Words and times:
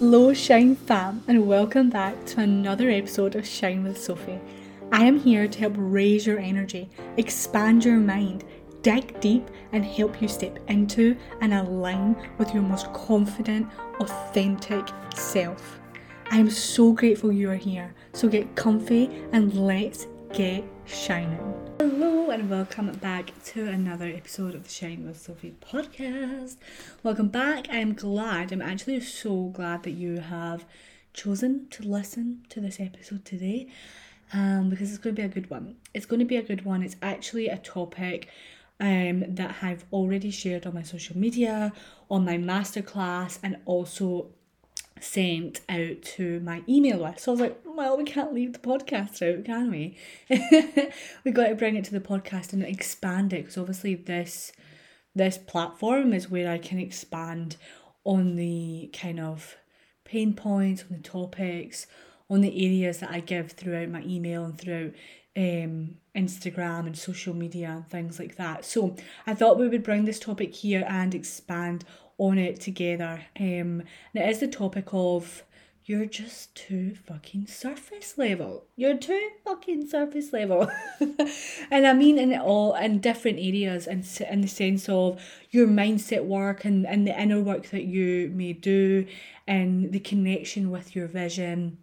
Hello, 0.00 0.32
Shine 0.32 0.76
fam, 0.76 1.22
and 1.28 1.46
welcome 1.46 1.90
back 1.90 2.24
to 2.24 2.40
another 2.40 2.88
episode 2.88 3.34
of 3.36 3.46
Shine 3.46 3.82
with 3.82 4.02
Sophie. 4.02 4.40
I 4.90 5.04
am 5.04 5.18
here 5.20 5.46
to 5.46 5.58
help 5.58 5.74
raise 5.76 6.26
your 6.26 6.38
energy, 6.38 6.88
expand 7.18 7.84
your 7.84 7.98
mind, 7.98 8.44
dig 8.80 9.20
deep, 9.20 9.46
and 9.72 9.84
help 9.84 10.22
you 10.22 10.26
step 10.26 10.58
into 10.68 11.18
and 11.42 11.52
align 11.52 12.16
with 12.38 12.54
your 12.54 12.62
most 12.62 12.90
confident, 12.94 13.68
authentic 13.98 14.88
self. 15.14 15.78
I 16.30 16.38
am 16.38 16.48
so 16.48 16.94
grateful 16.94 17.30
you 17.30 17.50
are 17.50 17.54
here, 17.54 17.94
so 18.14 18.26
get 18.26 18.56
comfy 18.56 19.10
and 19.32 19.52
let's 19.52 20.06
get 20.32 20.62
shining. 20.86 21.54
Hello 21.80 22.30
and 22.30 22.48
welcome 22.48 22.92
back 22.92 23.32
to 23.46 23.66
another 23.66 24.06
episode 24.06 24.54
of 24.54 24.62
the 24.62 24.70
Shine 24.70 25.04
with 25.04 25.20
Sophie 25.20 25.56
podcast. 25.60 26.56
Welcome 27.02 27.28
back. 27.28 27.66
I'm 27.68 27.94
glad, 27.94 28.52
I'm 28.52 28.62
actually 28.62 29.00
so 29.00 29.46
glad 29.46 29.82
that 29.82 29.92
you 29.92 30.20
have 30.20 30.64
chosen 31.12 31.66
to 31.70 31.82
listen 31.82 32.44
to 32.48 32.60
this 32.60 32.78
episode 32.78 33.24
today 33.24 33.68
um, 34.32 34.70
because 34.70 34.90
it's 34.90 34.98
going 34.98 35.16
to 35.16 35.22
be 35.22 35.26
a 35.26 35.30
good 35.30 35.50
one. 35.50 35.74
It's 35.94 36.06
going 36.06 36.20
to 36.20 36.26
be 36.26 36.36
a 36.36 36.42
good 36.42 36.64
one. 36.64 36.84
It's 36.84 36.96
actually 37.02 37.48
a 37.48 37.58
topic 37.58 38.28
um, 38.78 39.34
that 39.34 39.56
I've 39.62 39.84
already 39.92 40.30
shared 40.30 40.64
on 40.64 40.74
my 40.74 40.82
social 40.82 41.18
media, 41.18 41.72
on 42.08 42.24
my 42.24 42.38
masterclass, 42.38 43.40
and 43.42 43.56
also 43.64 44.28
sent 45.00 45.60
out 45.68 46.02
to 46.02 46.40
my 46.40 46.62
email 46.68 46.98
list. 46.98 47.20
So 47.20 47.32
I 47.32 47.34
was 47.34 47.40
like, 47.40 47.60
well, 47.64 47.96
we 47.96 48.04
can't 48.04 48.34
leave 48.34 48.52
the 48.52 48.58
podcast 48.58 49.22
out, 49.22 49.44
can 49.44 49.70
we? 49.70 49.96
we 51.24 51.30
got 51.30 51.48
to 51.48 51.54
bring 51.54 51.76
it 51.76 51.84
to 51.84 51.92
the 51.92 52.00
podcast 52.00 52.52
and 52.52 52.62
expand 52.62 53.32
it 53.32 53.42
because 53.42 53.58
obviously 53.58 53.94
this 53.94 54.52
this 55.14 55.38
platform 55.38 56.12
is 56.12 56.30
where 56.30 56.50
I 56.50 56.58
can 56.58 56.78
expand 56.78 57.56
on 58.04 58.36
the 58.36 58.90
kind 58.92 59.18
of 59.18 59.56
pain 60.04 60.34
points, 60.34 60.82
on 60.82 60.96
the 60.96 61.02
topics, 61.02 61.86
on 62.28 62.40
the 62.42 62.64
areas 62.64 62.98
that 62.98 63.10
I 63.10 63.20
give 63.20 63.52
throughout 63.52 63.88
my 63.88 64.02
email 64.02 64.44
and 64.44 64.56
throughout 64.56 64.92
um, 65.36 65.96
Instagram 66.16 66.86
and 66.86 66.96
social 66.96 67.34
media 67.34 67.70
and 67.70 67.88
things 67.88 68.18
like 68.18 68.36
that. 68.36 68.64
So 68.64 68.96
I 69.26 69.34
thought 69.34 69.58
we 69.58 69.68
would 69.68 69.82
bring 69.82 70.04
this 70.04 70.20
topic 70.20 70.54
here 70.54 70.84
and 70.88 71.14
expand 71.14 71.84
on 72.20 72.38
it 72.38 72.60
together. 72.60 73.24
Um, 73.38 73.82
and 74.12 74.14
it 74.14 74.28
is 74.28 74.40
the 74.40 74.46
topic 74.46 74.88
of 74.92 75.42
you're 75.86 76.04
just 76.04 76.54
too 76.54 76.94
fucking 76.94 77.46
surface 77.46 78.18
level. 78.18 78.66
You're 78.76 78.98
too 78.98 79.30
fucking 79.44 79.88
surface 79.88 80.32
level. 80.32 80.70
and 81.70 81.86
I 81.86 81.94
mean 81.94 82.18
in 82.18 82.38
all 82.38 82.74
in 82.74 83.00
different 83.00 83.38
areas 83.38 83.86
and 83.86 84.06
in 84.30 84.42
the 84.42 84.48
sense 84.48 84.88
of 84.88 85.20
your 85.50 85.66
mindset 85.66 86.24
work 86.24 86.64
and, 86.64 86.86
and 86.86 87.06
the 87.06 87.18
inner 87.18 87.40
work 87.40 87.70
that 87.70 87.84
you 87.84 88.30
may 88.34 88.52
do 88.52 89.06
and 89.46 89.90
the 89.90 89.98
connection 89.98 90.70
with 90.70 90.94
your 90.94 91.08
vision, 91.08 91.78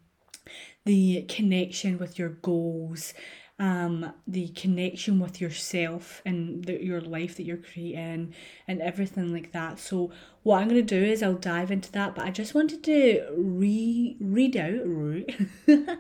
the 0.85 1.23
connection 1.23 1.97
with 1.97 2.19
your 2.19 2.29
goals 2.29 3.13
um, 3.59 4.13
the 4.27 4.49
connection 4.49 5.19
with 5.19 5.41
yourself 5.41 6.21
and 6.25 6.63
the, 6.65 6.83
your 6.83 7.01
life 7.01 7.37
that 7.37 7.43
you're 7.43 7.57
creating 7.57 8.33
and 8.67 8.81
everything 8.81 9.33
like 9.33 9.51
that. 9.51 9.79
So 9.79 10.11
what 10.47 10.61
I'm 10.61 10.69
going 10.69 10.79
to 10.85 10.99
do 10.99 11.05
is 11.05 11.21
I'll 11.21 11.33
dive 11.33 11.71
into 11.71 11.91
that, 11.91 12.15
but 12.15 12.23
I 12.23 12.31
just 12.31 12.55
wanted 12.55 12.81
to 12.85 13.27
re 13.35 14.15
read 14.21 14.55
out 14.55 14.85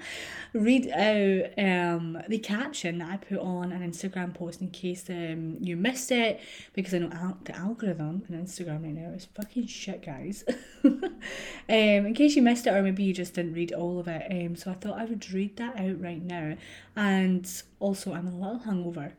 read 0.53 0.89
out 0.89 1.59
um 1.59 2.17
the 2.29 2.37
caption 2.37 2.99
that 2.99 3.09
I 3.09 3.17
put 3.17 3.39
on 3.39 3.73
an 3.73 3.81
Instagram 3.81 4.33
post 4.33 4.61
in 4.61 4.69
case 4.69 5.09
um 5.09 5.57
you 5.59 5.75
missed 5.75 6.13
it 6.13 6.39
because 6.71 6.93
I 6.93 6.99
know 6.99 7.09
al- 7.11 7.37
the 7.43 7.57
algorithm 7.57 8.23
on 8.29 8.37
Instagram 8.37 8.83
right 8.83 8.93
now 8.93 9.09
is 9.09 9.25
fucking 9.25 9.67
shit, 9.67 10.05
guys. 10.05 10.45
um, 10.85 11.03
in 11.67 12.13
case 12.13 12.37
you 12.37 12.41
missed 12.41 12.67
it 12.67 12.73
or 12.73 12.81
maybe 12.81 13.03
you 13.03 13.13
just 13.13 13.33
didn't 13.33 13.51
read 13.51 13.73
all 13.73 13.99
of 13.99 14.07
it, 14.07 14.31
um, 14.31 14.55
so 14.55 14.71
I 14.71 14.75
thought 14.75 14.97
I 14.97 15.03
would 15.03 15.29
read 15.29 15.57
that 15.57 15.77
out 15.77 16.01
right 16.01 16.23
now, 16.23 16.55
and 16.95 17.45
also 17.81 18.13
I'm 18.13 18.27
a 18.27 18.31
little 18.31 18.61
hungover 18.61 19.11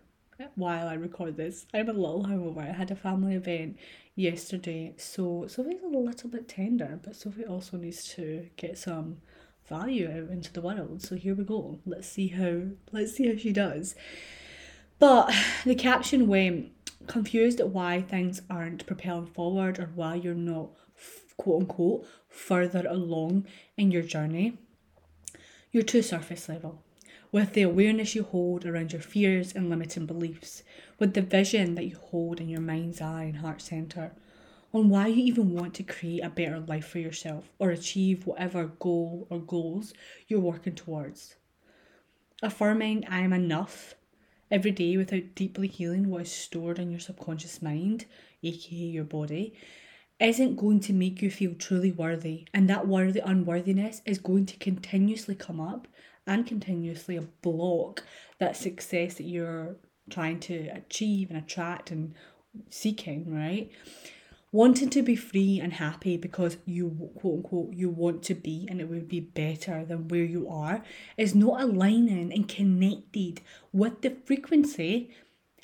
while 0.54 0.88
I 0.88 0.94
record 0.94 1.36
this. 1.36 1.66
I'm 1.74 1.88
a 1.88 1.92
little 1.92 2.24
hungover. 2.24 2.66
I 2.66 2.72
had 2.72 2.90
a 2.90 2.96
family 2.96 3.34
event 3.34 3.76
yesterday. 4.18 4.94
So 4.96 5.46
Sophie's 5.46 5.82
a 5.82 5.86
little 5.86 6.28
bit 6.28 6.48
tender, 6.48 6.98
but 7.02 7.14
Sophie 7.14 7.44
also 7.44 7.76
needs 7.76 8.04
to 8.14 8.48
get 8.56 8.76
some 8.76 9.18
value 9.68 10.10
out 10.10 10.30
into 10.30 10.52
the 10.52 10.60
world. 10.60 11.02
So 11.02 11.14
here 11.14 11.34
we 11.34 11.44
go. 11.44 11.78
Let's 11.86 12.08
see 12.08 12.28
how 12.28 12.62
let's 12.90 13.12
see 13.14 13.28
how 13.28 13.36
she 13.36 13.52
does. 13.52 13.94
But 14.98 15.32
the 15.64 15.76
caption 15.76 16.26
went 16.26 16.72
confused 17.06 17.60
at 17.60 17.68
why 17.68 18.02
things 18.02 18.42
aren't 18.50 18.86
propelling 18.86 19.26
forward 19.26 19.78
or 19.78 19.90
why 19.94 20.16
you're 20.16 20.34
not 20.34 20.70
quote 21.36 21.62
unquote 21.62 22.06
further 22.28 22.84
along 22.88 23.46
in 23.76 23.92
your 23.92 24.02
journey. 24.02 24.58
You're 25.70 25.84
too 25.84 26.02
surface 26.02 26.48
level 26.48 26.82
with 27.30 27.52
the 27.52 27.62
awareness 27.62 28.14
you 28.14 28.22
hold 28.22 28.64
around 28.64 28.92
your 28.92 29.02
fears 29.02 29.52
and 29.52 29.68
limiting 29.68 30.06
beliefs, 30.06 30.62
with 30.98 31.14
the 31.14 31.22
vision 31.22 31.74
that 31.74 31.86
you 31.86 31.96
hold 31.96 32.40
in 32.40 32.48
your 32.48 32.60
mind's 32.60 33.00
eye 33.00 33.24
and 33.24 33.38
heart 33.38 33.60
center, 33.60 34.12
on 34.72 34.88
why 34.88 35.06
you 35.06 35.24
even 35.24 35.52
want 35.52 35.74
to 35.74 35.82
create 35.82 36.22
a 36.22 36.30
better 36.30 36.60
life 36.60 36.86
for 36.86 36.98
yourself 36.98 37.50
or 37.58 37.70
achieve 37.70 38.26
whatever 38.26 38.66
goal 38.78 39.26
or 39.30 39.38
goals 39.38 39.94
you're 40.26 40.40
working 40.40 40.74
towards. 40.74 41.36
Affirming 42.42 43.04
I 43.08 43.20
am 43.20 43.32
enough 43.32 43.94
every 44.50 44.70
day 44.70 44.96
without 44.96 45.34
deeply 45.34 45.68
healing 45.68 46.08
what 46.08 46.22
is 46.22 46.32
stored 46.32 46.78
in 46.78 46.90
your 46.90 47.00
subconscious 47.00 47.60
mind, 47.60 48.06
aka 48.42 48.76
your 48.76 49.04
body, 49.04 49.54
isn't 50.20 50.56
going 50.56 50.80
to 50.80 50.92
make 50.92 51.22
you 51.22 51.30
feel 51.30 51.54
truly 51.54 51.92
worthy, 51.92 52.46
and 52.52 52.68
that 52.68 52.88
worthy 52.88 53.20
unworthiness 53.20 54.02
is 54.04 54.18
going 54.18 54.46
to 54.46 54.56
continuously 54.56 55.34
come 55.34 55.60
up 55.60 55.86
and 56.28 56.46
continuously 56.46 57.18
block 57.42 58.04
that 58.38 58.56
success 58.56 59.14
that 59.14 59.24
you're 59.24 59.76
trying 60.10 60.38
to 60.40 60.68
achieve 60.68 61.30
and 61.30 61.38
attract 61.38 61.90
and 61.90 62.14
seeking, 62.70 63.34
right? 63.34 63.70
Wanting 64.52 64.88
to 64.90 65.02
be 65.02 65.16
free 65.16 65.60
and 65.60 65.74
happy 65.74 66.16
because 66.16 66.56
you 66.64 67.10
quote 67.18 67.36
unquote 67.38 67.74
you 67.74 67.90
want 67.90 68.22
to 68.24 68.34
be 68.34 68.66
and 68.70 68.80
it 68.80 68.88
would 68.88 69.08
be 69.08 69.20
better 69.20 69.84
than 69.84 70.08
where 70.08 70.24
you 70.24 70.48
are 70.48 70.82
is 71.16 71.34
not 71.34 71.60
aligning 71.60 72.32
and 72.32 72.48
connected 72.48 73.40
with 73.72 74.00
the 74.00 74.16
frequency 74.24 75.10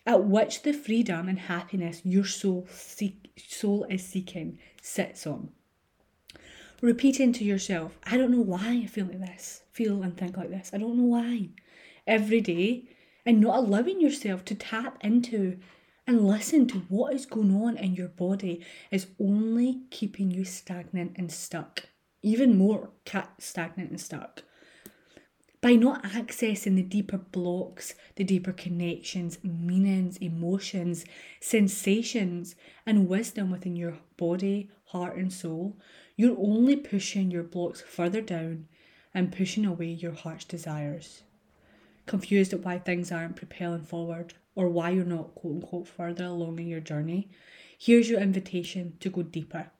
at 0.06 0.24
which 0.24 0.62
the 0.62 0.72
freedom 0.72 1.28
and 1.28 1.38
happiness 1.38 2.02
your 2.04 2.26
soul 2.26 2.66
seek 2.70 3.32
soul 3.36 3.86
is 3.88 4.04
seeking 4.04 4.58
sits 4.82 5.26
on 5.26 5.48
repeating 6.84 7.32
to 7.32 7.44
yourself, 7.44 7.98
I 8.04 8.16
don't 8.16 8.30
know 8.30 8.42
why 8.42 8.82
I 8.82 8.86
feel 8.86 9.06
like 9.06 9.18
this, 9.18 9.62
feel 9.74 10.02
and 10.02 10.16
think 10.16 10.36
like 10.36 10.50
this. 10.50 10.70
I 10.72 10.78
don't 10.78 10.96
know 10.96 11.04
why. 11.04 11.50
Every 12.06 12.40
day, 12.40 12.84
and 13.26 13.40
not 13.40 13.58
allowing 13.58 14.00
yourself 14.00 14.44
to 14.46 14.54
tap 14.54 14.98
into 15.02 15.58
and 16.06 16.28
listen 16.28 16.66
to 16.68 16.78
what 16.88 17.14
is 17.14 17.26
going 17.26 17.54
on 17.54 17.76
in 17.76 17.94
your 17.94 18.08
body 18.08 18.64
is 18.90 19.06
only 19.18 19.80
keeping 19.90 20.30
you 20.30 20.44
stagnant 20.44 21.12
and 21.16 21.32
stuck. 21.32 21.88
Even 22.22 22.56
more 22.56 22.90
stagnant 23.38 23.90
and 23.90 24.00
stuck. 24.00 24.42
By 25.62 25.76
not 25.76 26.04
accessing 26.04 26.76
the 26.76 26.82
deeper 26.82 27.16
blocks, 27.16 27.94
the 28.16 28.24
deeper 28.24 28.52
connections, 28.52 29.38
meanings, 29.42 30.18
emotions, 30.18 31.06
sensations, 31.40 32.54
and 32.84 33.08
wisdom 33.08 33.50
within 33.50 33.74
your 33.74 33.96
body, 34.18 34.70
heart, 34.88 35.16
and 35.16 35.32
soul, 35.32 35.78
you're 36.16 36.36
only 36.38 36.76
pushing 36.76 37.30
your 37.30 37.44
blocks 37.44 37.80
further 37.80 38.20
down 38.20 38.68
and 39.14 39.32
pushing 39.32 39.64
away 39.64 39.86
your 39.86 40.12
heart's 40.12 40.44
desires. 40.44 41.22
Confused 42.06 42.52
at 42.52 42.60
why 42.60 42.78
things 42.78 43.12
aren't 43.12 43.36
propelling 43.36 43.84
forward 43.84 44.34
or 44.54 44.68
why 44.68 44.90
you're 44.90 45.04
not 45.04 45.34
quote 45.34 45.54
unquote 45.54 45.88
further 45.88 46.24
along 46.24 46.58
in 46.58 46.66
your 46.66 46.80
journey, 46.80 47.28
here's 47.78 48.10
your 48.10 48.20
invitation 48.20 48.96
to 49.00 49.10
go 49.10 49.22
deeper. 49.22 49.70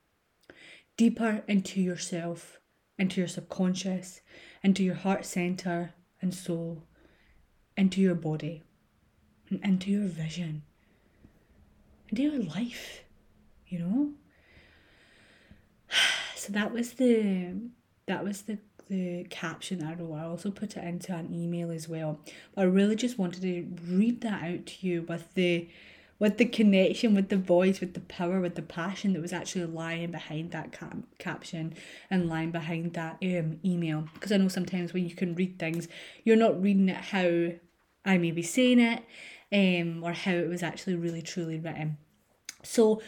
Deeper 0.97 1.43
into 1.49 1.81
yourself, 1.81 2.61
into 2.99 3.21
your 3.21 3.28
subconscious, 3.28 4.20
into 4.62 4.82
your 4.82 4.94
heart 4.94 5.25
center 5.25 5.94
and 6.23 6.32
soul, 6.32 6.85
into 7.76 8.00
your 8.00 8.14
body, 8.14 8.62
and 9.50 9.61
into 9.64 9.91
your 9.91 10.06
vision, 10.08 10.62
into 12.08 12.23
your 12.23 12.43
life, 12.43 13.03
you 13.67 13.81
know? 13.81 14.12
so 16.37 16.53
that 16.53 16.73
was 16.73 16.94
the 16.94 17.55
that 18.06 18.23
was 18.23 18.43
the 18.43 18.58
the 18.88 19.25
caption 19.31 19.82
I 19.82 19.94
wrote. 19.94 20.14
I 20.14 20.25
also 20.25 20.50
put 20.50 20.76
it 20.76 20.84
into 20.84 21.14
an 21.14 21.32
email 21.32 21.70
as 21.70 21.88
well. 21.88 22.20
But 22.54 22.62
I 22.62 22.64
really 22.64 22.96
just 22.96 23.19
wanted 23.19 23.42
to 23.42 23.66
read 23.86 24.20
that 24.22 24.42
out 24.42 24.66
to 24.66 24.86
you 24.86 25.02
with 25.02 25.32
the 25.34 25.69
with 26.19 26.38
the 26.38 26.44
connection, 26.44 27.14
with 27.14 27.28
the 27.28 27.36
voice, 27.36 27.81
with 27.81 27.94
the 27.94 28.00
power, 28.00 28.40
with 28.40 28.54
the 28.54 28.62
passion 28.62 29.12
that 29.12 29.20
was 29.20 29.32
actually 29.32 29.66
lying 29.66 30.12
behind 30.12 30.52
that 30.52 30.70
cap- 30.70 30.96
caption 31.19 31.75
and 32.08 32.28
lying 32.28 32.52
behind 32.52 32.94
that 32.94 33.19
um, 33.20 33.58
email. 33.64 34.08
Because 34.14 34.31
I 34.31 34.36
know 34.36 34.48
sometimes 34.48 34.92
when 34.92 35.08
you 35.08 35.14
can 35.14 35.34
read 35.34 35.58
things, 35.58 35.88
you're 36.22 36.36
not 36.36 36.62
reading 36.62 36.88
it 36.88 36.96
how 36.96 37.48
I 38.04 38.19
may 38.19 38.31
be 38.31 38.42
saying 38.42 38.78
it 38.78 39.02
um, 39.52 40.04
or 40.04 40.12
how 40.12 40.32
it 40.32 40.48
was 40.48 40.62
actually 40.62 40.94
really 40.94 41.22
truly 41.22 41.58
written. 41.58 41.98
So 42.62 43.02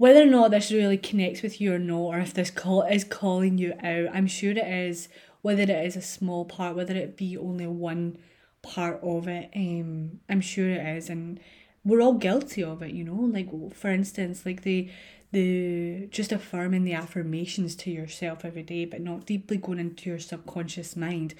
whether 0.00 0.22
or 0.22 0.24
not 0.24 0.50
this 0.50 0.72
really 0.72 0.96
connects 0.96 1.42
with 1.42 1.60
you 1.60 1.74
or 1.74 1.78
not, 1.78 1.98
or 1.98 2.18
if 2.20 2.32
this 2.32 2.50
call 2.50 2.80
is 2.84 3.04
calling 3.04 3.58
you 3.58 3.74
out, 3.82 4.08
I'm 4.14 4.26
sure 4.26 4.52
it 4.52 4.56
is. 4.56 5.10
Whether 5.42 5.64
it 5.64 5.68
is 5.68 5.94
a 5.94 6.00
small 6.00 6.46
part, 6.46 6.74
whether 6.74 6.94
it 6.96 7.18
be 7.18 7.36
only 7.36 7.66
one 7.66 8.16
part 8.62 8.98
of 9.02 9.28
it, 9.28 9.50
um, 9.54 10.20
I'm 10.26 10.40
sure 10.40 10.70
it 10.70 10.86
is, 10.96 11.10
and 11.10 11.38
we're 11.84 12.00
all 12.00 12.14
guilty 12.14 12.64
of 12.64 12.80
it. 12.80 12.92
You 12.92 13.04
know, 13.04 13.14
like 13.14 13.74
for 13.74 13.90
instance, 13.90 14.46
like 14.46 14.62
the 14.62 14.88
the 15.32 16.08
just 16.10 16.32
affirming 16.32 16.84
the 16.84 16.94
affirmations 16.94 17.76
to 17.76 17.90
yourself 17.90 18.42
every 18.42 18.62
day, 18.62 18.86
but 18.86 19.02
not 19.02 19.26
deeply 19.26 19.58
going 19.58 19.78
into 19.78 20.08
your 20.08 20.18
subconscious 20.18 20.96
mind. 20.96 21.34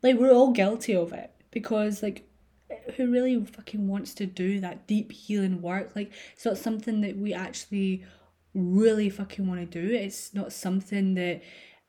Like 0.00 0.14
we're 0.14 0.32
all 0.32 0.52
guilty 0.52 0.94
of 0.94 1.12
it 1.12 1.32
because 1.50 2.04
like 2.04 2.24
who 2.96 3.10
really 3.10 3.44
fucking 3.44 3.88
wants 3.88 4.14
to 4.14 4.26
do 4.26 4.60
that 4.60 4.86
deep 4.86 5.12
healing 5.12 5.62
work? 5.62 5.92
Like 5.94 6.12
it's 6.32 6.44
not 6.44 6.58
something 6.58 7.00
that 7.02 7.16
we 7.16 7.32
actually 7.32 8.04
really 8.54 9.10
fucking 9.10 9.46
want 9.46 9.70
to 9.70 9.82
do. 9.82 9.94
It's 9.94 10.34
not 10.34 10.52
something 10.52 11.14
that 11.14 11.42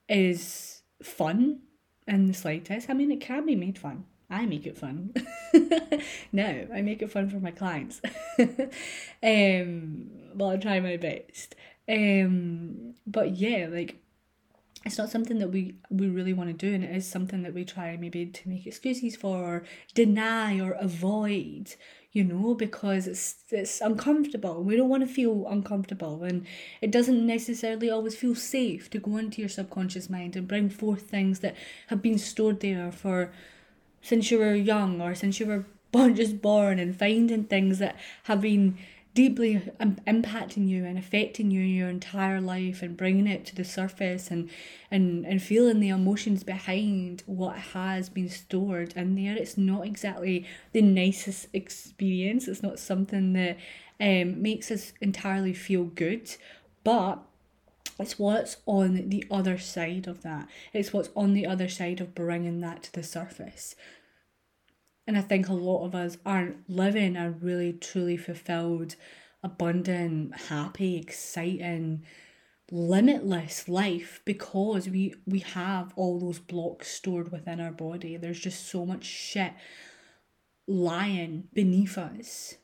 is 0.09 0.81
fun 1.01 1.61
in 2.07 2.27
the 2.27 2.33
slightest. 2.33 2.89
I 2.89 2.93
mean, 2.93 3.11
it 3.11 3.21
can 3.21 3.45
be 3.45 3.55
made 3.55 3.77
fun. 3.77 4.05
I 4.29 4.45
make 4.45 4.65
it 4.65 4.77
fun. 4.77 5.13
no, 6.33 6.67
I 6.73 6.81
make 6.81 7.01
it 7.01 7.11
fun 7.11 7.29
for 7.29 7.39
my 7.39 7.51
clients. 7.51 8.01
um, 9.23 10.09
well, 10.35 10.49
I 10.49 10.57
try 10.57 10.79
my 10.81 10.97
best. 10.97 11.55
Um, 11.87 12.95
but 13.05 13.37
yeah, 13.37 13.67
like 13.71 14.01
it's 14.87 14.97
not 14.97 15.11
something 15.11 15.37
that 15.39 15.49
we 15.49 15.75
we 15.89 16.07
really 16.07 16.33
want 16.33 16.49
to 16.49 16.53
do, 16.53 16.73
and 16.73 16.83
it 16.83 16.95
is 16.95 17.05
something 17.07 17.43
that 17.43 17.53
we 17.53 17.65
try 17.65 17.95
maybe 17.97 18.25
to 18.25 18.49
make 18.49 18.65
excuses 18.65 19.15
for, 19.15 19.37
or 19.37 19.63
deny, 19.93 20.59
or 20.59 20.71
avoid. 20.71 21.75
You 22.13 22.23
know, 22.23 22.55
because 22.55 23.05
it's 23.05 23.35
it's 23.51 23.81
uncomfortable. 23.81 24.63
We 24.63 24.75
don't 24.75 24.89
want 24.89 25.07
to 25.07 25.13
feel 25.13 25.45
uncomfortable, 25.47 26.23
and 26.23 26.47
it 26.81 26.89
doesn't 26.89 27.27
necessarily 27.27 27.89
always 27.89 28.15
feel 28.15 28.33
safe 28.33 28.89
to 28.91 28.99
go 28.99 29.17
into 29.17 29.41
your 29.41 29.49
subconscious 29.49 30.09
mind 30.09 30.35
and 30.35 30.47
bring 30.47 30.69
forth 30.69 31.01
things 31.01 31.41
that 31.41 31.55
have 31.87 32.01
been 32.01 32.17
stored 32.17 32.61
there 32.61 32.91
for 32.91 33.31
since 34.01 34.31
you 34.31 34.39
were 34.39 34.55
young 34.55 35.01
or 35.01 35.13
since 35.13 35.39
you 35.39 35.45
were 35.45 35.65
born 35.91 36.15
just 36.15 36.41
born 36.41 36.79
and 36.79 36.97
finding 36.97 37.43
things 37.43 37.79
that 37.79 37.95
have 38.23 38.41
been 38.41 38.77
deeply 39.17 39.55
impacting 40.05 40.69
you 40.69 40.85
and 40.85 40.95
affecting 40.95 41.49
you 41.49 41.59
in 41.61 41.69
your 41.69 41.89
entire 41.89 42.39
life 42.39 42.83
and 42.83 42.95
bringing 42.95 43.25
it 43.25 43.43
to 43.43 43.55
the 43.55 43.63
surface 43.63 44.29
and 44.29 44.47
and 44.91 45.25
and 45.25 45.41
feeling 45.41 45.79
the 45.79 45.89
emotions 45.89 46.43
behind 46.43 47.23
what 47.25 47.57
has 47.57 48.09
been 48.09 48.29
stored 48.29 48.93
in 48.95 49.15
there 49.15 49.35
it's 49.35 49.57
not 49.57 49.87
exactly 49.87 50.45
the 50.71 50.83
nicest 50.83 51.47
experience 51.51 52.47
it's 52.47 52.61
not 52.61 52.77
something 52.77 53.33
that 53.33 53.57
um 53.99 54.39
makes 54.39 54.69
us 54.69 54.93
entirely 55.01 55.51
feel 55.51 55.85
good 55.85 56.35
but 56.83 57.17
it's 57.97 58.19
what's 58.19 58.57
on 58.67 59.09
the 59.09 59.25
other 59.31 59.57
side 59.57 60.05
of 60.05 60.21
that. 60.21 60.47
It's 60.71 60.93
what's 60.93 61.09
on 61.15 61.33
the 61.33 61.47
other 61.47 61.67
side 61.67 61.99
of 61.99 62.13
bringing 62.13 62.61
that 62.61 62.83
to 62.83 62.93
the 62.93 63.01
surface. 63.01 63.75
And 65.07 65.17
I 65.17 65.21
think 65.21 65.47
a 65.47 65.53
lot 65.53 65.85
of 65.85 65.95
us 65.95 66.17
aren't 66.25 66.69
living 66.69 67.15
a 67.15 67.31
really 67.31 67.73
truly 67.73 68.17
fulfilled, 68.17 68.95
abundant, 69.41 70.35
happy, 70.49 70.97
exciting, 70.97 72.03
limitless 72.69 73.69
life 73.69 74.19
because 74.25 74.89
we 74.89 75.15
we 75.25 75.39
have 75.39 75.93
all 75.95 76.19
those 76.19 76.39
blocks 76.39 76.89
stored 76.89 77.31
within 77.31 77.61
our 77.61 77.71
body. 77.71 78.17
There's 78.17 78.39
just 78.39 78.67
so 78.67 78.85
much 78.85 79.05
shit 79.05 79.53
lying 80.67 81.47
beneath 81.53 81.97
us 81.97 82.55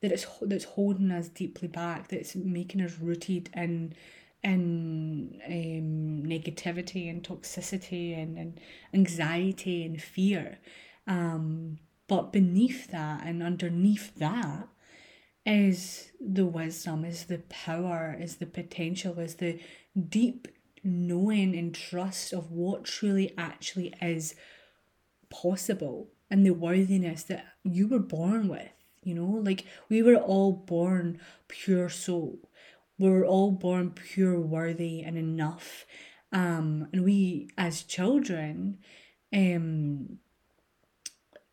that 0.00 0.12
it's 0.12 0.26
that's 0.42 0.64
holding 0.64 1.10
us 1.10 1.28
deeply 1.28 1.68
back, 1.68 2.08
that's 2.08 2.34
making 2.34 2.80
us 2.80 2.98
rooted 2.98 3.50
in 3.54 3.94
in 4.42 5.40
um, 5.46 6.28
negativity 6.30 7.10
and 7.10 7.22
toxicity 7.22 8.16
and, 8.16 8.38
and 8.38 8.60
anxiety 8.94 9.84
and 9.84 10.00
fear. 10.00 10.58
Um, 11.06 11.78
but 12.08 12.32
beneath 12.32 12.90
that 12.90 13.24
and 13.24 13.42
underneath 13.42 14.14
that 14.16 14.68
is 15.44 16.10
the 16.20 16.46
wisdom, 16.46 17.04
is 17.04 17.24
the 17.24 17.38
power, 17.48 18.16
is 18.18 18.36
the 18.36 18.46
potential, 18.46 19.18
is 19.18 19.36
the 19.36 19.60
deep 20.08 20.48
knowing 20.82 21.56
and 21.56 21.74
trust 21.74 22.32
of 22.32 22.50
what 22.50 22.84
truly 22.84 23.32
actually 23.36 23.92
is 24.00 24.34
possible 25.30 26.08
and 26.30 26.44
the 26.44 26.50
worthiness 26.50 27.22
that 27.24 27.44
you 27.62 27.88
were 27.88 27.98
born 28.00 28.48
with. 28.48 28.68
You 29.02 29.14
know, 29.14 29.26
like 29.26 29.64
we 29.88 30.02
were 30.02 30.16
all 30.16 30.52
born 30.52 31.20
pure 31.46 31.88
soul. 31.88 32.40
We 32.98 33.08
were 33.08 33.26
all 33.26 33.52
born 33.52 33.90
pure, 33.90 34.40
worthy, 34.40 35.02
and 35.02 35.16
enough. 35.16 35.84
Um, 36.32 36.88
and 36.92 37.04
we 37.04 37.48
as 37.56 37.82
children, 37.82 38.78
um, 39.32 40.18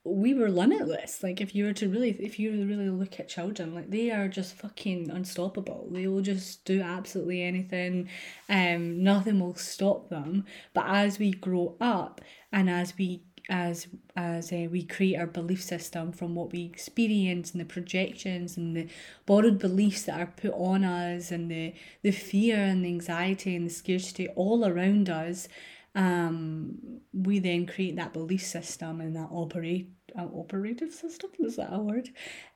we 0.06 0.34
were 0.34 0.50
limitless. 0.50 1.24
Like 1.24 1.40
if 1.40 1.56
you 1.56 1.66
were 1.66 1.74
to 1.74 1.88
really 1.88 2.12
if 2.12 2.38
you 2.38 2.52
really 2.66 2.90
look 2.90 3.20
at 3.20 3.30
children, 3.30 3.74
like 3.74 3.90
they 3.90 4.12
are 4.12 4.28
just 4.28 4.56
fucking 4.56 5.10
unstoppable. 5.10 5.88
They 5.92 6.08
will 6.08 6.22
just 6.22 6.66
do 6.66 6.82
absolutely 6.82 7.42
anything. 7.44 8.10
Um 8.50 9.02
nothing 9.04 9.40
will 9.40 9.56
stop 9.56 10.10
them. 10.10 10.46
But 10.74 10.86
as 10.88 11.20
we 11.20 11.32
grow 11.32 11.76
up 11.80 12.22
and 12.52 12.70
as 12.70 12.98
we 12.98 13.24
as 13.50 13.88
as 14.16 14.54
uh, 14.54 14.68
we 14.72 14.84
create 14.84 15.18
our 15.18 15.28
belief 15.28 15.62
system 15.62 16.12
from 16.12 16.36
what 16.36 16.52
we 16.52 16.64
experience 16.64 17.52
and 17.52 17.60
the 17.60 17.66
projections 17.66 18.56
and 18.56 18.76
the 18.76 18.88
borrowed 19.26 19.60
beliefs 19.60 20.04
that 20.04 20.20
are 20.20 20.34
put 20.38 20.54
on 20.54 20.84
us 20.84 21.32
and 21.32 21.52
the 21.52 21.74
the 22.04 22.12
fear 22.12 22.58
and 22.58 22.86
the 22.86 22.90
anxiety 22.90 23.56
and 23.56 23.68
the 23.68 23.74
scarcity 23.74 24.28
all 24.30 24.66
around 24.66 25.10
us 25.10 25.48
um, 25.96 27.00
we 27.14 27.40
then 27.40 27.66
create 27.66 27.96
that 27.98 28.14
belief 28.14 28.44
system 28.44 29.02
and 29.02 29.16
that 29.16 29.30
operate 29.32 29.92
uh, 30.18 30.28
operative 30.34 30.92
system 30.92 31.30
is 31.40 31.58
that 31.58 31.74
a 31.74 31.80
word 31.80 32.10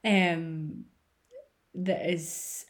um, 0.03 0.85
that 1.73 2.09
is 2.09 2.65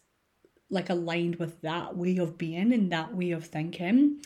like 0.70 0.90
aligned 0.90 1.38
with 1.38 1.62
that 1.62 1.96
way 1.96 2.18
of 2.18 2.38
being 2.38 2.74
and 2.74 2.92
that 2.92 3.16
way 3.16 3.32
of 3.32 3.46
thinking 3.46 4.20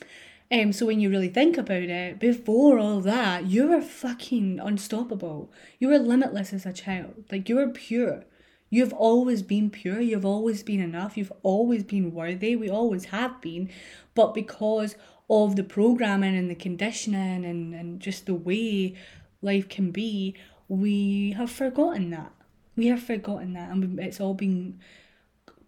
um, 0.51 0.73
so 0.73 0.85
when 0.85 0.99
you 0.99 1.09
really 1.09 1.29
think 1.29 1.57
about 1.57 1.83
it, 1.83 2.19
before 2.19 2.77
all 2.77 2.99
that, 2.99 3.45
you 3.45 3.67
were 3.67 3.81
fucking 3.81 4.59
unstoppable. 4.59 5.49
You 5.79 5.87
were 5.87 5.97
limitless 5.97 6.51
as 6.51 6.65
a 6.65 6.73
child. 6.73 7.23
Like 7.31 7.47
you 7.47 7.55
were 7.55 7.69
pure. 7.69 8.25
You've 8.69 8.91
always 8.91 9.43
been 9.43 9.69
pure. 9.69 10.01
You've 10.01 10.25
always 10.25 10.61
been 10.61 10.81
enough. 10.81 11.15
You've 11.15 11.31
always 11.41 11.85
been 11.85 12.13
worthy. 12.13 12.57
We 12.57 12.69
always 12.69 13.05
have 13.05 13.39
been. 13.41 13.69
But 14.13 14.33
because 14.33 14.95
of 15.31 15.55
the 15.55 15.63
programming 15.63 16.37
and 16.37 16.49
the 16.49 16.55
conditioning 16.55 17.45
and, 17.45 17.73
and 17.73 18.01
just 18.01 18.25
the 18.25 18.35
way 18.35 18.93
life 19.41 19.69
can 19.69 19.89
be, 19.89 20.35
we 20.67 21.31
have 21.31 21.49
forgotten 21.49 22.09
that. 22.09 22.33
We 22.75 22.87
have 22.87 23.01
forgotten 23.01 23.53
that, 23.53 23.69
and 23.69 23.99
it's 23.99 24.19
all 24.19 24.33
been 24.33 24.79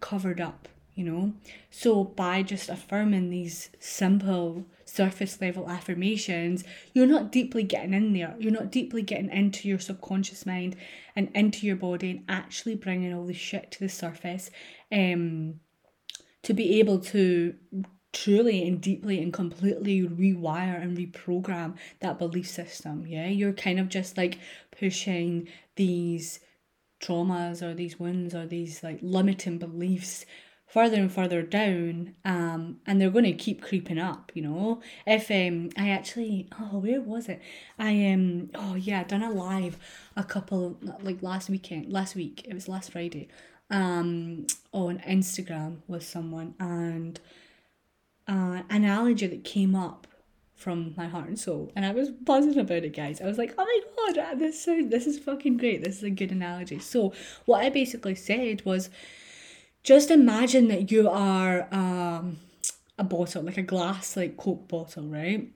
covered 0.00 0.40
up, 0.40 0.68
you 0.94 1.04
know. 1.04 1.32
So 1.70 2.04
by 2.04 2.42
just 2.42 2.68
affirming 2.68 3.30
these 3.30 3.70
simple 3.78 4.66
surface 4.84 5.40
level 5.40 5.70
affirmations, 5.70 6.62
you're 6.92 7.06
not 7.06 7.32
deeply 7.32 7.62
getting 7.62 7.94
in 7.94 8.12
there. 8.12 8.34
You're 8.38 8.52
not 8.52 8.70
deeply 8.70 9.00
getting 9.00 9.30
into 9.30 9.66
your 9.66 9.78
subconscious 9.78 10.44
mind 10.44 10.76
and 11.16 11.30
into 11.34 11.66
your 11.66 11.76
body 11.76 12.10
and 12.10 12.24
actually 12.28 12.74
bringing 12.74 13.14
all 13.14 13.24
the 13.26 13.34
shit 13.34 13.70
to 13.72 13.80
the 13.80 13.88
surface. 13.88 14.50
Um, 14.92 15.60
to 16.42 16.52
be 16.52 16.78
able 16.78 16.98
to 17.00 17.54
truly 18.14 18.66
and 18.66 18.80
deeply 18.80 19.20
and 19.20 19.32
completely 19.32 20.00
rewire 20.02 20.80
and 20.80 20.96
reprogram 20.96 21.76
that 22.00 22.18
belief 22.18 22.48
system. 22.48 23.06
Yeah, 23.06 23.26
you're 23.26 23.52
kind 23.52 23.78
of 23.78 23.88
just 23.88 24.16
like 24.16 24.38
pushing 24.78 25.48
these 25.76 26.40
traumas 27.00 27.60
or 27.60 27.74
these 27.74 27.98
wounds 28.00 28.34
or 28.34 28.46
these 28.46 28.82
like 28.82 28.98
limiting 29.02 29.58
beliefs 29.58 30.24
further 30.66 30.96
and 30.96 31.12
further 31.12 31.42
down 31.42 32.14
um 32.24 32.78
and 32.86 33.00
they're 33.00 33.10
going 33.10 33.24
to 33.24 33.32
keep 33.32 33.62
creeping 33.62 33.98
up 33.98 34.32
you 34.34 34.42
know 34.42 34.80
if 35.06 35.30
um 35.30 35.68
i 35.76 35.90
actually 35.90 36.48
oh 36.58 36.78
where 36.78 37.00
was 37.00 37.28
it 37.28 37.40
i 37.78 38.10
um 38.10 38.48
oh 38.54 38.74
yeah 38.74 39.04
done 39.04 39.22
a 39.22 39.30
live 39.30 39.76
a 40.16 40.24
couple 40.24 40.78
like 41.02 41.22
last 41.22 41.50
weekend 41.50 41.92
last 41.92 42.16
week 42.16 42.44
it 42.48 42.54
was 42.54 42.68
last 42.68 42.90
friday 42.90 43.28
um 43.70 44.46
on 44.72 44.98
instagram 45.00 45.76
with 45.86 46.02
someone 46.02 46.54
and 46.58 47.20
uh, 48.28 48.62
analogy 48.70 49.26
that 49.26 49.44
came 49.44 49.74
up 49.74 50.06
from 50.54 50.94
my 50.96 51.08
heart 51.08 51.28
and 51.28 51.38
soul, 51.38 51.70
and 51.76 51.84
I 51.84 51.92
was 51.92 52.10
buzzing 52.10 52.58
about 52.58 52.84
it, 52.84 52.96
guys. 52.96 53.20
I 53.20 53.26
was 53.26 53.38
like, 53.38 53.54
"Oh 53.58 53.82
my 54.06 54.12
god, 54.14 54.38
this 54.38 54.62
sound, 54.64 54.90
this 54.90 55.06
is 55.06 55.18
fucking 55.18 55.56
great. 55.58 55.84
This 55.84 55.98
is 55.98 56.04
a 56.04 56.10
good 56.10 56.32
analogy." 56.32 56.78
So, 56.78 57.12
what 57.44 57.64
I 57.64 57.70
basically 57.70 58.14
said 58.14 58.64
was, 58.64 58.88
just 59.82 60.10
imagine 60.10 60.68
that 60.68 60.90
you 60.90 61.08
are 61.10 61.68
um, 61.72 62.38
a 62.98 63.04
bottle, 63.04 63.42
like 63.42 63.58
a 63.58 63.62
glass, 63.62 64.16
like 64.16 64.36
Coke 64.36 64.68
bottle, 64.68 65.04
right? 65.04 65.48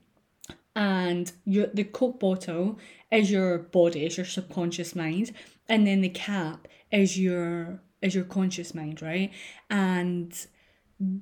And 0.77 1.33
your 1.45 1.69
the 1.69 1.85
Coke 1.85 2.21
bottle 2.21 2.79
is 3.11 3.31
your 3.31 3.59
body, 3.59 4.05
is 4.05 4.17
your 4.17 4.27
subconscious 4.27 4.95
mind, 4.95 5.33
and 5.69 5.87
then 5.87 6.03
the 6.03 6.09
cap 6.11 6.69
is 6.93 7.19
your 7.19 7.81
is 8.03 8.15
your 8.15 8.25
conscious 8.25 8.75
mind, 8.75 9.03
right? 9.03 9.33
And 9.71 10.35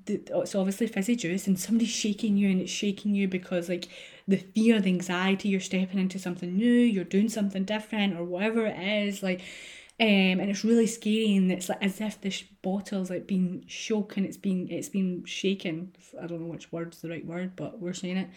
it's 0.07 0.55
oh, 0.55 0.61
obviously 0.61 0.87
fizzy 0.87 1.17
juice 1.17 1.47
and 1.47 1.59
somebody's 1.59 1.91
shaking 1.91 2.37
you 2.37 2.51
and 2.51 2.61
it's 2.61 2.71
shaking 2.71 3.15
you 3.15 3.29
because 3.29 3.69
like 3.69 3.89
the 4.27 4.39
fear, 4.39 4.81
the 4.81 4.89
anxiety, 4.89 5.49
you're 5.49 5.61
stepping 5.61 6.01
into 6.01 6.19
something 6.19 6.57
new, 6.57 6.67
you're 6.67 7.05
doing 7.05 7.29
something 7.29 7.65
different 7.65 8.17
or 8.19 8.25
whatever 8.25 8.67
it 8.67 8.79
is, 8.79 9.23
like 9.23 9.43
um, 9.99 10.07
and 10.07 10.51
it's 10.51 10.63
really 10.63 10.87
scary 10.87 11.37
and 11.37 11.51
it's 11.51 11.71
like 11.71 11.83
as 11.83 12.03
if 12.03 12.21
this 12.21 12.43
bottle's 12.61 13.09
like 13.09 13.27
being 13.27 13.65
shook 13.67 14.19
and 14.19 14.27
it's 14.27 14.37
been 14.37 14.69
it's 14.71 14.91
been 14.91 15.25
shaken. 15.25 15.95
I 16.21 16.27
don't 16.27 16.43
know 16.43 16.49
which 16.49 16.71
word's 16.71 17.01
the 17.01 17.09
right 17.09 17.25
word, 17.25 17.57
but 17.57 17.79
we're 17.81 17.95
saying 17.95 18.19
it. 18.19 18.29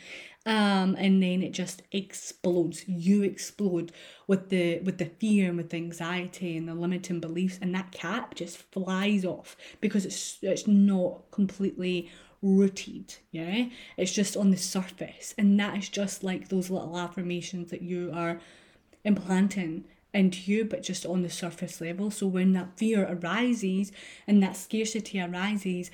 Um, 0.45 0.95
and 0.97 1.21
then 1.21 1.43
it 1.43 1.51
just 1.51 1.81
explodes. 1.91 2.87
You 2.87 3.23
explode 3.23 3.91
with 4.25 4.47
the 4.47 4.79
with 4.79 4.99
the 4.99 5.11
fear 5.19 5.49
and 5.49 5.57
with 5.57 5.71
the 5.71 5.77
anxiety 5.77 6.55
and 6.55 6.65
the 6.65 6.75
limiting 6.75 7.19
beliefs, 7.19 7.59
and 7.61 7.75
that 7.75 7.91
cap 7.91 8.35
just 8.35 8.57
flies 8.71 9.25
off 9.25 9.57
because 9.81 10.05
it's 10.05 10.37
it's 10.41 10.65
not 10.65 11.29
completely 11.31 12.09
rooted 12.41 13.17
yeah 13.31 13.65
it's 13.97 14.13
just 14.13 14.37
on 14.37 14.49
the 14.49 14.55
surface 14.55 15.35
and 15.37 15.59
that 15.59 15.77
is 15.77 15.89
just 15.89 16.23
like 16.23 16.47
those 16.47 16.69
little 16.69 16.97
affirmations 16.97 17.69
that 17.69 17.81
you 17.81 18.09
are 18.13 18.39
implanting 19.03 19.83
into 20.13 20.51
you, 20.51 20.65
but 20.65 20.83
just 20.83 21.05
on 21.05 21.21
the 21.21 21.29
surface 21.29 21.79
level. 21.81 22.11
So 22.11 22.27
when 22.27 22.53
that 22.53 22.77
fear 22.77 23.07
arises 23.07 23.91
and 24.27 24.41
that 24.41 24.55
scarcity 24.55 25.21
arises, 25.21 25.91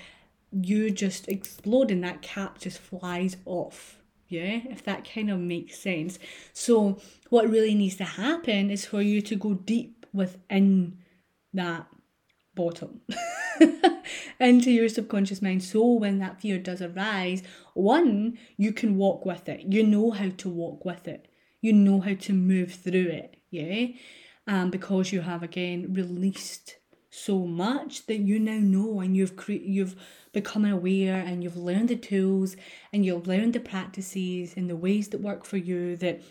you 0.51 0.89
just 0.89 1.27
explode 1.27 1.91
and 1.91 2.03
that 2.03 2.21
cap 2.21 2.59
just 2.59 2.79
flies 2.79 3.37
off. 3.45 3.99
Yeah, 4.27 4.61
if 4.69 4.83
that 4.85 5.07
kind 5.07 5.29
of 5.29 5.39
makes 5.39 5.77
sense. 5.77 6.17
So, 6.51 6.99
what 7.29 7.47
really 7.47 7.75
needs 7.75 7.95
to 7.97 8.05
happen 8.05 8.71
is 8.71 8.83
for 8.83 8.99
you 8.99 9.21
to 9.21 9.35
go 9.35 9.53
deep 9.53 10.07
within 10.13 10.97
that 11.53 11.85
bottom 12.55 13.01
into 14.39 14.71
your 14.71 14.89
subconscious 14.89 15.43
mind. 15.43 15.63
So, 15.63 15.91
when 15.91 16.17
that 16.19 16.41
fear 16.41 16.57
does 16.57 16.81
arise, 16.81 17.43
one, 17.75 18.39
you 18.57 18.73
can 18.73 18.97
walk 18.97 19.27
with 19.27 19.47
it. 19.47 19.61
You 19.71 19.83
know 19.83 20.09
how 20.09 20.29
to 20.37 20.49
walk 20.49 20.85
with 20.85 21.07
it, 21.07 21.27
you 21.61 21.71
know 21.71 22.01
how 22.01 22.15
to 22.15 22.33
move 22.33 22.73
through 22.73 23.09
it 23.09 23.34
yeah 23.51 23.87
um, 24.47 24.69
because 24.69 25.11
you 25.11 25.21
have 25.21 25.43
again 25.43 25.93
released 25.93 26.77
so 27.15 27.45
much 27.45 28.05
that 28.07 28.17
you 28.17 28.39
now 28.39 28.59
know 28.59 28.99
and 28.99 29.15
you've 29.15 29.35
cre- 29.37 29.53
you've 29.53 29.95
become 30.33 30.65
aware 30.65 31.15
and 31.15 31.43
you've 31.43 31.55
learned 31.55 31.87
the 31.87 31.95
tools 31.95 32.57
and 32.91 33.05
you've 33.05 33.25
learned 33.25 33.53
the 33.53 33.59
practices 33.59 34.53
and 34.57 34.69
the 34.69 34.75
ways 34.75 35.07
that 35.09 35.21
work 35.21 35.45
for 35.45 35.57
you 35.57 35.95
that 35.95 36.21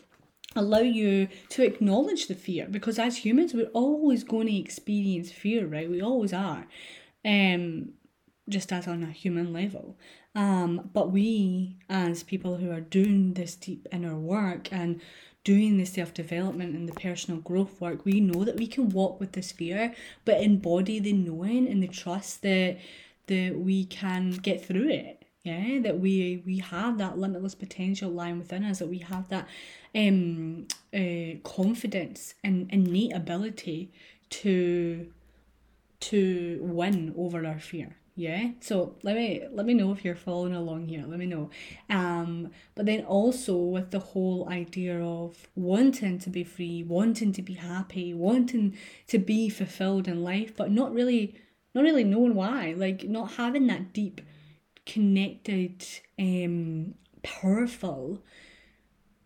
allow 0.54 0.80
you 0.80 1.26
to 1.49 1.64
acknowledge 1.64 2.28
the 2.28 2.35
fear. 2.35 2.68
Because 2.71 2.99
as 2.99 3.16
humans 3.16 3.54
we're 3.54 3.71
always 3.73 4.23
going 4.25 4.47
to 4.47 4.56
experience 4.56 5.33
fear 5.33 5.66
right? 5.66 5.90
We 5.90 6.02
always 6.02 6.33
are 6.33 6.66
um 7.25 7.94
just 8.47 8.71
as 8.71 8.87
on 8.87 9.02
a 9.02 9.11
human 9.11 9.54
level. 9.54 9.97
Um 10.35 10.90
but 10.92 11.11
we 11.11 11.78
as 11.88 12.23
people 12.23 12.59
who 12.59 12.71
are 12.71 12.83
doing 12.83 13.33
this 13.35 13.56
deep 13.56 13.88
inner 13.90 14.16
work 14.16 14.71
and 14.71 15.00
doing 15.44 15.76
the 15.76 15.84
self 15.84 16.12
development 16.14 16.74
and 16.74 16.88
the 16.88 16.92
personal 16.94 17.40
growth 17.40 17.80
work, 17.80 18.04
we 18.04 18.20
know 18.20 18.44
that 18.44 18.56
we 18.56 18.66
can 18.66 18.88
walk 18.88 19.20
with 19.20 19.32
this 19.32 19.52
fear, 19.52 19.94
but 20.24 20.42
embody 20.42 20.98
the 20.98 21.12
knowing 21.12 21.68
and 21.68 21.82
the 21.82 21.88
trust 21.88 22.42
that 22.42 22.78
that 23.26 23.58
we 23.58 23.84
can 23.84 24.30
get 24.32 24.64
through 24.64 24.88
it. 24.88 25.24
Yeah, 25.44 25.80
that 25.82 26.00
we 26.00 26.42
we 26.46 26.58
have 26.58 26.98
that 26.98 27.18
limitless 27.18 27.54
potential 27.54 28.10
lying 28.10 28.38
within 28.38 28.64
us, 28.64 28.78
that 28.78 28.88
we 28.88 28.98
have 28.98 29.28
that 29.28 29.46
um 29.94 30.66
uh, 30.94 31.38
confidence 31.44 32.34
and 32.42 32.68
innate 32.72 33.12
ability 33.12 33.92
to 34.30 35.12
to 36.00 36.58
win 36.62 37.14
over 37.16 37.46
our 37.46 37.60
fear 37.60 37.96
yeah 38.16 38.50
so 38.61 38.94
let 39.02 39.16
me 39.16 39.42
let 39.50 39.66
me 39.66 39.75
know 39.75 39.90
if 39.90 40.04
you're 40.04 40.14
following 40.14 40.54
along 40.54 40.87
here 40.87 41.04
let 41.06 41.18
me 41.18 41.26
know. 41.26 41.50
Um 41.90 42.50
but 42.75 42.87
then 42.87 43.04
also 43.04 43.56
with 43.56 43.90
the 43.90 43.99
whole 43.99 44.49
idea 44.49 45.00
of 45.00 45.49
wanting 45.56 46.18
to 46.21 46.30
be 46.30 46.44
free 46.44 46.85
wanting 46.85 47.33
to 47.33 47.42
be 47.42 47.54
happy 47.54 48.14
wanting 48.14 48.76
to 49.09 49.18
be 49.18 49.49
fulfilled 49.49 50.06
in 50.06 50.23
life 50.23 50.56
but 50.56 50.71
not 50.71 50.92
really 50.92 51.35
not 51.75 51.83
really 51.83 52.04
knowing 52.04 52.35
why 52.35 52.75
like 52.76 53.02
not 53.04 53.33
having 53.33 53.66
that 53.66 53.92
deep 53.92 54.21
connected 54.87 55.85
um 56.18 56.94
powerful 57.23 58.23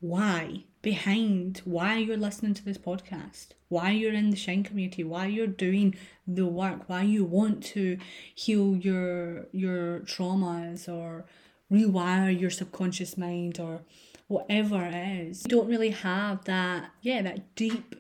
why 0.01 0.65
behind 0.83 1.63
why 1.65 1.99
you're 1.99 2.17
listening 2.17 2.55
to 2.55 2.65
this 2.65 2.79
podcast, 2.79 3.49
why 3.69 3.91
you're 3.91 4.13
in 4.13 4.31
the 4.31 4.37
Shine 4.37 4.63
community, 4.63 5.05
why 5.05 5.27
you're 5.27 5.47
doing 5.47 5.97
the 6.27 6.47
work, 6.47 6.89
why 6.89 7.03
you 7.03 7.25
want 7.25 7.63
to 7.65 7.99
heal 8.35 8.77
your 8.77 9.47
your 9.53 10.01
traumas 10.01 10.89
or 10.89 11.27
rewire 11.71 12.39
your 12.39 12.51
subconscious 12.51 13.19
mind 13.19 13.61
or 13.61 13.83
whatever 14.29 14.85
it 14.85 14.95
is. 14.95 15.45
You 15.45 15.57
don't 15.57 15.69
really 15.69 15.91
have 15.91 16.45
that, 16.45 16.91
yeah, 17.03 17.23
that 17.23 17.55
deep 17.55 17.95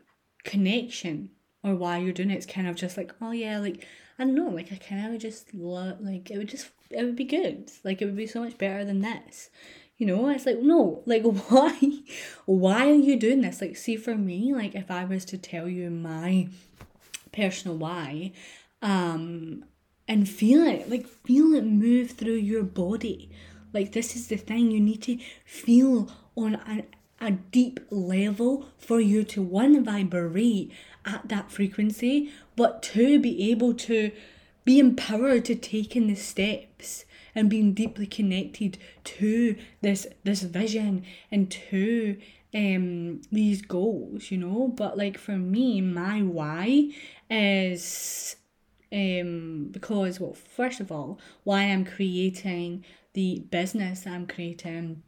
connection 0.45 1.31
or 1.63 1.75
why 1.75 1.99
you're 1.99 2.13
doing 2.13 2.31
it. 2.31 2.37
It's 2.37 2.47
kind 2.47 2.69
of 2.69 2.77
just 2.77 2.97
like, 2.97 3.13
oh 3.21 3.33
yeah, 3.33 3.59
like 3.59 3.87
I 4.19 4.25
don't 4.25 4.35
know, 4.35 4.49
like 4.49 4.73
I 4.73 4.77
kind 4.77 5.05
of 5.05 5.13
would 5.13 5.21
just 5.21 5.55
love, 5.55 6.01
like 6.01 6.31
it 6.31 6.39
would 6.39 6.49
just, 6.49 6.71
it 6.91 7.05
would 7.05 7.17
be 7.17 7.25
good. 7.25 7.71
Like 7.85 8.01
it 8.01 8.07
would 8.07 8.17
be 8.17 8.27
so 8.27 8.43
much 8.43 8.59
better 8.59 8.85
than 8.85 9.01
this. 9.01 9.51
You 9.99 10.07
know, 10.07 10.29
it's 10.29 10.47
like, 10.47 10.61
no, 10.61 11.03
like, 11.07 11.23
why? 11.49 11.77
Why 12.47 12.89
are 12.89 12.95
you 12.95 13.17
doing 13.17 13.43
this? 13.43 13.61
Like, 13.61 13.77
see, 13.77 13.97
for 13.97 14.15
me, 14.15 14.55
like, 14.55 14.75
if 14.75 14.91
I 14.91 15.05
was 15.05 15.25
to 15.27 15.39
tell 15.39 15.69
you 15.69 15.91
my 15.91 16.49
personal 17.33 17.77
why, 17.77 18.33
um, 18.81 19.65
and 20.07 20.29
feel 20.29 20.63
it, 20.67 20.89
like, 20.89 21.07
feel 21.07 21.53
it 21.53 21.65
move 21.65 22.13
through 22.13 22.37
your 22.37 22.63
body. 22.63 23.31
Like, 23.73 23.93
this 23.93 24.15
is 24.15 24.29
the 24.29 24.37
thing, 24.37 24.71
you 24.71 24.81
need 24.81 25.03
to 25.03 25.19
feel 25.45 26.11
on 26.37 26.55
a, 26.55 26.85
a 27.21 27.33
deep 27.33 27.81
level 27.91 28.69
for 28.79 29.01
you 29.01 29.25
to 29.25 29.43
one, 29.43 29.85
vibrate 29.85 30.73
at 31.05 31.29
that 31.29 31.51
frequency, 31.51 32.33
but 32.55 32.83
to 32.85 33.19
be 33.19 33.51
able 33.51 33.75
to 33.75 34.13
be 34.65 34.79
empowered 34.79 35.45
to 35.47 35.55
take 35.55 35.97
in 35.97 36.07
the 36.07 36.15
steps 36.15 37.05
and 37.39 37.49
being 37.49 37.73
deeply 37.73 38.07
connected 38.07 38.79
to 39.05 39.57
this 39.81 40.07
this 40.25 40.43
vision 40.43 41.05
and 41.31 41.51
to 41.51 42.19
um 42.55 43.21
these 43.31 43.63
goals 43.63 44.31
you 44.31 44.39
know? 44.39 44.69
But 44.69 44.99
like 44.99 45.17
for 45.19 45.37
me 45.37 45.81
my 45.81 46.23
why 46.23 46.91
is 47.31 48.37
um 48.93 49.69
because 49.71 50.19
well 50.19 50.35
first 50.35 50.81
of 50.81 50.91
all 50.91 51.21
why 51.45 51.65
i'm 51.65 51.85
creating 51.85 52.83
the 53.13 53.41
business 53.51 54.07
i'm 54.07 54.27
creating 54.27 55.03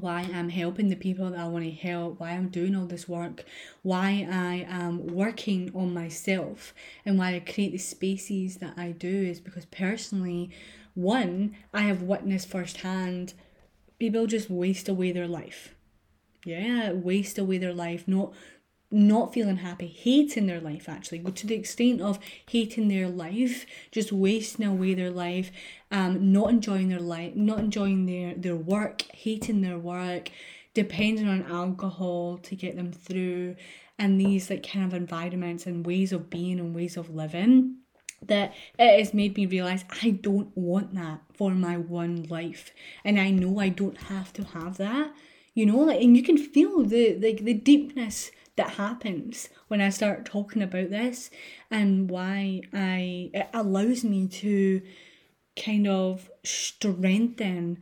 why 0.00 0.28
I'm 0.32 0.48
helping 0.48 0.88
the 0.88 0.96
people 0.96 1.30
that 1.30 1.40
I 1.40 1.48
want 1.48 1.64
to 1.64 1.70
help, 1.70 2.20
why 2.20 2.30
I'm 2.30 2.48
doing 2.48 2.74
all 2.76 2.86
this 2.86 3.08
work, 3.08 3.44
why 3.82 4.28
I 4.30 4.66
am 4.68 5.06
working 5.06 5.70
on 5.74 5.94
myself, 5.94 6.74
and 7.04 7.18
why 7.18 7.34
I 7.34 7.40
create 7.40 7.72
the 7.72 7.78
spaces 7.78 8.56
that 8.56 8.74
I 8.76 8.92
do 8.92 9.08
is 9.08 9.40
because 9.40 9.64
personally, 9.66 10.50
one, 10.96 11.54
I 11.72 11.82
have 11.82 12.02
witnessed 12.02 12.48
firsthand 12.48 13.34
people 13.98 14.26
just 14.26 14.50
waste 14.50 14.88
away 14.88 15.12
their 15.12 15.28
life. 15.28 15.74
Yeah, 16.44 16.92
waste 16.92 17.38
away 17.38 17.58
their 17.58 17.74
life, 17.74 18.06
not 18.06 18.32
not 18.88 19.34
feeling 19.34 19.56
happy, 19.56 19.88
hating 19.88 20.46
their 20.46 20.60
life 20.60 20.88
actually, 20.88 21.18
to 21.18 21.46
the 21.46 21.56
extent 21.56 22.00
of 22.00 22.20
hating 22.48 22.86
their 22.86 23.08
life, 23.08 23.66
just 23.90 24.12
wasting 24.12 24.64
away 24.64 24.94
their 24.94 25.10
life, 25.10 25.50
um, 25.90 26.32
not 26.32 26.50
enjoying 26.50 26.88
their 26.88 27.00
life, 27.00 27.34
not 27.34 27.58
enjoying 27.58 28.06
their, 28.06 28.34
their 28.34 28.54
work, 28.54 29.02
hating 29.12 29.60
their 29.60 29.76
work, 29.76 30.30
depending 30.72 31.26
on 31.26 31.42
alcohol 31.50 32.38
to 32.38 32.54
get 32.54 32.76
them 32.76 32.92
through, 32.92 33.56
and 33.98 34.20
these 34.20 34.48
like 34.50 34.64
kind 34.64 34.84
of 34.84 34.94
environments 34.94 35.66
and 35.66 35.84
ways 35.84 36.12
of 36.12 36.30
being 36.30 36.60
and 36.60 36.72
ways 36.72 36.96
of 36.96 37.10
living 37.10 37.78
that 38.28 38.54
it 38.78 38.98
has 38.98 39.14
made 39.14 39.36
me 39.36 39.46
realize 39.46 39.84
I 40.02 40.10
don't 40.10 40.56
want 40.56 40.94
that 40.94 41.20
for 41.34 41.52
my 41.52 41.76
one 41.76 42.24
life, 42.24 42.72
and 43.04 43.18
I 43.18 43.30
know 43.30 43.58
I 43.58 43.68
don't 43.68 43.98
have 44.02 44.32
to 44.34 44.44
have 44.44 44.78
that. 44.78 45.12
You 45.54 45.66
know, 45.66 45.78
like, 45.78 46.02
and 46.02 46.16
you 46.16 46.22
can 46.22 46.36
feel 46.36 46.84
the 46.84 47.18
like 47.20 47.44
the 47.44 47.54
deepness 47.54 48.30
that 48.56 48.70
happens 48.70 49.48
when 49.68 49.80
I 49.80 49.90
start 49.90 50.24
talking 50.24 50.62
about 50.62 50.90
this, 50.90 51.30
and 51.70 52.10
why 52.10 52.62
I 52.72 53.30
it 53.32 53.48
allows 53.54 54.04
me 54.04 54.28
to 54.28 54.82
kind 55.56 55.88
of 55.88 56.30
strengthen 56.44 57.78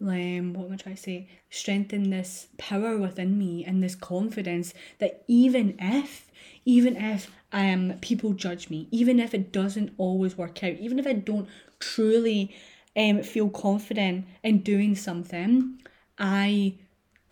um, 0.00 0.52
what 0.52 0.66
am 0.66 0.72
I 0.72 0.76
trying 0.76 0.96
to 0.96 1.02
say? 1.02 1.28
Strengthen 1.50 2.10
this 2.10 2.48
power 2.58 2.98
within 2.98 3.38
me 3.38 3.64
and 3.64 3.82
this 3.82 3.94
confidence 3.94 4.74
that 4.98 5.24
even 5.26 5.76
if, 5.78 6.30
even 6.64 6.96
if 6.96 7.30
um 7.52 7.94
people 8.00 8.32
judge 8.32 8.68
me, 8.68 8.88
even 8.90 9.18
if 9.18 9.32
it 9.34 9.52
doesn't 9.52 9.92
always 9.96 10.36
work 10.36 10.62
out, 10.62 10.74
even 10.78 10.98
if 10.98 11.06
I 11.06 11.14
don't 11.14 11.48
truly 11.78 12.54
um 12.96 13.22
feel 13.22 13.48
confident 13.48 14.26
in 14.42 14.58
doing 14.58 14.94
something, 14.96 15.80
I 16.18 16.74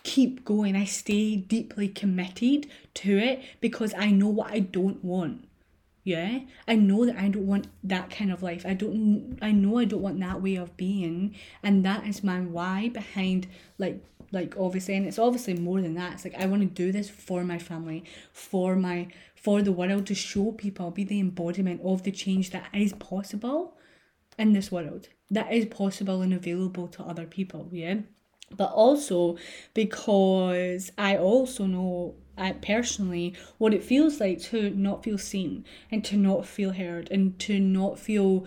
keep 0.02 0.44
going. 0.44 0.76
I 0.76 0.85
stay 0.85 1.37
deeply 1.37 1.88
committed 1.88 2.68
to 2.94 3.18
it 3.18 3.42
because 3.61 3.92
I 3.94 4.11
know 4.11 4.28
what 4.28 4.52
I 4.52 4.61
don't 4.61 5.04
want. 5.04 5.49
Yeah? 6.04 6.40
I 6.68 6.76
know 6.76 7.06
that 7.06 7.16
i 7.16 7.28
don't 7.28 7.46
want 7.46 7.66
that 7.82 8.11
kind 8.11 8.30
of 8.30 8.42
life. 8.42 8.64
I 8.66 8.75
don't 8.75 9.38
i 9.42 9.50
know 9.50 9.78
i 9.78 9.87
don't 9.87 10.02
want 10.02 10.20
that 10.20 10.42
way 10.42 10.56
of 10.56 10.76
being. 10.76 11.34
And 11.62 11.84
that 11.84 12.06
is 12.06 12.23
my 12.23 12.40
why 12.40 12.90
behind 12.90 13.49
like 13.78 14.04
like 14.30 14.54
obviously 14.58 14.94
and 14.96 15.06
it's 15.06 15.18
obviously 15.18 15.54
more 15.54 15.80
than 15.80 15.94
that. 15.94 16.12
It's 16.12 16.25
like 16.25 16.37
i 16.38 16.46
want 16.46 16.62
to 16.62 16.68
do 16.68 16.92
this 16.92 17.08
for 17.08 17.42
my 17.42 17.58
family 17.58 18.04
for 18.32 18.76
my 18.76 19.08
for 19.34 19.62
the 19.62 19.73
world 19.73 20.06
to 20.06 20.14
show 20.14 20.52
people 20.52 20.90
be 20.90 21.04
the 21.04 21.20
embodiment 21.20 21.80
of 21.82 22.02
the 22.02 22.12
change 22.12 22.50
that 22.50 22.66
is 22.73 22.92
possible 22.94 23.76
in 24.38 24.52
this 24.52 24.70
world 24.73 25.08
that 25.30 25.52
is 25.52 25.66
possible 25.66 26.23
and 26.23 26.32
available 26.32 26.88
to 26.88 27.02
other 27.02 27.26
people 27.26 27.68
yeah? 27.73 27.96
But 28.50 28.73
also 28.73 29.37
because 29.73 30.92
i 30.99 31.16
also 31.16 31.66
know 31.66 32.14
I 32.36 32.52
personally 32.52 33.34
what 33.58 33.74
it 33.74 33.84
feels 33.84 34.20
like 34.20 34.40
to 34.42 34.70
not 34.70 35.04
feel 35.04 35.18
seen 35.18 35.64
and 35.90 36.04
to 36.04 36.16
not 36.16 36.46
feel 36.46 36.72
heard 36.72 37.08
and 37.10 37.38
to 37.40 37.60
not 37.60 37.98
feel 37.98 38.46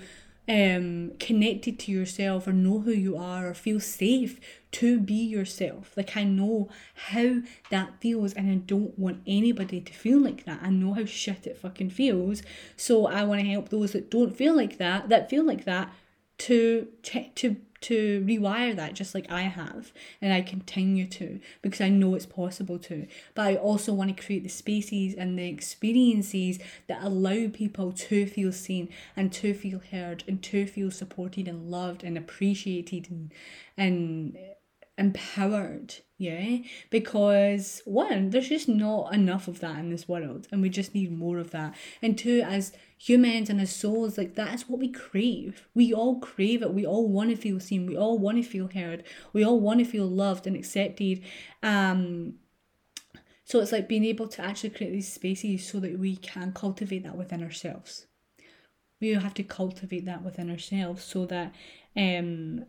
um 0.50 1.12
connected 1.20 1.78
to 1.78 1.92
yourself 1.92 2.48
or 2.48 2.54
know 2.54 2.80
who 2.80 2.92
you 2.92 3.18
are 3.18 3.50
or 3.50 3.54
feel 3.54 3.82
safe 3.82 4.40
to 4.72 5.00
be 5.00 5.14
yourself. 5.14 5.92
Like 5.98 6.16
i 6.16 6.24
know 6.24 6.70
how 6.96 7.42
that 7.70 8.00
feels 8.00 8.34
and 8.34 8.50
i 8.50 8.56
don't 8.56 8.98
want 8.98 9.22
anybody 9.28 9.82
to 9.82 9.94
feel 9.94 10.20
like 10.20 10.46
that. 10.46 10.60
I 10.64 10.70
know 10.70 10.94
how 10.94 11.06
shit 11.06 11.48
it 11.48 11.58
fucking 11.58 11.90
feels. 11.90 12.44
So 12.76 13.08
i 13.08 13.24
want 13.24 13.42
to 13.42 13.48
help 13.48 13.70
those 13.70 13.92
that 13.92 14.10
don't 14.10 14.36
feel 14.36 14.56
like 14.56 14.78
that 14.78 15.10
that 15.10 15.30
feel 15.30 15.46
like 15.46 15.66
that 15.66 15.92
to 16.40 16.88
to 17.04 17.58
to 17.80 18.24
rewire 18.26 18.76
that 18.76 18.94
just 18.94 19.14
like 19.14 19.30
I 19.32 19.44
have 19.44 19.92
and 20.22 20.34
I 20.34 20.42
continue 20.42 21.06
to 21.08 21.40
because 21.62 21.82
I 21.82 21.90
know 21.90 22.16
it's 22.16 22.26
possible 22.26 22.80
to. 22.80 23.08
But 23.36 23.48
I 23.48 23.56
also 23.56 23.94
want 23.94 24.16
to 24.16 24.24
create 24.24 24.44
the 24.44 24.50
spaces 24.50 25.14
and 25.14 25.38
the 25.38 25.48
experiences 25.48 26.60
that 26.88 27.04
allow 27.04 27.48
people 27.50 27.92
to 27.92 28.26
feel 28.26 28.52
seen 28.52 28.90
and 29.16 29.32
to 29.34 29.54
feel 29.54 29.80
heard 29.92 30.24
and 30.28 30.42
to 30.44 30.66
feel 30.66 30.92
supported 30.92 31.48
and 31.48 31.70
loved 31.70 32.04
and 32.04 32.18
appreciated 32.18 33.10
and 33.10 33.32
and 33.78 34.38
empowered 34.98 35.96
yeah 36.18 36.58
because 36.90 37.82
one 37.86 38.32
there's 38.32 38.50
just 38.50 38.68
not 38.68 39.14
enough 39.14 39.48
of 39.48 39.60
that 39.60 39.78
in 39.78 39.90
this 39.90 40.08
world 40.08 40.48
and 40.52 40.62
we 40.62 40.70
just 40.70 40.96
need 40.96 41.12
more 41.12 41.38
of 41.38 41.52
that. 41.52 41.76
And 42.02 42.18
two 42.18 42.42
as 42.46 42.74
humans 42.98 43.50
and 43.50 43.62
as 43.62 43.76
souls 43.76 44.18
like 44.18 44.36
that 44.36 44.54
is 44.54 44.68
what 44.68 44.80
we 44.80 44.90
crave. 44.90 45.68
We 45.76 45.94
all 45.94 46.20
crave 46.20 46.64
it. 46.64 46.74
We 46.74 46.86
all 46.86 47.08
want 47.08 47.30
to 47.30 47.36
feel 47.36 47.60
seen. 47.60 47.86
We 47.86 47.96
all 47.96 48.18
want 48.18 48.38
to 48.38 48.50
feel 48.50 48.68
heard. 48.68 49.04
We 49.34 49.44
all 49.44 49.60
want 49.60 49.80
to 49.80 49.86
feel 49.86 50.08
loved 50.08 50.48
and 50.48 50.56
accepted. 50.56 51.22
Um 51.62 52.36
so 53.46 53.62
it's 53.62 53.72
like 53.72 53.88
being 53.88 54.04
able 54.04 54.28
to 54.28 54.42
actually 54.42 54.72
create 54.72 54.92
these 54.92 55.14
spaces 55.14 55.66
so 55.66 55.80
that 55.80 55.98
we 55.98 56.18
can 56.18 56.52
cultivate 56.52 57.04
that 57.04 57.16
within 57.16 57.42
ourselves. 57.42 58.08
We 59.00 59.14
have 59.14 59.36
to 59.36 59.44
cultivate 59.44 60.06
that 60.06 60.24
within 60.24 60.50
ourselves 60.50 61.04
so 61.04 61.26
that 61.28 61.54
um 61.96 62.66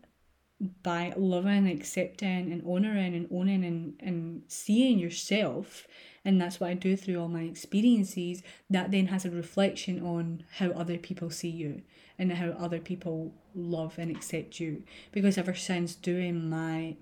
by 0.82 1.12
loving, 1.16 1.68
accepting, 1.68 2.52
and 2.52 2.62
honoring 2.66 3.14
and 3.14 3.28
owning 3.30 3.64
and, 3.64 3.94
and 4.00 4.42
seeing 4.48 4.98
yourself. 4.98 5.86
And 6.24 6.40
that's 6.40 6.58
what 6.58 6.70
I 6.70 6.74
do 6.74 6.96
through 6.96 7.20
all 7.20 7.28
my 7.28 7.42
experiences. 7.42 8.42
That 8.68 8.90
then 8.90 9.06
has 9.06 9.24
a 9.24 9.30
reflection 9.30 10.04
on 10.04 10.44
how 10.56 10.70
other 10.70 10.98
people 10.98 11.30
see 11.30 11.48
you 11.48 11.82
and 12.18 12.32
how 12.32 12.48
other 12.50 12.80
people 12.80 13.32
love 13.54 13.98
and 13.98 14.10
accept 14.10 14.58
you. 14.58 14.82
Because 15.12 15.38
ever 15.38 15.54
since 15.54 15.94
doing 15.94 16.50
my 16.50 16.96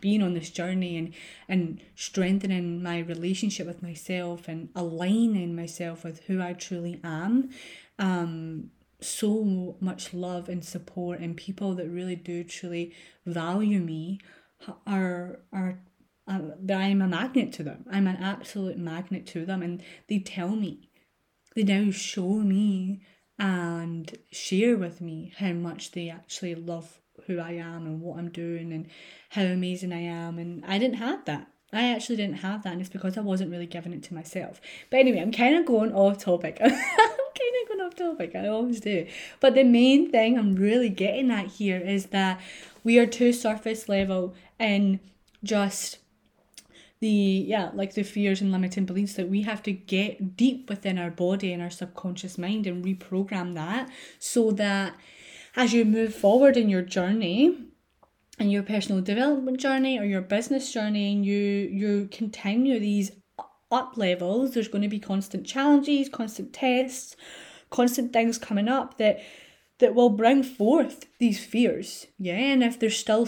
being 0.00 0.22
on 0.22 0.34
this 0.34 0.50
journey 0.50 0.96
and 0.96 1.12
and 1.48 1.80
strengthening 1.96 2.82
my 2.82 3.00
relationship 3.00 3.66
with 3.66 3.82
myself 3.82 4.46
and 4.48 4.68
aligning 4.76 5.54
myself 5.56 6.04
with 6.04 6.22
who 6.24 6.40
I 6.40 6.52
truly 6.52 7.00
am, 7.02 7.50
um, 7.98 8.70
so 9.00 9.76
much 9.80 10.12
love 10.12 10.48
and 10.48 10.64
support 10.64 11.20
and 11.20 11.36
people 11.36 11.74
that 11.74 11.88
really 11.88 12.16
do 12.16 12.44
truly 12.44 12.94
value 13.26 13.80
me 13.80 14.18
are 14.86 15.40
are 15.52 15.78
uh, 16.30 16.40
I'm 16.72 17.02
a 17.02 17.08
magnet 17.08 17.52
to 17.54 17.62
them. 17.64 17.84
I'm 17.90 18.06
an 18.06 18.16
absolute 18.16 18.78
magnet 18.78 19.26
to 19.28 19.44
them, 19.44 19.62
and 19.62 19.82
they 20.08 20.20
tell 20.20 20.50
me, 20.50 20.90
they 21.56 21.64
now 21.64 21.90
show 21.90 22.28
me 22.28 23.00
and 23.38 24.16
share 24.30 24.76
with 24.76 25.00
me 25.00 25.32
how 25.38 25.52
much 25.52 25.90
they 25.90 26.08
actually 26.08 26.54
love 26.54 27.00
who 27.26 27.40
I 27.40 27.52
am 27.52 27.86
and 27.86 28.00
what 28.00 28.18
I'm 28.18 28.30
doing 28.30 28.72
and 28.72 28.86
how 29.30 29.42
amazing 29.42 29.92
I 29.92 30.02
am. 30.02 30.38
And 30.38 30.64
I 30.66 30.78
didn't 30.78 30.98
have 30.98 31.24
that. 31.24 31.48
I 31.72 31.88
actually 31.88 32.16
didn't 32.16 32.38
have 32.38 32.62
that, 32.62 32.72
and 32.72 32.80
it's 32.80 32.90
because 32.90 33.16
I 33.16 33.22
wasn't 33.22 33.50
really 33.50 33.66
giving 33.66 33.92
it 33.92 34.02
to 34.04 34.14
myself. 34.14 34.60
But 34.90 35.00
anyway, 35.00 35.20
I'm 35.20 35.32
kind 35.32 35.56
of 35.56 35.66
going 35.66 35.92
off 35.92 36.18
topic. 36.18 36.58
kind 36.60 36.72
of 36.72 37.68
going 37.68 37.80
off 37.80 37.89
topic. 38.00 38.34
I 38.34 38.48
always 38.48 38.80
do. 38.80 39.06
But 39.40 39.54
the 39.54 39.64
main 39.64 40.10
thing 40.10 40.38
I'm 40.38 40.56
really 40.56 40.88
getting 40.88 41.30
at 41.30 41.46
here 41.46 41.78
is 41.78 42.06
that 42.06 42.40
we 42.82 42.98
are 42.98 43.06
too 43.06 43.32
surface 43.32 43.88
level 43.88 44.34
and 44.58 45.00
just 45.42 45.98
the 47.00 47.08
yeah 47.08 47.70
like 47.72 47.94
the 47.94 48.02
fears 48.02 48.42
and 48.42 48.52
limiting 48.52 48.84
beliefs 48.84 49.14
that 49.14 49.28
we 49.28 49.40
have 49.40 49.62
to 49.62 49.72
get 49.72 50.36
deep 50.36 50.68
within 50.68 50.98
our 50.98 51.10
body 51.10 51.50
and 51.50 51.62
our 51.62 51.70
subconscious 51.70 52.36
mind 52.36 52.66
and 52.66 52.84
reprogram 52.84 53.54
that 53.54 53.88
so 54.18 54.50
that 54.50 54.94
as 55.56 55.72
you 55.72 55.82
move 55.86 56.14
forward 56.14 56.58
in 56.58 56.68
your 56.68 56.82
journey 56.82 57.56
and 58.38 58.52
your 58.52 58.62
personal 58.62 59.00
development 59.00 59.58
journey 59.58 59.98
or 59.98 60.04
your 60.04 60.20
business 60.20 60.70
journey 60.70 61.10
and 61.10 61.24
you 61.24 61.36
you 61.36 62.06
continue 62.12 62.78
these 62.78 63.12
up 63.70 63.96
levels, 63.96 64.52
there's 64.52 64.68
going 64.68 64.82
to 64.82 64.88
be 64.88 64.98
constant 64.98 65.46
challenges, 65.46 66.08
constant 66.08 66.52
tests, 66.52 67.16
constant 67.70 68.12
things 68.12 68.38
coming 68.38 68.68
up 68.68 68.98
that 68.98 69.20
that 69.78 69.94
will 69.94 70.10
bring 70.10 70.42
forth 70.42 71.06
these 71.18 71.42
fears. 71.44 72.06
Yeah, 72.18 72.36
and 72.36 72.62
if 72.62 72.78
there's 72.78 72.98
still 72.98 73.26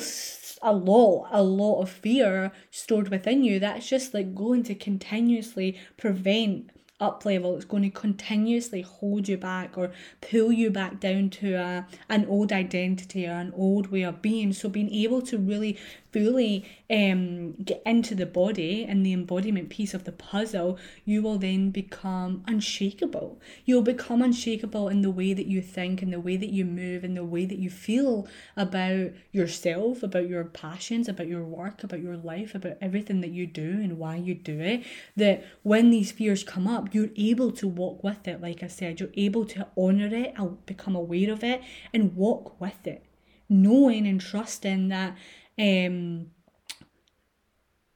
a 0.63 0.73
lot, 0.73 1.29
a 1.33 1.43
lot 1.43 1.81
of 1.81 1.91
fear 1.91 2.53
stored 2.71 3.09
within 3.09 3.43
you, 3.43 3.59
that's 3.59 3.89
just 3.89 4.15
like 4.15 4.35
going 4.35 4.63
to 4.65 4.75
continuously 4.75 5.81
prevent 5.97 6.71
up 7.03 7.25
level 7.25 7.57
it's 7.57 7.65
going 7.65 7.83
to 7.83 7.91
continuously 7.91 8.81
hold 8.81 9.27
you 9.27 9.37
back 9.37 9.77
or 9.77 9.91
pull 10.21 10.53
you 10.53 10.71
back 10.71 11.01
down 11.01 11.29
to 11.29 11.55
a, 11.55 11.85
an 12.09 12.25
old 12.27 12.53
identity 12.53 13.27
or 13.27 13.33
an 13.33 13.53
old 13.57 13.89
way 13.89 14.03
of 14.03 14.23
being 14.23 14.53
so 14.53 14.69
being 14.69 14.93
able 14.93 15.21
to 15.21 15.37
really 15.37 15.77
fully 16.13 16.65
um, 16.91 17.53
get 17.55 17.83
into 17.87 18.15
the 18.15 18.27
body 18.27 18.85
and 18.85 19.05
the 19.05 19.13
embodiment 19.13 19.71
piece 19.71 19.95
of 19.95 20.05
the 20.05 20.13
puzzle, 20.13 20.79
you 21.05 21.23
will 21.23 21.39
then 21.39 21.71
become 21.71 22.45
unshakable. 22.47 23.41
You'll 23.65 23.83
become 23.83 24.21
unshakable 24.21 24.89
in 24.89 25.01
the 25.01 25.11
way 25.11 25.33
that 25.33 25.47
you 25.47 25.63
think, 25.63 26.03
and 26.03 26.13
the 26.13 26.21
way 26.21 26.37
that 26.37 26.51
you 26.51 26.65
move, 26.65 27.03
and 27.03 27.17
the 27.17 27.25
way 27.25 27.47
that 27.47 27.59
you 27.59 27.71
feel 27.71 28.29
about 28.57 29.13
yourself, 29.33 30.03
about 30.03 30.29
your 30.29 30.45
passions, 30.45 31.09
about 31.09 31.29
your 31.29 31.45
work, 31.45 31.83
about 31.83 32.01
your 32.01 32.17
life, 32.17 32.55
about 32.55 32.77
everything 32.81 33.21
that 33.23 33.31
you 33.31 33.47
do 33.47 33.63
and 33.63 33.99
why 33.99 34.17
you 34.17 34.35
do 34.35 34.61
it. 34.61 34.85
That 35.17 35.45
when 35.63 35.91
these 35.91 36.13
fears 36.13 36.45
come 36.45 36.69
up, 36.69 36.95
you're 36.95 37.11
able 37.17 37.53
to 37.53 37.67
walk 37.67 38.05
with 38.05 38.29
it. 38.29 38.41
Like 38.43 38.63
I 38.63 38.67
said, 38.69 39.01
you're 39.01 39.09
able 39.15 39.47
to 39.47 39.67
honor 39.77 40.15
it, 40.15 40.37
become 40.67 40.95
aware 40.95 41.33
of 41.33 41.43
it, 41.43 41.63
and 41.95 42.15
walk 42.15 42.61
with 42.61 42.87
it 42.87 43.05
knowing 43.49 44.07
and 44.07 44.21
trusting 44.21 44.89
that 44.89 45.15
um, 45.63 46.27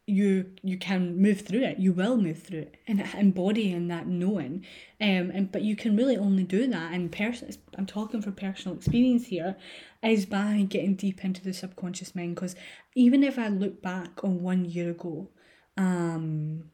you 0.07 0.53
you 0.63 0.79
can 0.79 1.21
move 1.21 1.41
through 1.41 1.63
it. 1.63 1.79
You 1.79 1.93
will 1.93 2.17
move 2.17 2.41
through 2.43 2.61
it 2.61 2.77
and 2.87 3.01
embodying 3.19 3.89
that 3.89 4.07
knowing. 4.07 4.65
Um 5.01 5.33
and 5.35 5.51
but 5.51 5.63
you 5.63 5.75
can 5.75 5.97
really 5.97 6.17
only 6.17 6.45
do 6.45 6.67
that 6.69 6.93
and 6.93 7.11
person 7.11 7.51
i'm 7.77 7.87
talking 7.87 8.23
from 8.23 8.35
personal 8.35 8.77
experience 8.77 9.27
here 9.27 9.57
is 10.03 10.25
by 10.27 10.65
getting 10.69 10.95
deep 10.95 11.25
into 11.25 11.43
the 11.43 11.53
subconscious 11.53 12.15
mind. 12.15 12.37
Because 12.37 12.55
even 12.95 13.25
if 13.25 13.39
i 13.39 13.49
look 13.49 13.83
back 13.83 14.23
on 14.23 14.43
one 14.43 14.65
year 14.65 14.91
ago 14.91 15.29
um 15.77 16.71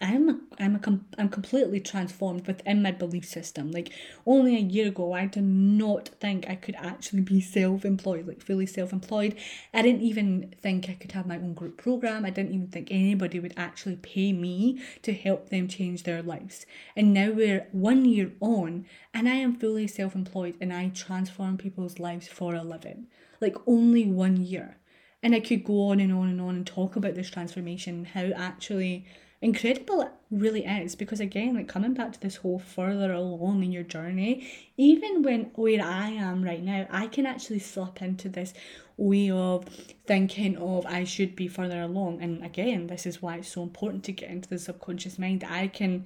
I'm 0.00 0.28
a, 0.28 0.40
I'm 0.58 0.74
a 0.74 0.80
com- 0.80 1.06
I'm 1.16 1.28
completely 1.28 1.78
transformed 1.78 2.48
within 2.48 2.82
my 2.82 2.90
belief 2.90 3.24
system. 3.24 3.70
Like 3.70 3.92
only 4.26 4.56
a 4.56 4.60
year 4.60 4.88
ago, 4.88 5.12
I 5.12 5.26
did 5.26 5.44
not 5.44 6.08
think 6.20 6.48
I 6.48 6.56
could 6.56 6.74
actually 6.74 7.20
be 7.20 7.40
self-employed, 7.40 8.26
like 8.26 8.42
fully 8.42 8.66
self-employed. 8.66 9.36
I 9.72 9.82
didn't 9.82 10.02
even 10.02 10.52
think 10.60 10.90
I 10.90 10.94
could 10.94 11.12
have 11.12 11.26
my 11.26 11.36
own 11.36 11.54
group 11.54 11.78
program. 11.78 12.24
I 12.24 12.30
didn't 12.30 12.54
even 12.54 12.68
think 12.68 12.88
anybody 12.90 13.38
would 13.38 13.54
actually 13.56 13.96
pay 13.96 14.32
me 14.32 14.82
to 15.02 15.12
help 15.14 15.50
them 15.50 15.68
change 15.68 16.02
their 16.02 16.22
lives. 16.22 16.66
And 16.96 17.14
now 17.14 17.30
we're 17.30 17.68
one 17.70 18.04
year 18.04 18.32
on, 18.40 18.86
and 19.14 19.28
I 19.28 19.34
am 19.34 19.54
fully 19.54 19.86
self-employed, 19.86 20.56
and 20.60 20.72
I 20.72 20.88
transform 20.88 21.56
people's 21.56 22.00
lives 22.00 22.26
for 22.26 22.54
a 22.56 22.64
living. 22.64 23.06
Like 23.40 23.56
only 23.64 24.06
one 24.06 24.42
year, 24.44 24.78
and 25.22 25.36
I 25.36 25.40
could 25.40 25.64
go 25.64 25.88
on 25.90 26.00
and 26.00 26.12
on 26.12 26.28
and 26.28 26.40
on 26.40 26.56
and 26.56 26.66
talk 26.66 26.96
about 26.96 27.14
this 27.14 27.30
transformation, 27.30 28.06
how 28.06 28.30
actually 28.36 29.06
incredible 29.44 30.00
it 30.00 30.10
really 30.30 30.64
is 30.64 30.96
because 30.96 31.20
again 31.20 31.54
like 31.54 31.68
coming 31.68 31.92
back 31.92 32.12
to 32.12 32.20
this 32.20 32.36
whole 32.36 32.58
further 32.58 33.12
along 33.12 33.62
in 33.62 33.70
your 33.70 33.82
journey 33.82 34.48
even 34.78 35.22
when 35.22 35.42
where 35.54 35.84
i 35.84 36.08
am 36.08 36.42
right 36.42 36.62
now 36.62 36.86
i 36.90 37.06
can 37.06 37.26
actually 37.26 37.58
slip 37.58 38.00
into 38.00 38.26
this 38.26 38.54
way 38.96 39.30
of 39.30 39.66
thinking 40.06 40.56
of 40.56 40.86
i 40.86 41.04
should 41.04 41.34
be 41.34 41.48
further 41.48 41.82
along. 41.82 42.22
And 42.22 42.44
again 42.44 42.86
this 42.86 43.06
is 43.06 43.20
why 43.20 43.36
it's 43.36 43.48
so 43.48 43.62
important 43.62 44.04
to 44.04 44.12
get 44.12 44.30
into 44.30 44.48
the 44.48 44.58
subconscious 44.58 45.18
mind. 45.18 45.44
I 45.44 45.66
can 45.68 46.04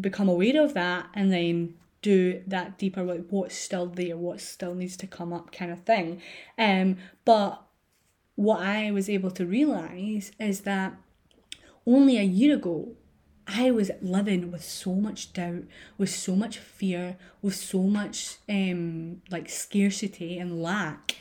become 0.00 0.28
aware 0.28 0.62
of 0.62 0.74
that 0.74 1.06
and 1.14 1.32
then 1.32 1.74
do 2.02 2.42
that 2.46 2.78
deeper 2.78 3.02
like 3.02 3.26
what's 3.30 3.54
still 3.54 3.86
there 3.86 4.16
what 4.16 4.40
still 4.40 4.74
needs 4.74 4.96
to 4.98 5.06
come 5.06 5.32
up 5.32 5.52
kind 5.52 5.72
of 5.72 5.80
thing. 5.80 6.20
Um 6.58 6.98
but 7.24 7.62
what 8.34 8.60
i 8.60 8.90
was 8.90 9.10
able 9.10 9.30
to 9.30 9.44
realize 9.44 10.32
is 10.40 10.62
that 10.62 10.94
only 11.86 12.16
a 12.18 12.22
year 12.22 12.54
ago 12.54 12.88
i 13.46 13.70
was 13.70 13.90
living 14.00 14.50
with 14.52 14.64
so 14.64 14.94
much 14.94 15.32
doubt 15.32 15.64
with 15.98 16.10
so 16.10 16.36
much 16.36 16.58
fear 16.58 17.16
with 17.40 17.54
so 17.54 17.82
much 17.82 18.36
um 18.48 19.20
like 19.30 19.48
scarcity 19.48 20.38
and 20.38 20.62
lack 20.62 21.16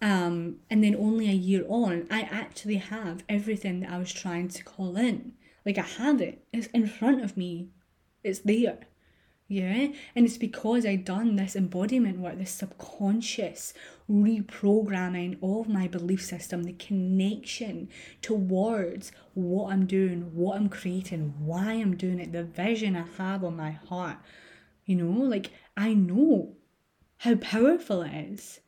um 0.00 0.56
and 0.70 0.84
then 0.84 0.94
only 0.94 1.28
a 1.28 1.32
year 1.32 1.64
on 1.68 2.06
i 2.10 2.20
actually 2.22 2.76
have 2.76 3.24
everything 3.28 3.80
that 3.80 3.90
i 3.90 3.98
was 3.98 4.12
trying 4.12 4.48
to 4.48 4.62
call 4.62 4.96
in. 4.96 5.32
Like 5.64 5.78
i 5.78 5.82
have 5.82 6.20
it. 6.20 6.44
It's 6.52 6.66
in 6.68 6.86
front 6.86 7.24
of 7.24 7.36
me. 7.36 7.70
It's 8.22 8.40
there. 8.40 8.78
Yeah? 9.48 9.88
And 10.14 10.26
it's 10.26 10.38
because 10.38 10.84
i 10.86 10.96
done 10.96 11.36
this 11.36 11.56
embodiment 11.56 12.18
work 12.18 12.38
this 12.38 12.50
subconscious 12.50 13.74
reprogramming 14.10 15.38
of 15.42 15.68
my 15.68 15.88
belief 15.88 16.22
system 16.22 16.64
the 16.64 16.72
connection 16.74 17.88
towards 18.20 19.12
what 19.32 19.72
i'm 19.72 19.86
doing 19.86 20.34
what 20.34 20.56
i'm 20.56 20.68
creating 20.68 21.32
why 21.38 21.72
i'm 21.72 21.96
doing 21.96 22.18
it 22.18 22.32
the 22.32 22.44
vision 22.44 22.94
i 22.96 23.04
have 23.16 23.42
on 23.42 23.56
my 23.56 23.70
heart 23.70 24.18
you 24.84 24.94
know 24.94 25.22
like 25.22 25.50
i 25.76 25.94
know 25.94 26.54
how 27.18 27.34
powerful 27.36 28.02
it 28.02 28.12
is 28.14 28.60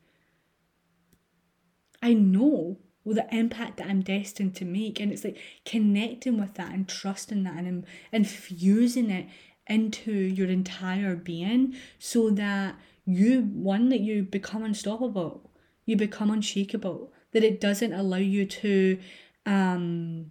i 2.03 2.14
know 2.14 2.79
the 3.14 3.27
impact 3.35 3.77
that 3.77 3.88
I'm 3.88 4.03
destined 4.03 4.57
to 4.57 4.64
make. 4.64 4.99
And 4.99 5.12
it's 5.12 5.25
like 5.25 5.38
connecting 5.64 6.40
with 6.40 6.55
that 6.55 6.72
and 6.72 6.88
trusting 6.88 7.44
that 7.44 7.59
and 7.59 7.85
infusing 8.12 9.11
it 9.11 9.29
into 9.69 10.13
your 10.13 10.49
entire 10.49 11.17
being 11.17 11.75
so 11.99 12.31
that 12.31 12.77
you 13.05 13.43
one 13.43 13.89
that 13.89 14.01
you 14.01 14.23
become 14.23 14.63
unstoppable 14.63 15.51
you 15.85 15.97
become 15.97 16.31
unshakable 16.31 17.13
that 17.33 17.45
it 17.45 17.61
doesn't 17.61 17.93
allow 17.93 18.17
you 18.17 18.45
to 18.45 18.99
um 19.45 20.31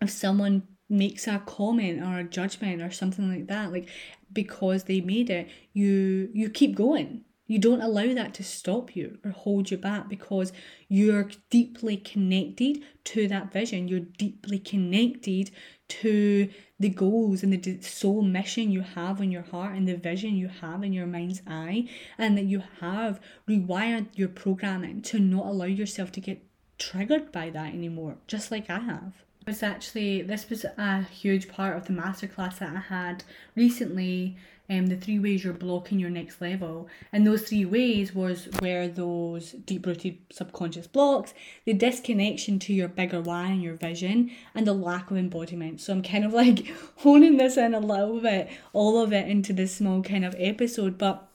if 0.00 0.10
someone 0.10 0.62
makes 0.88 1.26
a 1.26 1.42
comment 1.46 2.02
or 2.02 2.18
a 2.18 2.24
judgment 2.24 2.82
or 2.82 2.90
something 2.90 3.30
like 3.30 3.46
that 3.46 3.72
like 3.72 3.88
because 4.32 4.84
they 4.84 5.00
made 5.00 5.30
it 5.30 5.48
you 5.72 6.28
you 6.32 6.50
keep 6.50 6.74
going 6.74 7.24
you 7.46 7.58
don't 7.58 7.82
allow 7.82 8.14
that 8.14 8.32
to 8.34 8.42
stop 8.42 8.96
you 8.96 9.18
or 9.24 9.30
hold 9.30 9.70
you 9.70 9.76
back 9.76 10.08
because 10.08 10.52
you're 10.88 11.30
deeply 11.50 11.96
connected 11.96 12.82
to 13.04 13.28
that 13.28 13.52
vision. 13.52 13.86
You're 13.86 14.00
deeply 14.00 14.58
connected 14.58 15.50
to 15.86 16.48
the 16.80 16.88
goals 16.88 17.42
and 17.42 17.52
the 17.52 17.80
soul 17.82 18.22
mission 18.22 18.70
you 18.70 18.80
have 18.80 19.20
in 19.20 19.30
your 19.30 19.42
heart 19.42 19.74
and 19.74 19.86
the 19.86 19.96
vision 19.96 20.36
you 20.36 20.48
have 20.48 20.82
in 20.82 20.92
your 20.92 21.06
mind's 21.06 21.42
eye, 21.46 21.88
and 22.16 22.36
that 22.38 22.44
you 22.44 22.62
have 22.80 23.20
rewired 23.48 24.06
your 24.14 24.28
programming 24.28 25.02
to 25.02 25.18
not 25.18 25.46
allow 25.46 25.66
yourself 25.66 26.10
to 26.12 26.20
get 26.20 26.42
triggered 26.78 27.30
by 27.30 27.50
that 27.50 27.74
anymore, 27.74 28.16
just 28.26 28.50
like 28.50 28.70
I 28.70 28.80
have. 28.80 29.12
It 29.42 29.48
was 29.48 29.62
actually, 29.62 30.22
this 30.22 30.48
was 30.48 30.64
a 30.64 31.02
huge 31.02 31.48
part 31.48 31.76
of 31.76 31.86
the 31.86 31.92
masterclass 31.92 32.58
that 32.58 32.74
I 32.74 32.80
had 32.80 33.24
recently 33.54 34.38
um, 34.70 34.86
the 34.86 34.96
three 34.96 35.18
ways 35.18 35.44
you're 35.44 35.52
blocking 35.52 35.98
your 35.98 36.10
next 36.10 36.40
level. 36.40 36.88
And 37.12 37.26
those 37.26 37.42
three 37.42 37.64
ways 37.64 38.14
was 38.14 38.48
where 38.60 38.88
those 38.88 39.52
deep 39.52 39.86
rooted 39.86 40.18
subconscious 40.32 40.86
blocks, 40.86 41.34
the 41.64 41.74
disconnection 41.74 42.58
to 42.60 42.72
your 42.72 42.88
bigger 42.88 43.20
why 43.20 43.48
and 43.48 43.62
your 43.62 43.74
vision, 43.74 44.30
and 44.54 44.66
the 44.66 44.72
lack 44.72 45.10
of 45.10 45.16
embodiment. 45.16 45.80
So 45.80 45.92
I'm 45.92 46.02
kind 46.02 46.24
of 46.24 46.32
like 46.34 46.66
honing 46.96 47.36
this 47.36 47.56
in 47.56 47.74
a 47.74 47.80
little 47.80 48.20
bit, 48.20 48.50
all 48.72 49.02
of 49.02 49.12
it 49.12 49.28
into 49.28 49.52
this 49.52 49.76
small 49.76 50.02
kind 50.02 50.24
of 50.24 50.34
episode. 50.38 50.96
But 50.96 51.28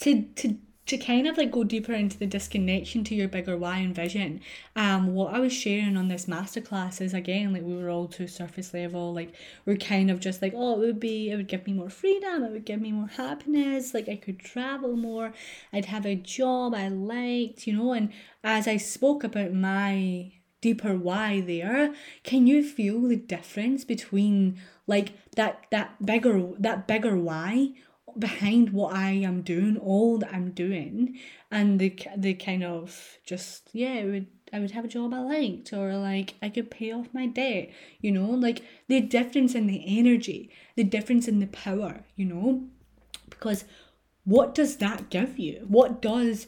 to 0.00 0.22
to 0.22 0.58
to 0.86 0.98
kind 0.98 1.26
of 1.26 1.38
like 1.38 1.50
go 1.50 1.64
deeper 1.64 1.92
into 1.94 2.18
the 2.18 2.26
disconnection 2.26 3.04
to 3.04 3.14
your 3.14 3.28
bigger 3.28 3.56
why 3.56 3.78
and 3.78 3.94
vision, 3.94 4.40
um, 4.76 5.14
what 5.14 5.32
I 5.34 5.38
was 5.38 5.52
sharing 5.52 5.96
on 5.96 6.08
this 6.08 6.26
masterclass 6.26 7.00
is 7.00 7.14
again 7.14 7.52
like 7.52 7.62
we 7.62 7.74
were 7.76 7.88
all 7.88 8.06
too 8.06 8.26
surface 8.28 8.74
level, 8.74 9.14
like 9.14 9.32
we're 9.64 9.76
kind 9.76 10.10
of 10.10 10.20
just 10.20 10.42
like, 10.42 10.52
oh, 10.54 10.74
it 10.74 10.86
would 10.86 11.00
be 11.00 11.30
it 11.30 11.36
would 11.36 11.48
give 11.48 11.66
me 11.66 11.72
more 11.72 11.90
freedom, 11.90 12.44
it 12.44 12.52
would 12.52 12.66
give 12.66 12.80
me 12.80 12.92
more 12.92 13.08
happiness, 13.08 13.94
like 13.94 14.08
I 14.08 14.16
could 14.16 14.40
travel 14.40 14.96
more, 14.96 15.32
I'd 15.72 15.86
have 15.86 16.04
a 16.04 16.14
job 16.14 16.74
I 16.74 16.88
liked, 16.88 17.66
you 17.66 17.74
know, 17.74 17.92
and 17.92 18.12
as 18.42 18.68
I 18.68 18.76
spoke 18.76 19.24
about 19.24 19.52
my 19.52 20.32
deeper 20.60 20.94
why 20.94 21.40
there, 21.40 21.94
can 22.22 22.46
you 22.46 22.62
feel 22.62 23.02
the 23.02 23.16
difference 23.16 23.84
between 23.84 24.58
like 24.86 25.12
that 25.36 25.66
that 25.70 26.04
bigger 26.04 26.52
that 26.58 26.86
bigger 26.86 27.16
why 27.16 27.72
behind 28.18 28.70
what 28.70 28.94
I 28.94 29.10
am 29.10 29.42
doing, 29.42 29.76
all 29.76 30.18
that 30.18 30.32
I'm 30.32 30.50
doing, 30.50 31.18
and 31.50 31.78
the 31.78 31.96
the 32.16 32.34
kind 32.34 32.64
of 32.64 33.18
just 33.24 33.70
yeah, 33.72 33.94
it 33.94 34.04
would 34.06 34.26
I 34.52 34.60
would 34.60 34.70
have 34.72 34.84
a 34.84 34.88
job 34.88 35.12
I 35.12 35.20
liked, 35.20 35.72
or 35.72 35.96
like 35.96 36.34
I 36.42 36.48
could 36.48 36.70
pay 36.70 36.92
off 36.92 37.08
my 37.12 37.26
debt, 37.26 37.70
you 38.00 38.12
know, 38.12 38.30
like 38.30 38.62
the 38.88 39.00
difference 39.00 39.54
in 39.54 39.66
the 39.66 39.82
energy, 39.86 40.50
the 40.76 40.84
difference 40.84 41.26
in 41.26 41.40
the 41.40 41.46
power, 41.48 42.04
you 42.16 42.24
know, 42.26 42.64
because 43.28 43.64
what 44.24 44.54
does 44.54 44.76
that 44.76 45.10
give 45.10 45.38
you? 45.38 45.64
What 45.68 46.00
does 46.00 46.46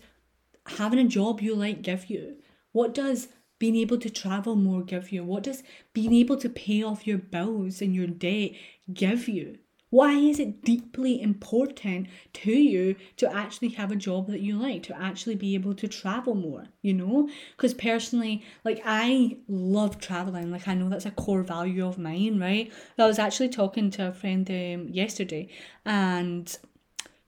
having 0.66 0.98
a 0.98 1.04
job 1.04 1.40
you 1.40 1.54
like 1.54 1.82
give 1.82 2.08
you? 2.10 2.36
What 2.72 2.94
does 2.94 3.28
being 3.58 3.76
able 3.76 3.98
to 3.98 4.10
travel 4.10 4.54
more 4.54 4.82
give 4.82 5.10
you? 5.10 5.24
What 5.24 5.42
does 5.42 5.62
being 5.92 6.12
able 6.14 6.36
to 6.38 6.48
pay 6.48 6.82
off 6.82 7.06
your 7.06 7.18
bills 7.18 7.80
and 7.80 7.94
your 7.94 8.06
debt 8.06 8.52
give 8.92 9.28
you? 9.28 9.58
Why 9.90 10.12
is 10.14 10.40
it 10.40 10.62
deeply 10.62 11.20
important 11.20 12.08
to 12.34 12.52
you 12.52 12.96
to 13.18 13.32
actually 13.32 13.68
have 13.70 13.92
a 13.92 13.96
job 13.96 14.26
that 14.28 14.40
you 14.40 14.58
like, 14.58 14.82
to 14.84 15.00
actually 15.00 15.36
be 15.36 15.54
able 15.54 15.74
to 15.74 15.88
travel 15.88 16.34
more, 16.34 16.64
you 16.82 16.92
know? 16.92 17.28
Because 17.56 17.74
personally, 17.74 18.44
like 18.64 18.82
I 18.84 19.36
love 19.48 19.98
traveling. 19.98 20.50
Like 20.50 20.66
I 20.68 20.74
know 20.74 20.88
that's 20.88 21.06
a 21.06 21.12
core 21.12 21.42
value 21.42 21.86
of 21.86 21.98
mine, 21.98 22.40
right? 22.40 22.72
I 22.98 23.06
was 23.06 23.18
actually 23.18 23.50
talking 23.50 23.90
to 23.92 24.08
a 24.08 24.12
friend 24.12 24.48
um, 24.50 24.88
yesterday 24.88 25.48
and 25.84 26.56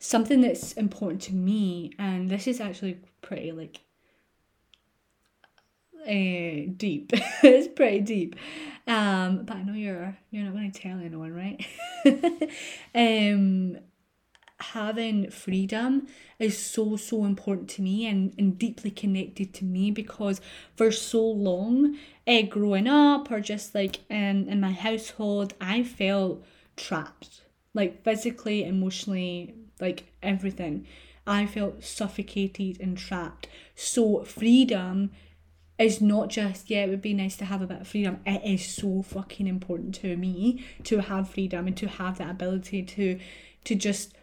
something 0.00 0.40
that's 0.40 0.72
important 0.72 1.22
to 1.22 1.34
me, 1.34 1.92
and 1.98 2.30
this 2.30 2.46
is 2.46 2.60
actually 2.60 3.00
pretty 3.22 3.52
like 3.52 3.80
uh, 6.02 6.72
deep. 6.76 7.12
it's 7.42 7.68
pretty 7.68 8.00
deep. 8.00 8.36
Um, 8.86 9.44
but 9.44 9.56
I 9.56 9.62
know 9.62 9.74
you're 9.74 10.16
you're 10.30 10.44
not 10.44 10.54
going 10.54 10.72
to 10.72 10.80
tell 10.80 10.98
anyone, 10.98 11.32
right? 11.34 11.66
um, 12.94 13.78
having 14.60 15.30
freedom 15.30 16.06
is 16.38 16.58
so 16.58 16.96
so 16.96 17.24
important 17.24 17.68
to 17.68 17.82
me 17.82 18.06
and, 18.06 18.34
and 18.38 18.58
deeply 18.58 18.90
connected 18.90 19.54
to 19.54 19.64
me 19.64 19.90
because 19.90 20.40
for 20.74 20.90
so 20.90 21.24
long 21.24 21.96
uh, 22.26 22.42
growing 22.42 22.88
up 22.88 23.30
or 23.30 23.40
just 23.40 23.74
like 23.74 24.00
in, 24.10 24.48
in 24.48 24.60
my 24.60 24.72
household 24.72 25.54
i 25.60 25.82
felt 25.84 26.44
trapped 26.76 27.42
like 27.72 28.02
physically 28.02 28.64
emotionally 28.64 29.54
like 29.80 30.12
everything 30.24 30.84
i 31.24 31.46
felt 31.46 31.84
suffocated 31.84 32.80
and 32.80 32.98
trapped 32.98 33.46
so 33.76 34.24
freedom 34.24 35.08
is 35.78 36.00
not 36.00 36.28
just 36.28 36.68
yeah 36.68 36.84
it 36.84 36.90
would 36.90 37.02
be 37.02 37.14
nice 37.14 37.36
to 37.36 37.44
have 37.44 37.62
a 37.62 37.66
bit 37.66 37.80
of 37.80 37.88
freedom. 37.88 38.20
It 38.26 38.42
is 38.44 38.66
so 38.66 39.02
fucking 39.02 39.46
important 39.46 39.94
to 39.96 40.16
me 40.16 40.64
to 40.84 41.00
have 41.00 41.30
freedom 41.30 41.66
and 41.66 41.76
to 41.76 41.88
have 41.88 42.18
that 42.18 42.30
ability 42.30 42.82
to 42.82 43.18
to 43.64 43.74
just 43.74 44.14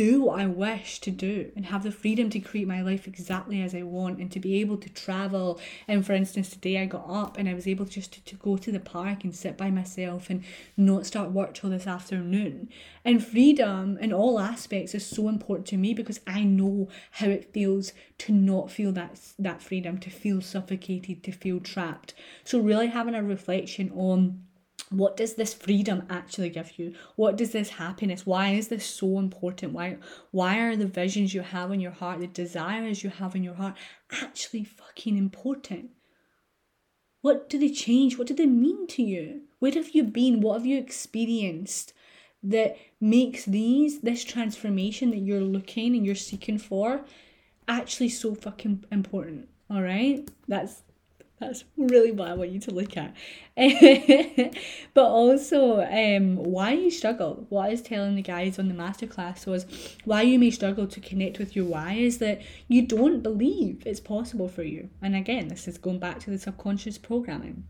do 0.00 0.22
what 0.22 0.40
I 0.40 0.46
wish 0.46 0.98
to 1.00 1.10
do 1.10 1.52
and 1.54 1.66
have 1.66 1.82
the 1.82 1.92
freedom 1.92 2.30
to 2.30 2.40
create 2.40 2.66
my 2.66 2.80
life 2.80 3.06
exactly 3.06 3.60
as 3.60 3.74
I 3.74 3.82
want 3.82 4.18
and 4.18 4.32
to 4.32 4.40
be 4.40 4.58
able 4.62 4.78
to 4.78 4.88
travel. 4.88 5.60
And 5.86 6.06
for 6.06 6.14
instance, 6.14 6.48
today 6.48 6.80
I 6.80 6.86
got 6.86 7.04
up 7.06 7.36
and 7.36 7.46
I 7.46 7.52
was 7.52 7.66
able 7.66 7.84
just 7.84 8.14
to, 8.14 8.24
to 8.24 8.34
go 8.36 8.56
to 8.56 8.72
the 8.72 8.80
park 8.80 9.24
and 9.24 9.36
sit 9.36 9.58
by 9.58 9.70
myself 9.70 10.30
and 10.30 10.42
not 10.74 11.04
start 11.04 11.32
work 11.32 11.52
till 11.52 11.68
this 11.68 11.86
afternoon. 11.86 12.70
And 13.04 13.22
freedom 13.22 13.98
in 13.98 14.10
all 14.10 14.40
aspects 14.40 14.94
is 14.94 15.04
so 15.04 15.28
important 15.28 15.66
to 15.68 15.76
me 15.76 15.92
because 15.92 16.20
I 16.26 16.44
know 16.44 16.88
how 17.10 17.26
it 17.26 17.52
feels 17.52 17.92
to 18.20 18.32
not 18.32 18.70
feel 18.70 18.92
that 18.92 19.20
that 19.38 19.60
freedom, 19.60 19.98
to 19.98 20.08
feel 20.08 20.40
suffocated, 20.40 21.22
to 21.24 21.32
feel 21.32 21.60
trapped. 21.60 22.14
So 22.42 22.58
really 22.58 22.86
having 22.86 23.14
a 23.14 23.22
reflection 23.22 23.92
on 23.94 24.44
what 24.90 25.16
does 25.16 25.34
this 25.34 25.54
freedom 25.54 26.02
actually 26.10 26.50
give 26.50 26.78
you? 26.78 26.94
What 27.14 27.36
does 27.36 27.52
this 27.52 27.70
happiness 27.70 28.26
why 28.26 28.50
is 28.50 28.68
this 28.68 28.84
so 28.84 29.18
important? 29.18 29.72
Why 29.72 29.98
why 30.32 30.58
are 30.58 30.76
the 30.76 30.86
visions 30.86 31.32
you 31.32 31.42
have 31.42 31.70
in 31.70 31.80
your 31.80 31.92
heart 31.92 32.20
the 32.20 32.26
desires 32.26 33.04
you 33.04 33.10
have 33.10 33.36
in 33.36 33.44
your 33.44 33.54
heart 33.54 33.76
actually 34.10 34.64
fucking 34.64 35.16
important? 35.16 35.90
What 37.22 37.48
do 37.48 37.58
they 37.58 37.70
change? 37.70 38.18
What 38.18 38.26
do 38.26 38.34
they 38.34 38.46
mean 38.46 38.86
to 38.88 39.02
you? 39.02 39.42
Where 39.60 39.72
have 39.72 39.90
you 39.90 40.04
been? 40.04 40.40
What 40.40 40.54
have 40.54 40.66
you 40.66 40.78
experienced 40.78 41.92
that 42.42 42.76
makes 43.00 43.44
these 43.44 44.00
this 44.00 44.24
transformation 44.24 45.10
that 45.10 45.18
you're 45.18 45.40
looking 45.40 45.94
and 45.94 46.04
you're 46.04 46.14
seeking 46.14 46.58
for 46.58 47.04
actually 47.68 48.08
so 48.08 48.34
fucking 48.34 48.84
important? 48.90 49.48
All 49.70 49.82
right? 49.82 50.28
That's 50.48 50.82
That's 51.40 51.64
really 51.78 52.12
what 52.12 52.28
I 52.28 52.34
want 52.34 52.50
you 52.50 52.60
to 52.60 52.70
look 52.70 52.98
at. 52.98 53.14
but 54.94 55.04
also, 55.04 55.80
um, 55.80 56.36
why 56.36 56.72
you 56.72 56.90
struggle. 56.90 57.46
What 57.48 57.66
I 57.66 57.70
was 57.70 57.80
telling 57.80 58.14
the 58.14 58.22
guys 58.22 58.58
on 58.58 58.68
the 58.68 58.74
masterclass 58.74 59.46
was 59.46 59.64
why 60.04 60.20
you 60.20 60.38
may 60.38 60.50
struggle 60.50 60.86
to 60.86 61.00
connect 61.00 61.38
with 61.38 61.56
your 61.56 61.64
why 61.64 61.94
is 61.94 62.18
that 62.18 62.42
you 62.68 62.86
don't 62.86 63.22
believe 63.22 63.82
it's 63.86 64.00
possible 64.00 64.48
for 64.48 64.62
you. 64.62 64.90
And 65.00 65.16
again, 65.16 65.48
this 65.48 65.66
is 65.66 65.78
going 65.78 65.98
back 65.98 66.20
to 66.20 66.30
the 66.30 66.38
subconscious 66.38 66.98
programming. 66.98 67.64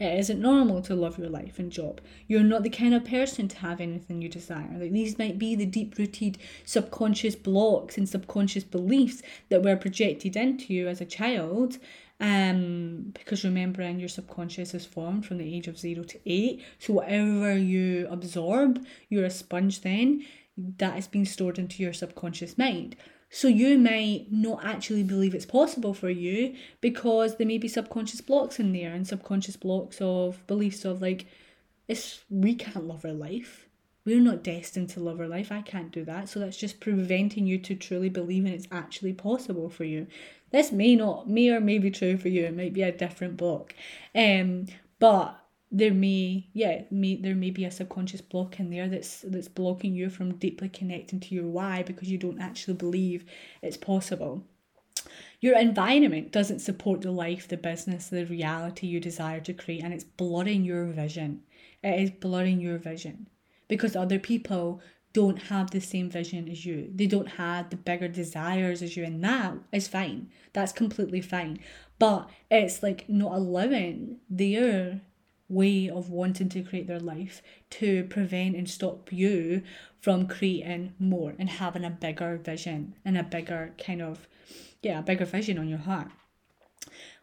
It 0.00 0.18
isn't 0.18 0.40
normal 0.40 0.82
to 0.82 0.94
love 0.94 1.18
your 1.18 1.28
life 1.28 1.58
and 1.58 1.70
job. 1.70 2.00
You're 2.26 2.42
not 2.42 2.64
the 2.64 2.70
kind 2.70 2.94
of 2.94 3.04
person 3.04 3.46
to 3.48 3.58
have 3.58 3.80
anything 3.80 4.20
you 4.20 4.28
desire. 4.28 4.76
Like 4.78 4.90
these 4.90 5.18
might 5.18 5.38
be 5.38 5.54
the 5.54 5.66
deep 5.66 5.96
rooted 5.96 6.38
subconscious 6.64 7.36
blocks 7.36 7.96
and 7.96 8.08
subconscious 8.08 8.64
beliefs 8.64 9.22
that 9.48 9.62
were 9.62 9.76
projected 9.76 10.36
into 10.36 10.74
you 10.74 10.88
as 10.88 11.00
a 11.00 11.04
child. 11.04 11.78
Um, 12.20 13.12
because 13.14 13.44
remembering 13.44 13.98
your 13.98 14.10
subconscious 14.10 14.74
is 14.74 14.84
formed 14.84 15.24
from 15.24 15.38
the 15.38 15.56
age 15.56 15.68
of 15.68 15.78
zero 15.78 16.04
to 16.04 16.20
eight. 16.26 16.62
So 16.78 16.92
whatever 16.92 17.56
you 17.56 18.06
absorb, 18.10 18.84
you're 19.08 19.24
a 19.24 19.30
sponge 19.30 19.80
then, 19.80 20.26
that 20.56 20.98
is 20.98 21.08
being 21.08 21.24
stored 21.24 21.58
into 21.58 21.82
your 21.82 21.94
subconscious 21.94 22.58
mind. 22.58 22.94
So 23.30 23.48
you 23.48 23.78
might 23.78 24.26
not 24.30 24.64
actually 24.64 25.04
believe 25.04 25.34
it's 25.34 25.46
possible 25.46 25.94
for 25.94 26.10
you 26.10 26.56
because 26.80 27.36
there 27.36 27.46
may 27.46 27.58
be 27.58 27.68
subconscious 27.68 28.20
blocks 28.20 28.58
in 28.58 28.72
there 28.72 28.92
and 28.92 29.06
subconscious 29.06 29.56
blocks 29.56 29.98
of 30.00 30.46
beliefs 30.46 30.84
of 30.84 31.00
like, 31.00 31.26
it's 31.86 32.24
we 32.28 32.54
can't 32.54 32.86
love 32.86 33.04
our 33.04 33.12
life. 33.12 33.66
We're 34.04 34.20
not 34.20 34.42
destined 34.42 34.88
to 34.90 35.00
love 35.00 35.20
our 35.20 35.28
life. 35.28 35.52
I 35.52 35.62
can't 35.62 35.92
do 35.92 36.04
that. 36.06 36.28
So 36.28 36.40
that's 36.40 36.56
just 36.56 36.80
preventing 36.80 37.46
you 37.46 37.58
to 37.58 37.74
truly 37.76 38.08
believing 38.08 38.52
it's 38.52 38.66
actually 38.72 39.12
possible 39.12 39.70
for 39.70 39.84
you. 39.84 40.06
This 40.50 40.72
may 40.72 40.96
not, 40.96 41.28
may 41.28 41.50
or 41.50 41.60
may 41.60 41.78
be 41.78 41.90
true 41.90 42.16
for 42.16 42.28
you. 42.28 42.44
It 42.44 42.56
might 42.56 42.72
be 42.72 42.82
a 42.82 42.92
different 42.92 43.36
block. 43.36 43.74
Um, 44.14 44.66
but 44.98 45.40
there 45.72 45.94
may 45.94 46.48
yeah 46.52 46.82
may 46.90 47.16
there 47.16 47.34
may 47.34 47.50
be 47.50 47.64
a 47.64 47.70
subconscious 47.70 48.20
block 48.20 48.58
in 48.58 48.70
there 48.70 48.88
that's 48.88 49.20
that's 49.22 49.48
blocking 49.48 49.94
you 49.94 50.10
from 50.10 50.34
deeply 50.34 50.68
connecting 50.68 51.20
to 51.20 51.34
your 51.34 51.46
why 51.46 51.82
because 51.82 52.10
you 52.10 52.18
don't 52.18 52.40
actually 52.40 52.74
believe 52.74 53.24
it's 53.62 53.76
possible 53.76 54.42
your 55.40 55.56
environment 55.56 56.32
doesn't 56.32 56.58
support 56.58 57.00
the 57.02 57.10
life 57.10 57.46
the 57.46 57.56
business 57.56 58.08
the 58.08 58.26
reality 58.26 58.86
you 58.86 58.98
desire 58.98 59.40
to 59.40 59.54
create 59.54 59.82
and 59.84 59.94
it's 59.94 60.04
blurring 60.04 60.64
your 60.64 60.86
vision 60.86 61.40
it 61.84 62.00
is 62.00 62.10
blurring 62.10 62.60
your 62.60 62.78
vision 62.78 63.28
because 63.68 63.94
other 63.94 64.18
people 64.18 64.80
don't 65.12 65.42
have 65.44 65.70
the 65.70 65.80
same 65.80 66.08
vision 66.08 66.48
as 66.48 66.64
you. 66.64 66.90
They 66.94 67.06
don't 67.06 67.32
have 67.32 67.70
the 67.70 67.76
bigger 67.76 68.08
desires 68.08 68.82
as 68.82 68.96
you 68.96 69.04
and 69.04 69.22
that 69.24 69.54
is 69.72 69.88
fine. 69.88 70.30
That's 70.52 70.72
completely 70.72 71.20
fine. 71.20 71.58
But 71.98 72.30
it's 72.50 72.82
like 72.82 73.08
not 73.08 73.32
allowing 73.32 74.18
their 74.28 75.02
way 75.48 75.90
of 75.90 76.10
wanting 76.10 76.48
to 76.48 76.62
create 76.62 76.86
their 76.86 77.00
life 77.00 77.42
to 77.68 78.04
prevent 78.04 78.54
and 78.54 78.70
stop 78.70 79.12
you 79.12 79.62
from 80.00 80.28
creating 80.28 80.94
more 80.98 81.34
and 81.38 81.50
having 81.50 81.84
a 81.84 81.90
bigger 81.90 82.36
vision 82.36 82.94
and 83.04 83.18
a 83.18 83.22
bigger 83.22 83.74
kind 83.84 84.00
of 84.00 84.28
yeah 84.80 85.00
a 85.00 85.02
bigger 85.02 85.24
vision 85.24 85.58
on 85.58 85.68
your 85.68 85.78
heart. 85.78 86.08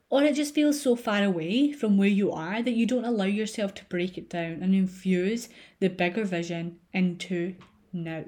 Or 0.09 0.23
it 0.23 0.35
just 0.35 0.53
feels 0.53 0.79
so 0.79 0.95
far 0.95 1.23
away 1.23 1.73
from 1.73 1.97
where 1.97 2.07
you 2.07 2.31
are 2.31 2.61
that 2.61 2.75
you 2.75 2.85
don't 2.85 3.03
allow 3.03 3.25
yourself 3.25 3.73
to 3.75 3.85
break 3.85 4.17
it 4.17 4.29
down 4.29 4.59
and 4.61 4.73
infuse 4.73 5.49
the 5.79 5.89
bigger 5.89 6.23
vision 6.23 6.79
into 6.93 7.55
now 7.93 8.23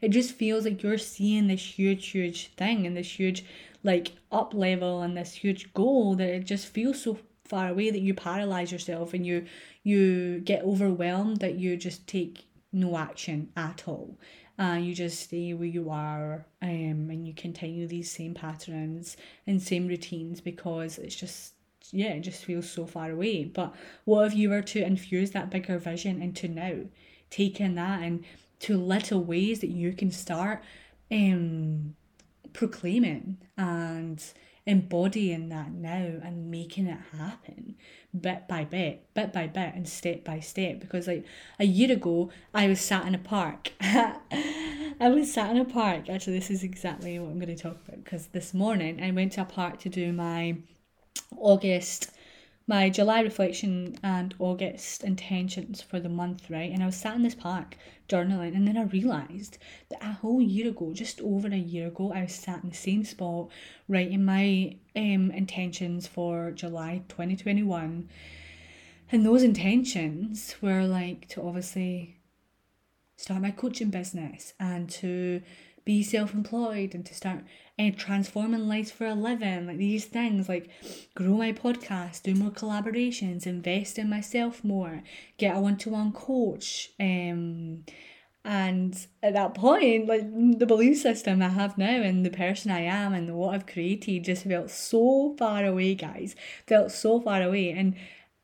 it 0.00 0.10
just 0.10 0.32
feels 0.32 0.64
like 0.64 0.82
you're 0.82 0.98
seeing 0.98 1.46
this 1.46 1.78
huge 1.78 2.08
huge 2.08 2.48
thing 2.56 2.86
and 2.86 2.96
this 2.96 3.18
huge 3.18 3.44
like 3.82 4.12
up 4.32 4.52
level 4.54 5.02
and 5.02 5.16
this 5.16 5.32
huge 5.32 5.72
goal 5.74 6.14
that 6.16 6.28
it 6.28 6.44
just 6.44 6.66
feels 6.66 7.00
so 7.00 7.18
far 7.44 7.68
away 7.68 7.90
that 7.90 8.00
you 8.00 8.14
paralyze 8.14 8.72
yourself 8.72 9.14
and 9.14 9.26
you 9.26 9.44
you 9.82 10.40
get 10.40 10.64
overwhelmed 10.64 11.38
that 11.38 11.54
you 11.54 11.76
just 11.76 12.06
take 12.06 12.46
no 12.72 12.96
action 12.96 13.50
at 13.56 13.84
all. 13.86 14.18
And 14.56 14.82
uh, 14.82 14.86
you 14.86 14.94
just 14.94 15.20
stay 15.20 15.52
where 15.52 15.66
you 15.66 15.90
are 15.90 16.46
um, 16.62 17.10
and 17.10 17.26
you 17.26 17.34
continue 17.34 17.88
these 17.88 18.10
same 18.10 18.34
patterns 18.34 19.16
and 19.46 19.60
same 19.60 19.88
routines 19.88 20.40
because 20.40 20.96
it's 20.98 21.16
just 21.16 21.54
yeah 21.90 22.12
it 22.12 22.20
just 22.20 22.44
feels 22.44 22.70
so 22.70 22.86
far 22.86 23.10
away. 23.10 23.44
But 23.44 23.74
what 24.04 24.26
if 24.26 24.34
you 24.34 24.50
were 24.50 24.62
to 24.62 24.84
infuse 24.84 25.32
that 25.32 25.50
bigger 25.50 25.78
vision 25.78 26.22
into 26.22 26.48
now? 26.48 26.76
Taking 27.30 27.74
that 27.74 28.02
and 28.02 28.24
to 28.64 28.76
little 28.76 29.22
ways 29.22 29.60
that 29.60 29.70
you 29.70 29.92
can 29.92 30.10
start 30.10 30.62
um 31.10 31.94
proclaiming 32.52 33.38
and 33.56 34.24
embodying 34.66 35.50
that 35.50 35.70
now 35.72 36.20
and 36.22 36.50
making 36.50 36.86
it 36.86 36.98
happen 37.18 37.74
bit 38.18 38.48
by 38.48 38.64
bit, 38.64 39.06
bit 39.12 39.32
by 39.32 39.46
bit, 39.46 39.74
and 39.74 39.88
step 39.88 40.24
by 40.24 40.40
step. 40.40 40.80
Because 40.80 41.06
like 41.06 41.24
a 41.58 41.64
year 41.64 41.92
ago, 41.92 42.30
I 42.54 42.68
was 42.68 42.80
sat 42.80 43.06
in 43.06 43.14
a 43.14 43.18
park. 43.18 43.72
I 43.80 45.08
was 45.08 45.32
sat 45.32 45.50
in 45.50 45.58
a 45.58 45.64
park. 45.64 46.08
Actually, 46.08 46.38
this 46.38 46.50
is 46.50 46.62
exactly 46.62 47.18
what 47.18 47.30
I'm 47.30 47.38
going 47.38 47.54
to 47.54 47.62
talk 47.62 47.78
about. 47.86 48.04
Because 48.04 48.28
this 48.28 48.54
morning 48.54 49.02
I 49.02 49.10
went 49.10 49.32
to 49.32 49.42
a 49.42 49.44
park 49.44 49.80
to 49.80 49.88
do 49.88 50.12
my 50.12 50.56
August 51.36 52.10
my 52.66 52.88
July 52.88 53.20
reflection 53.20 53.96
and 54.02 54.34
August 54.38 55.04
intentions 55.04 55.82
for 55.82 56.00
the 56.00 56.08
month, 56.08 56.48
right? 56.48 56.72
And 56.72 56.82
I 56.82 56.86
was 56.86 56.96
sat 56.96 57.16
in 57.16 57.22
this 57.22 57.34
park 57.34 57.76
journaling, 58.08 58.56
and 58.56 58.66
then 58.66 58.76
I 58.76 58.84
realised 58.84 59.58
that 59.90 60.02
a 60.02 60.12
whole 60.12 60.40
year 60.40 60.68
ago, 60.68 60.92
just 60.94 61.20
over 61.20 61.48
a 61.48 61.56
year 61.56 61.88
ago, 61.88 62.12
I 62.12 62.22
was 62.22 62.34
sat 62.34 62.62
in 62.62 62.70
the 62.70 62.76
same 62.76 63.04
spot 63.04 63.50
writing 63.88 64.24
my 64.24 64.76
um 64.96 65.30
intentions 65.30 66.06
for 66.06 66.52
July 66.52 67.02
2021. 67.08 68.08
And 69.12 69.26
those 69.26 69.42
intentions 69.42 70.56
were 70.62 70.84
like 70.86 71.28
to 71.28 71.42
obviously 71.42 72.16
start 73.16 73.42
my 73.42 73.50
coaching 73.50 73.90
business 73.90 74.54
and 74.58 74.88
to 74.90 75.42
be 75.84 76.02
self-employed 76.02 76.94
and 76.94 77.04
to 77.06 77.14
start 77.14 77.44
and 77.76 77.96
transforming 77.96 78.68
lives 78.68 78.90
for 78.90 79.06
a 79.06 79.14
living, 79.14 79.66
like 79.66 79.78
these 79.78 80.04
things, 80.04 80.48
like 80.48 80.70
grow 81.14 81.36
my 81.36 81.52
podcast, 81.52 82.22
do 82.22 82.34
more 82.34 82.50
collaborations, 82.50 83.46
invest 83.46 83.98
in 83.98 84.08
myself 84.08 84.62
more, 84.62 85.02
get 85.38 85.56
a 85.56 85.60
one 85.60 85.76
to 85.78 85.90
one 85.90 86.12
coach. 86.12 86.90
Um, 87.00 87.84
and 88.44 89.06
at 89.22 89.32
that 89.32 89.54
point, 89.54 90.06
like 90.06 90.22
the 90.58 90.66
belief 90.66 90.98
system 90.98 91.42
I 91.42 91.48
have 91.48 91.78
now 91.78 92.02
and 92.02 92.24
the 92.24 92.30
person 92.30 92.70
I 92.70 92.80
am 92.80 93.14
and 93.14 93.34
what 93.34 93.54
I've 93.54 93.66
created 93.66 94.24
just 94.24 94.44
felt 94.44 94.70
so 94.70 95.34
far 95.38 95.64
away, 95.64 95.94
guys. 95.94 96.36
Felt 96.66 96.92
so 96.92 97.20
far 97.20 97.42
away. 97.42 97.70
And 97.70 97.96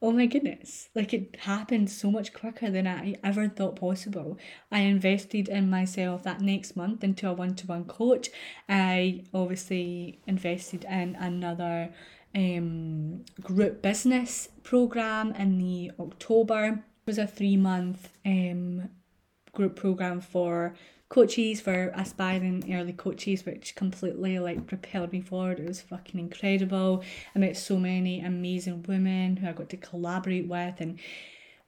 oh 0.03 0.13
my 0.13 0.27
goodness, 0.27 0.89
like 0.95 1.13
it 1.13 1.37
happened 1.41 1.91
so 1.91 2.11
much 2.11 2.33
quicker 2.33 2.71
than 2.71 2.87
I 2.87 3.17
ever 3.23 3.49
thought 3.49 3.77
possible. 3.77 4.39
I 4.73 4.81
invested 4.81 5.49
in 5.49 5.69
myself 5.69 6.23
that 6.23 6.41
next 6.41 6.75
month 6.75 7.05
into 7.05 7.29
a 7.29 7.33
one 7.33 7.55
to 7.57 7.67
one 7.67 7.85
coach. 7.85 8.31
I 8.69 9.25
obviously 9.35 10.21
invested 10.27 10.85
in 10.85 11.17
another 11.17 11.93
um, 12.35 13.25
group 13.43 13.83
business 13.83 14.49
program 14.63 15.33
in 15.33 15.59
the 15.59 15.93
October. 15.99 16.65
It 16.67 17.07
was 17.07 17.19
a 17.19 17.27
three 17.27 17.57
month 17.57 18.09
um, 18.25 18.89
group 19.53 19.77
program 19.77 20.21
for 20.23 20.75
coaches 21.11 21.61
for 21.61 21.91
aspiring 21.95 22.73
early 22.73 22.93
coaches, 22.93 23.45
which 23.45 23.75
completely 23.75 24.39
like 24.39 24.67
propelled 24.67 25.13
me 25.13 25.21
forward. 25.21 25.59
It 25.59 25.67
was 25.69 25.83
fucking 25.83 26.19
incredible. 26.19 27.03
I 27.35 27.39
met 27.41 27.57
so 27.57 27.79
many 27.79 28.21
amazing 28.21 28.85
women 28.89 29.37
who 29.37 29.49
I 29.49 29.53
got 29.53 29.69
to 29.71 29.77
collaborate 29.77 30.49
with 30.49 30.77
and 30.79 30.99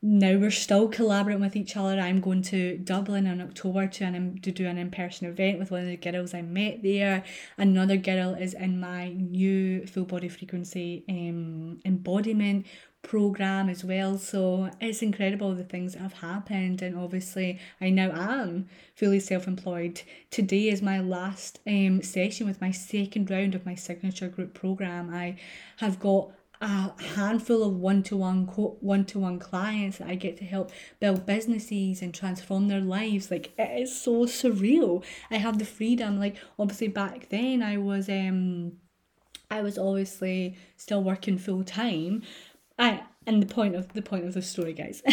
now 0.05 0.37
we're 0.37 0.50
still 0.50 0.88
collaborating 0.88 1.40
with 1.40 1.55
each 1.55 1.76
other. 1.76 2.00
I'm 2.00 2.20
going 2.20 2.42
to 2.42 2.76
Dublin 2.78 3.24
in 3.26 3.40
October 3.40 3.87
to 3.87 4.05
an 4.05 4.40
to 4.42 4.50
do 4.50 4.66
an 4.66 4.76
in 4.76 4.90
person 4.90 5.28
event 5.28 5.61
with 5.61 5.70
one 5.70 5.83
of 5.83 5.87
the 5.87 5.96
girls 5.96 6.35
I 6.35 6.42
met 6.42 6.83
there. 6.83 7.22
Another 7.57 7.96
girl 7.96 8.35
is 8.35 8.52
in 8.52 8.81
my 8.81 9.11
new 9.12 9.87
full 9.87 10.05
body 10.05 10.28
frequency 10.28 11.05
um 11.09 11.81
embodiment 11.85 12.66
program 13.03 13.69
as 13.69 13.85
well. 13.85 14.17
So 14.19 14.71
it's 14.81 15.03
incredible 15.03 15.55
the 15.55 15.65
things 15.65 15.93
that 15.93 16.01
have 16.01 16.15
happened, 16.15 16.83
and 16.83 16.97
obviously 16.99 17.59
I 17.81 17.91
now 17.91 18.11
am 18.12 18.69
fully 18.95 19.21
self 19.21 19.47
employed. 19.47 20.03
Today 20.31 20.69
is 20.69 20.83
my 20.83 21.01
last 21.01 21.61
um 21.67 22.03
session 22.03 22.47
with 22.47 22.61
my 22.61 22.71
second 22.71 23.31
round 23.31 23.55
of 23.55 23.67
my 23.67 23.75
signature 23.75 24.29
group 24.29 24.55
program. 24.55 25.12
I 25.12 25.37
have 25.79 25.99
got 26.01 26.33
a 26.62 26.93
handful 27.17 27.65
of 27.65 27.75
one-to-one 27.75 28.47
one-to-one 28.47 29.41
clients 29.41 29.99
that 29.99 30.07
I 30.07 30.15
get 30.15 30.37
to 30.37 30.45
help 30.45 30.71
build 31.01 31.27
businesses 31.27 32.01
and 32.03 32.15
transform 32.15 32.69
their 32.69 32.81
lives 32.81 33.33
like 33.33 33.53
it 33.59 33.81
is 33.83 34.01
so 34.01 34.27
surreal 34.27 35.05
I 35.29 35.38
have 35.38 35.59
the 35.59 35.65
freedom 35.65 36.21
like 36.21 36.37
obviously 36.61 36.87
back 36.87 37.31
then 37.31 37.65
I 37.65 37.79
was 37.79 38.09
um 38.09 38.75
I 39.51 39.61
was 39.61 39.77
obviously 39.77 40.57
still 40.77 41.03
working 41.03 41.37
full 41.37 41.65
time 41.65 42.23
I 42.83 43.05
and 43.25 43.40
the 43.40 43.47
point 43.47 43.77
of 43.77 43.92
the 43.92 44.03
point 44.03 44.25
of 44.25 44.35
the 44.35 44.42
story 44.42 44.73
guys. 44.73 45.01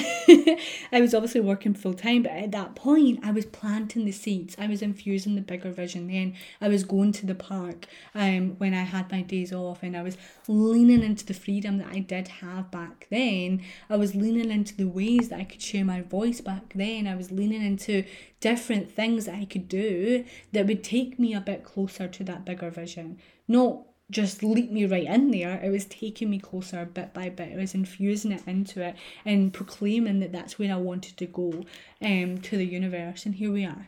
I 0.92 1.00
was 1.00 1.14
obviously 1.14 1.42
working 1.42 1.76
full 1.76 1.94
time 1.94 2.24
but 2.24 2.32
at 2.32 2.52
that 2.52 2.74
point 2.74 3.20
i 3.24 3.30
was 3.30 3.46
planting 3.46 4.06
the 4.06 4.12
seeds. 4.12 4.56
I 4.58 4.66
was 4.66 4.82
infusing 4.82 5.36
the 5.36 5.42
bigger 5.42 5.72
vision 5.72 6.08
then. 6.08 6.34
I 6.60 6.70
was 6.70 6.84
going 6.84 7.12
to 7.14 7.28
the 7.28 7.36
park 7.36 7.86
um 8.16 8.56
when 8.58 8.74
i 8.74 8.82
had 8.82 9.12
my 9.12 9.22
days 9.22 9.54
off 9.54 9.84
and 9.84 9.96
i 9.96 10.02
was 10.02 10.18
leaning 10.48 11.04
into 11.04 11.24
the 11.24 11.36
freedom 11.36 11.78
that 11.78 11.90
i 11.92 12.00
did 12.00 12.28
have 12.28 12.72
back 12.72 13.06
then. 13.12 13.62
I 13.88 13.98
was 13.98 14.16
leaning 14.16 14.50
into 14.50 14.76
the 14.76 14.88
ways 14.88 15.30
that 15.30 15.40
i 15.40 15.44
could 15.44 15.62
share 15.62 15.86
my 15.86 16.02
voice 16.02 16.42
back 16.42 16.74
then. 16.74 17.06
I 17.06 17.16
was 17.16 17.32
leaning 17.32 17.62
into 17.62 18.04
different 18.40 18.92
things 18.92 19.26
that 19.26 19.36
i 19.36 19.46
could 19.46 19.68
do 19.70 20.26
that 20.52 20.66
would 20.66 20.84
take 20.84 21.20
me 21.20 21.36
a 21.36 21.42
bit 21.42 21.64
closer 21.64 22.08
to 22.08 22.24
that 22.24 22.46
bigger 22.46 22.72
vision. 22.72 23.20
Not 23.48 23.84
just 24.10 24.44
leap 24.44 24.72
me 24.72 24.86
right 24.86 25.06
in 25.06 25.32
there. 25.32 25.60
It 25.62 25.70
was 25.70 25.86
taking 25.86 26.30
me 26.30 26.40
closer 26.40 26.86
bit 26.86 27.14
by 27.14 27.30
bit. 27.30 27.50
It 27.50 27.58
was 27.58 27.74
infusing 27.74 28.32
it 28.32 28.44
into 28.48 28.82
it 28.82 28.96
and 29.26 29.54
proclaiming 29.54 30.20
that 30.20 30.32
that's 30.32 30.58
where 30.58 30.74
I 30.74 30.78
wanted 30.78 31.18
to 31.18 31.26
go 31.26 31.66
um, 32.02 32.40
to 32.40 32.58
the 32.58 32.66
universe. 32.66 33.26
And 33.26 33.36
here 33.36 33.52
we 33.52 33.66
are. 33.66 33.88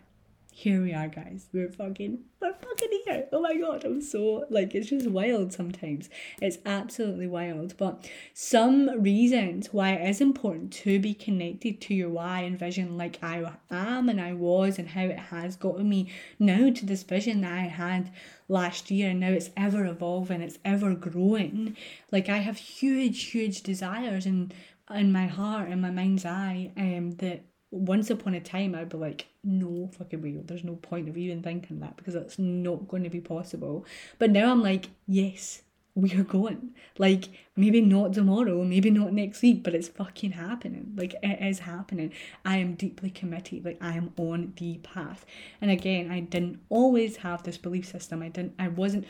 Here 0.62 0.80
we 0.80 0.94
are, 0.94 1.08
guys. 1.08 1.48
We're 1.52 1.72
fucking, 1.72 2.20
we're 2.40 2.54
fucking 2.54 3.02
here. 3.06 3.28
Oh 3.34 3.42
my 3.42 3.58
god, 3.58 3.84
I'm 3.84 4.00
so, 4.00 4.46
like, 4.52 4.76
it's 4.76 4.92
just 4.92 5.08
wild 5.08 5.52
sometimes. 5.52 6.08
It's 6.40 6.60
absolutely 6.68 7.26
wild. 7.26 7.76
But 7.78 8.08
some 8.36 9.02
reasons 9.02 9.74
why 9.74 9.94
it 9.94 10.08
is 10.08 10.22
important 10.22 10.72
to 10.74 11.00
be 11.00 11.16
connected 11.16 11.82
to 11.82 11.96
your 11.96 12.12
why 12.12 12.42
and 12.42 12.60
vision, 12.60 12.96
like 12.96 13.18
I 13.24 13.54
am 13.72 14.08
and 14.08 14.22
I 14.22 14.34
was, 14.34 14.78
and 14.78 14.90
how 14.90 15.06
it 15.06 15.18
has 15.18 15.56
gotten 15.56 15.90
me 15.90 16.12
now 16.38 16.70
to 16.70 16.86
this 16.86 17.02
vision 17.02 17.42
that 17.42 17.54
I 17.54 17.62
had 17.62 18.12
last 18.48 18.92
year 18.92 19.10
and 19.10 19.22
now 19.22 19.30
it's 19.30 19.50
ever 19.56 19.86
evolving 19.86 20.42
it's 20.42 20.60
ever 20.66 20.94
growing 20.94 21.74
like 22.12 22.28
i 22.28 22.40
have 22.40 22.58
huge 22.58 23.24
huge 23.28 23.64
desires 23.64 24.26
in 24.26 24.52
in 24.94 25.10
my 25.10 25.26
heart 25.26 25.70
and 25.70 25.82
my 25.82 25.90
mind's 25.90 26.26
eye 26.26 26.70
um 26.76 27.12
that 27.12 27.46
once 27.72 28.10
upon 28.10 28.34
a 28.34 28.42
time 28.42 28.76
I'd 28.76 28.90
be 28.90 28.98
like, 28.98 29.28
no 29.44 29.90
fucking 29.98 30.22
way, 30.22 30.38
there's 30.44 30.64
no 30.64 30.76
point 30.76 31.10
of 31.10 31.18
even 31.18 31.42
thinking 31.42 31.80
that 31.80 31.96
because 31.96 32.14
that's 32.14 32.38
not 32.38 32.88
going 32.88 33.04
to 33.04 33.10
be 33.10 33.22
possible. 33.22 33.86
But 34.20 34.32
now 34.32 34.52
I'm 34.52 34.62
like, 34.62 34.90
yes, 35.08 35.62
we 35.96 36.14
are 36.14 36.24
going. 36.24 36.74
Like, 36.98 37.30
maybe 37.56 37.82
not 37.82 38.14
tomorrow, 38.14 38.64
maybe 38.64 38.92
not 38.92 39.14
next 39.14 39.42
week, 39.42 39.64
but 39.64 39.74
it's 39.74 39.88
fucking 39.88 40.32
happening. 40.32 40.94
Like, 40.96 41.16
it 41.24 41.42
is 41.42 41.60
happening. 41.60 42.14
I 42.46 42.58
am 42.58 42.76
deeply 42.76 43.10
committed. 43.10 43.66
Like, 43.66 43.78
I 43.82 43.94
am 43.94 44.14
on 44.18 44.54
the 44.58 44.78
path. 44.80 45.26
And 45.60 45.72
again, 45.72 46.12
I 46.12 46.22
didn't 46.22 46.60
always 46.70 47.18
have 47.18 47.44
this 47.44 47.58
belief 47.58 47.88
system. 47.88 48.22
I 48.22 48.30
didn't, 48.30 48.54
I 48.60 48.68
wasn't, 48.68 49.06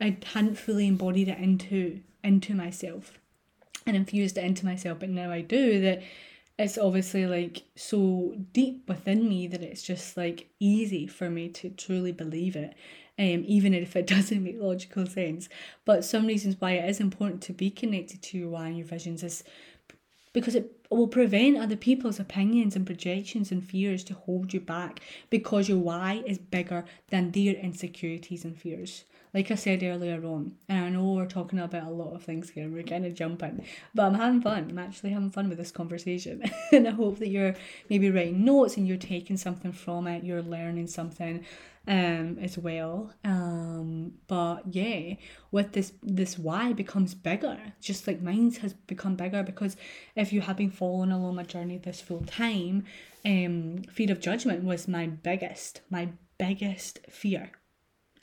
I 0.00 0.18
hadn't 0.32 0.56
fully 0.56 0.86
embodied 0.86 1.28
it 1.28 1.38
into, 1.38 2.00
into 2.22 2.54
myself 2.54 3.18
and 3.86 3.96
infused 3.96 4.38
it 4.38 4.44
into 4.44 4.64
myself. 4.64 5.00
But 5.00 5.10
now 5.10 5.30
I 5.30 5.40
do 5.40 5.80
that 5.82 6.02
it's 6.58 6.78
obviously 6.78 7.26
like 7.26 7.64
so 7.74 8.34
deep 8.52 8.88
within 8.88 9.28
me 9.28 9.46
that 9.48 9.62
it's 9.62 9.82
just 9.82 10.16
like 10.16 10.48
easy 10.60 11.06
for 11.06 11.28
me 11.28 11.48
to 11.48 11.70
truly 11.70 12.12
believe 12.12 12.54
it 12.54 12.74
um, 13.18 13.44
even 13.46 13.74
if 13.74 13.96
it 13.96 14.06
doesn't 14.14 14.42
make 14.42 14.60
logical 14.60 15.06
sense. 15.06 15.48
But 15.84 16.04
some 16.04 16.26
reasons 16.26 16.56
why 16.58 16.72
it 16.72 16.88
is 16.88 17.00
important 17.00 17.42
to 17.42 17.52
be 17.52 17.70
connected 17.70 18.22
to 18.22 18.38
your 18.38 18.50
why 18.50 18.68
and 18.68 18.78
your 18.78 18.86
visions 18.86 19.22
is 19.22 19.44
because 20.32 20.56
it 20.56 20.84
will 20.90 21.06
prevent 21.06 21.56
other 21.56 21.76
people's 21.76 22.18
opinions 22.18 22.74
and 22.74 22.84
projections 22.84 23.52
and 23.52 23.64
fears 23.64 24.02
to 24.04 24.14
hold 24.14 24.52
you 24.52 24.60
back 24.60 25.00
because 25.30 25.68
your 25.68 25.78
why 25.78 26.24
is 26.26 26.38
bigger 26.38 26.84
than 27.10 27.30
their 27.30 27.54
insecurities 27.54 28.44
and 28.44 28.58
fears 28.58 29.04
like 29.34 29.50
I 29.50 29.56
said 29.56 29.82
earlier 29.82 30.24
on, 30.24 30.54
and 30.68 30.84
I 30.84 30.88
know 30.90 31.12
we're 31.12 31.26
talking 31.26 31.58
about 31.58 31.88
a 31.88 31.90
lot 31.90 32.14
of 32.14 32.22
things 32.22 32.50
here, 32.50 32.70
we're 32.70 32.84
kind 32.84 33.04
of 33.04 33.14
jumping, 33.14 33.66
but 33.92 34.06
I'm 34.06 34.14
having 34.14 34.40
fun. 34.40 34.68
I'm 34.70 34.78
actually 34.78 35.10
having 35.10 35.30
fun 35.30 35.48
with 35.48 35.58
this 35.58 35.72
conversation, 35.72 36.42
and 36.72 36.86
I 36.86 36.92
hope 36.92 37.18
that 37.18 37.28
you're 37.28 37.54
maybe 37.90 38.10
writing 38.10 38.44
notes 38.44 38.76
and 38.76 38.86
you're 38.86 38.96
taking 38.96 39.36
something 39.36 39.72
from 39.72 40.06
it, 40.06 40.24
you're 40.24 40.42
learning 40.42 40.86
something 40.86 41.44
um 41.86 42.38
as 42.40 42.56
well 42.56 43.12
um 43.24 44.14
but 44.26 44.62
yeah 44.70 45.14
with 45.50 45.72
this 45.72 45.92
this 46.02 46.38
why 46.38 46.72
becomes 46.72 47.14
bigger 47.14 47.58
just 47.78 48.06
like 48.06 48.22
mine 48.22 48.50
has 48.52 48.72
become 48.72 49.16
bigger 49.16 49.42
because 49.42 49.76
if 50.16 50.32
you 50.32 50.40
have 50.40 50.56
been 50.56 50.70
following 50.70 51.12
along 51.12 51.34
my 51.34 51.42
journey 51.42 51.76
this 51.76 52.00
full 52.00 52.24
time 52.24 52.84
um 53.26 53.82
fear 53.92 54.10
of 54.10 54.18
judgment 54.18 54.64
was 54.64 54.88
my 54.88 55.06
biggest 55.06 55.82
my 55.90 56.08
biggest 56.38 57.00
fear 57.10 57.50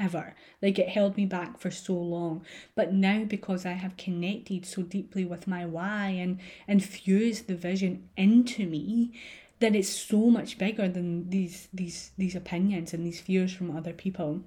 ever. 0.01 0.33
Like 0.61 0.79
it 0.79 0.89
held 0.89 1.15
me 1.15 1.25
back 1.25 1.59
for 1.59 1.71
so 1.71 1.93
long. 1.93 2.43
But 2.75 2.93
now 2.93 3.23
because 3.23 3.65
I 3.65 3.73
have 3.73 3.97
connected 3.97 4.65
so 4.65 4.81
deeply 4.81 5.25
with 5.25 5.47
my 5.47 5.65
why 5.65 6.09
and 6.09 6.39
infused 6.67 7.47
the 7.47 7.55
vision 7.55 8.09
into 8.17 8.65
me, 8.65 9.13
that 9.59 9.75
it's 9.75 9.89
so 9.89 10.29
much 10.29 10.57
bigger 10.57 10.89
than 10.89 11.29
these 11.29 11.69
these 11.73 12.11
these 12.17 12.35
opinions 12.35 12.93
and 12.93 13.05
these 13.05 13.21
fears 13.21 13.53
from 13.53 13.75
other 13.75 13.93
people 13.93 14.41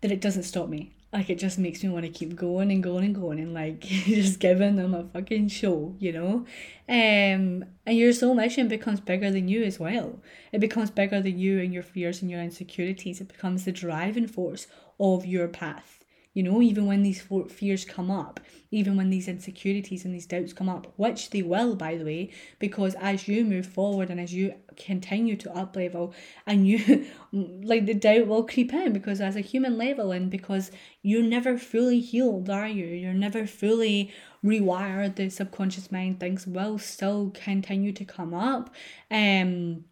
that 0.00 0.12
it 0.12 0.20
doesn't 0.20 0.44
stop 0.44 0.68
me 0.68 0.92
like 1.12 1.30
it 1.30 1.38
just 1.38 1.58
makes 1.58 1.82
me 1.82 1.88
want 1.88 2.04
to 2.04 2.10
keep 2.10 2.36
going 2.36 2.70
and 2.70 2.82
going 2.82 3.04
and 3.04 3.14
going 3.14 3.38
and 3.38 3.54
like 3.54 3.80
just 3.80 4.40
giving 4.40 4.76
them 4.76 4.94
a 4.94 5.04
fucking 5.04 5.48
show, 5.48 5.94
you 5.98 6.12
know? 6.12 6.46
Um 6.88 7.64
and 7.86 7.96
your 7.96 8.12
soul 8.12 8.34
mission 8.34 8.68
becomes 8.68 9.00
bigger 9.00 9.30
than 9.30 9.48
you 9.48 9.62
as 9.62 9.78
well. 9.78 10.20
It 10.52 10.60
becomes 10.60 10.90
bigger 10.90 11.20
than 11.20 11.38
you 11.38 11.60
and 11.60 11.72
your 11.72 11.82
fears 11.82 12.20
and 12.20 12.30
your 12.30 12.42
insecurities. 12.42 13.20
It 13.20 13.28
becomes 13.28 13.64
the 13.64 13.72
driving 13.72 14.26
force 14.26 14.66
of 15.00 15.24
your 15.24 15.48
path. 15.48 15.97
You 16.34 16.42
know, 16.42 16.62
even 16.62 16.86
when 16.86 17.02
these 17.02 17.22
fears 17.48 17.84
come 17.84 18.10
up, 18.10 18.38
even 18.70 18.96
when 18.96 19.10
these 19.10 19.28
insecurities 19.28 20.04
and 20.04 20.14
these 20.14 20.26
doubts 20.26 20.52
come 20.52 20.68
up, 20.68 20.92
which 20.96 21.30
they 21.30 21.42
will, 21.42 21.74
by 21.74 21.96
the 21.96 22.04
way, 22.04 22.30
because 22.58 22.94
as 22.96 23.26
you 23.26 23.44
move 23.44 23.66
forward 23.66 24.10
and 24.10 24.20
as 24.20 24.32
you 24.32 24.54
continue 24.76 25.36
to 25.36 25.56
up 25.56 25.74
level, 25.74 26.14
and 26.46 26.68
you 26.68 27.06
like 27.32 27.86
the 27.86 27.94
doubt 27.94 28.26
will 28.26 28.44
creep 28.44 28.72
in 28.72 28.92
because 28.92 29.20
as 29.20 29.36
a 29.36 29.40
human 29.40 29.78
level, 29.78 30.12
and 30.12 30.30
because 30.30 30.70
you're 31.02 31.22
never 31.22 31.58
fully 31.58 32.00
healed, 32.00 32.50
are 32.50 32.68
you? 32.68 32.86
You're 32.86 33.14
never 33.14 33.46
fully 33.46 34.12
rewired. 34.44 35.16
The 35.16 35.30
subconscious 35.30 35.90
mind 35.90 36.20
things 36.20 36.46
will 36.46 36.78
still 36.78 37.30
continue 37.30 37.92
to 37.92 38.04
come 38.04 38.34
up. 38.34 38.74
Um, 39.10 39.84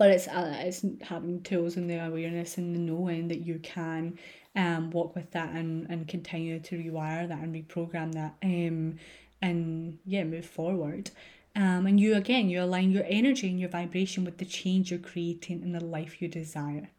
but 0.00 0.10
it's 0.10 0.28
uh, 0.28 0.54
it's 0.60 0.84
having 1.02 1.42
tools 1.42 1.76
and 1.76 1.88
the 1.88 2.04
awareness 2.04 2.56
and 2.56 2.74
the 2.74 2.78
knowing 2.78 3.28
that 3.28 3.40
you 3.40 3.58
can 3.58 4.18
um, 4.60 4.90
work 4.90 5.14
with 5.14 5.30
that 5.32 5.52
and, 5.54 5.88
and 5.88 6.06
continue 6.06 6.60
to 6.60 6.76
rewire 6.76 7.26
that 7.28 7.38
and 7.38 7.54
reprogram 7.54 8.12
that 8.12 8.34
um, 8.42 8.98
and 9.40 9.98
yeah 10.04 10.24
move 10.24 10.46
forward. 10.46 11.10
Um, 11.56 11.86
and 11.86 11.98
you 11.98 12.14
again 12.14 12.48
you 12.48 12.62
align 12.62 12.90
your 12.90 13.04
energy 13.08 13.48
and 13.48 13.58
your 13.58 13.70
vibration 13.70 14.24
with 14.24 14.38
the 14.38 14.44
change 14.44 14.90
you're 14.90 15.00
creating 15.00 15.62
in 15.62 15.72
the 15.72 15.84
life 15.84 16.20
you 16.20 16.28
desire. 16.28 16.90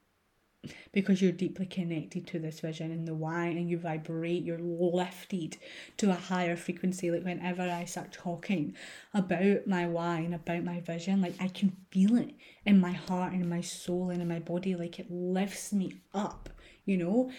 Because 0.91 1.23
you're 1.23 1.31
deeply 1.31 1.65
connected 1.65 2.27
to 2.27 2.39
this 2.39 2.59
vision 2.59 2.91
and 2.91 3.07
the 3.07 3.15
why 3.15 3.47
and 3.47 3.67
you 3.67 3.79
vibrate 3.79 4.43
you're 4.43 4.59
lifted 4.59 5.57
to 5.97 6.11
a 6.11 6.15
higher 6.15 6.55
frequency. 6.55 7.09
Like 7.09 7.23
whenever 7.23 7.63
i 7.63 7.85
start 7.85 8.11
talking 8.11 8.75
about 9.13 9.65
my 9.67 9.87
why 9.87 10.19
and 10.19 10.35
about 10.35 10.63
my 10.63 10.79
vision 10.81 11.21
like 11.21 11.35
i 11.39 11.47
can 11.47 11.75
feel 11.89 12.15
it 12.15 12.35
in 12.65 12.79
my 12.79 12.91
heart 12.91 13.33
and 13.33 13.41
in 13.41 13.49
my 13.49 13.61
soul 13.61 14.09
and 14.09 14.21
in 14.21 14.27
my 14.27 14.39
body. 14.39 14.75
Like 14.75 14.99
it 14.99 15.11
lifts 15.11 15.73
me 15.73 16.01
up 16.13 16.49
you 16.85 16.97
know? 16.97 17.31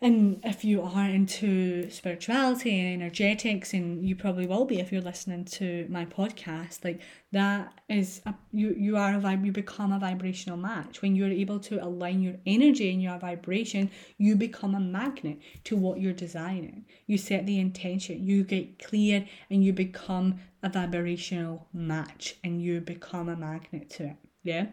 And 0.00 0.40
if 0.44 0.62
you 0.62 0.82
are 0.82 1.06
into 1.06 1.88
spirituality 1.90 2.78
and 2.78 3.02
energetics 3.02 3.72
and 3.72 4.06
you 4.06 4.14
probably 4.14 4.46
will 4.46 4.66
be 4.66 4.78
if 4.78 4.92
you're 4.92 5.00
listening 5.00 5.46
to 5.46 5.86
my 5.88 6.04
podcast 6.04 6.84
like 6.84 7.00
that 7.32 7.72
is 7.88 8.20
a, 8.26 8.34
you 8.52 8.74
you 8.78 8.98
are 8.98 9.14
a 9.14 9.18
vibe 9.18 9.46
you 9.46 9.52
become 9.52 9.92
a 9.92 9.98
vibrational 9.98 10.58
match. 10.58 11.00
When 11.00 11.16
you're 11.16 11.30
able 11.30 11.58
to 11.60 11.82
align 11.82 12.20
your 12.20 12.36
energy 12.44 12.92
and 12.92 13.02
your 13.02 13.18
vibration 13.18 13.90
you 14.18 14.36
become 14.36 14.74
a 14.74 14.80
magnet 14.80 15.38
to 15.64 15.76
what 15.76 15.98
you're 15.98 16.12
desiring. 16.12 16.84
You 17.06 17.16
set 17.16 17.46
the 17.46 17.58
intention 17.58 18.22
you 18.26 18.44
get 18.44 18.78
clear 18.78 19.26
and 19.48 19.64
you 19.64 19.72
become 19.72 20.40
a 20.62 20.68
vibrational 20.68 21.68
match 21.72 22.36
and 22.44 22.60
you 22.60 22.80
become 22.82 23.30
a 23.30 23.36
magnet 23.36 23.88
to 23.90 24.04
it. 24.08 24.16
Yeah 24.42 24.66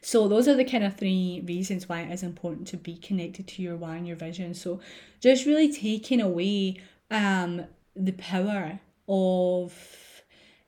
so 0.00 0.28
those 0.28 0.48
are 0.48 0.54
the 0.54 0.64
kind 0.64 0.84
of 0.84 0.96
three 0.96 1.42
reasons 1.46 1.88
why 1.88 2.02
it 2.02 2.12
is 2.12 2.22
important 2.22 2.66
to 2.68 2.76
be 2.76 2.96
connected 2.96 3.46
to 3.48 3.62
your 3.62 3.76
why 3.76 3.96
and 3.96 4.06
your 4.06 4.16
vision. 4.16 4.54
So 4.54 4.80
just 5.20 5.46
really 5.46 5.72
taking 5.72 6.20
away 6.20 6.80
um 7.10 7.64
the 7.94 8.12
power 8.12 8.80
of 9.08 10.22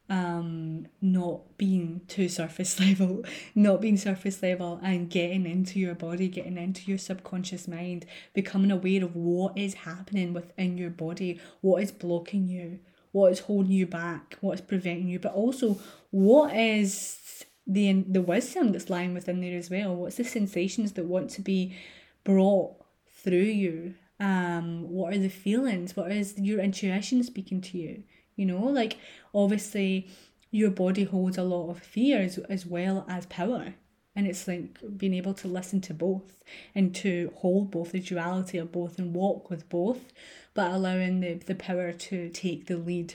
um 0.09 0.87
not 1.03 1.59
being 1.59 2.01
too 2.09 2.29
surface 2.29 2.81
level 2.87 3.23
not 3.55 3.81
being 3.81 3.97
surface 3.97 4.43
level 4.43 4.81
and 4.83 5.11
getting 5.11 5.45
into 5.45 5.79
your 5.79 5.95
body 5.95 6.29
getting 6.29 6.57
into 6.57 6.83
your 6.87 6.97
subconscious 6.97 7.69
mind 7.69 8.07
becoming 8.33 8.71
aware 8.71 9.05
of 9.05 9.15
what 9.15 9.57
is 9.59 9.75
happening 9.75 10.33
within 10.33 10.79
your 10.79 10.91
body 10.91 11.39
what 11.61 11.83
is 11.83 11.93
blocking 11.93 12.49
you 12.49 12.79
what 13.13 13.33
is 13.33 13.41
holding 13.41 13.73
you 13.73 13.87
back 13.87 14.37
what 14.41 14.55
is 14.55 14.61
preventing 14.63 15.09
you 15.09 15.19
but 15.19 15.35
also 15.35 15.79
what 16.11 16.57
is 16.57 17.45
the 17.69 18.05
the 18.09 18.23
wisdom 18.23 18.73
that's 18.73 18.91
lying 18.91 19.15
within 19.15 19.41
there 19.41 19.57
as 19.57 19.71
well. 19.71 19.95
What's 19.95 20.17
the 20.17 20.25
sensations 20.25 20.93
that 20.93 21.05
want 21.05 21.31
to 21.31 21.43
be 21.43 21.77
brought 22.25 22.75
through 23.23 23.39
you? 23.39 23.95
Um, 24.19 24.89
what 24.89 25.15
are 25.15 25.19
the 25.19 25.29
feelings? 25.29 25.95
What 25.97 26.11
is 26.11 26.37
your 26.39 26.59
intuition 26.59 27.23
speaking 27.23 27.61
to 27.61 27.79
you? 27.79 28.03
you 28.39 28.47
know, 28.47 28.65
like 28.65 28.97
obviously 29.35 30.09
your 30.51 30.71
body 30.71 31.05
holds 31.05 31.37
a 31.37 31.43
lot 31.43 31.69
of 31.69 31.83
fear 31.83 32.23
as, 32.23 32.39
as 32.49 32.65
well 32.65 33.05
as 33.07 33.27
power. 33.27 33.75
And 34.17 34.27
it's 34.27 34.49
like 34.49 34.79
being 34.97 35.13
able 35.13 35.35
to 35.35 35.49
listen 35.49 35.81
to 35.83 35.95
both 35.95 36.43
and 36.75 36.95
to 36.97 37.33
hold 37.37 37.71
both 37.71 37.93
the 37.93 38.01
duality 38.01 38.57
of 38.57 38.73
both 38.73 38.99
and 38.99 39.15
walk 39.15 39.51
with 39.51 39.69
both, 39.69 40.13
but 40.55 40.71
allowing 40.71 41.21
the, 41.21 41.35
the 41.35 41.55
power 41.55 41.93
to 41.93 42.29
take 42.31 42.67
the 42.67 42.77
lead 42.77 43.15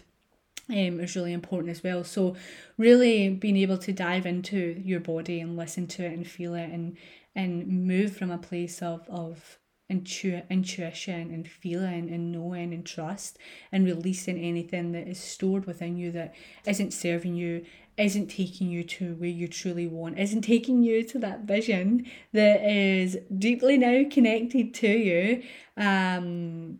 um, 0.70 1.00
is 1.00 1.16
really 1.16 1.34
important 1.34 1.72
as 1.72 1.84
well. 1.84 2.04
So, 2.04 2.36
really 2.78 3.30
being 3.30 3.58
able 3.58 3.78
to 3.80 3.92
dive 3.92 4.26
into 4.26 4.82
your 4.84 5.00
body 5.00 5.40
and 5.40 5.58
listen 5.58 5.88
to 5.88 6.06
it 6.06 6.14
and 6.14 6.28
feel 6.28 6.56
it 6.56 6.70
and 6.70 6.98
and 7.36 7.68
move 7.88 8.16
from 8.16 8.32
a 8.32 8.38
place 8.38 8.82
of 8.82 9.08
of 9.10 9.60
intu- 9.90 10.42
intuition 10.50 11.32
and 11.32 11.48
feeling 11.48 12.10
and 12.10 12.32
knowing 12.32 12.74
and 12.74 12.86
trust 12.86 13.38
and 13.72 13.86
releasing 13.86 14.38
anything 14.38 14.92
that 14.94 15.08
is 15.08 15.20
stored 15.20 15.66
within 15.66 15.98
you 15.98 16.12
that 16.12 16.34
isn't 16.66 16.94
serving 16.94 17.36
you 17.36 17.66
isn't 17.98 18.28
taking 18.28 18.70
you 18.70 18.84
to 18.84 19.14
where 19.16 19.30
you 19.30 19.48
truly 19.48 19.86
want 19.86 20.18
isn't 20.18 20.42
taking 20.42 20.82
you 20.82 21.04
to 21.04 21.20
that 21.20 21.42
vision 21.42 22.06
that 22.32 22.64
is 22.64 23.18
deeply 23.38 23.78
now 23.78 24.04
connected 24.10 24.74
to 24.74 24.88
you 24.88 25.44
um 25.78 26.80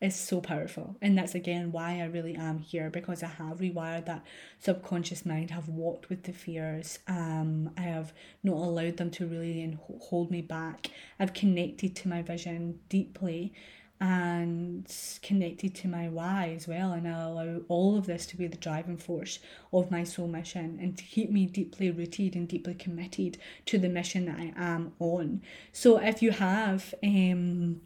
is 0.00 0.14
so 0.14 0.40
powerful. 0.40 0.96
And 1.00 1.16
that's 1.16 1.34
again 1.34 1.72
why 1.72 2.00
I 2.00 2.04
really 2.04 2.34
am 2.34 2.58
here 2.58 2.90
because 2.90 3.22
I 3.22 3.28
have 3.28 3.58
rewired 3.58 4.06
that 4.06 4.24
subconscious 4.58 5.24
mind, 5.24 5.52
I've 5.56 5.68
walked 5.68 6.10
with 6.10 6.24
the 6.24 6.32
fears, 6.32 6.98
um, 7.08 7.70
I 7.76 7.82
have 7.82 8.12
not 8.42 8.56
allowed 8.56 8.98
them 8.98 9.10
to 9.12 9.26
really 9.26 9.78
hold 10.00 10.30
me 10.30 10.42
back. 10.42 10.88
I've 11.18 11.32
connected 11.32 11.96
to 11.96 12.08
my 12.08 12.22
vision 12.22 12.80
deeply 12.88 13.54
and 13.98 14.94
connected 15.22 15.74
to 15.74 15.88
my 15.88 16.06
why 16.08 16.52
as 16.54 16.68
well 16.68 16.92
and 16.92 17.08
I 17.08 17.22
allow 17.22 17.60
all 17.68 17.96
of 17.96 18.04
this 18.04 18.26
to 18.26 18.36
be 18.36 18.46
the 18.46 18.58
driving 18.58 18.98
force 18.98 19.38
of 19.72 19.90
my 19.90 20.04
soul 20.04 20.28
mission 20.28 20.78
and 20.82 20.98
to 20.98 21.04
keep 21.04 21.30
me 21.30 21.46
deeply 21.46 21.90
rooted 21.90 22.36
and 22.36 22.46
deeply 22.46 22.74
committed 22.74 23.38
to 23.64 23.78
the 23.78 23.88
mission 23.88 24.26
that 24.26 24.38
I 24.38 24.52
am 24.54 24.92
on. 24.98 25.40
So 25.72 25.96
if 25.98 26.20
you 26.20 26.32
have 26.32 26.94
um 27.02 27.80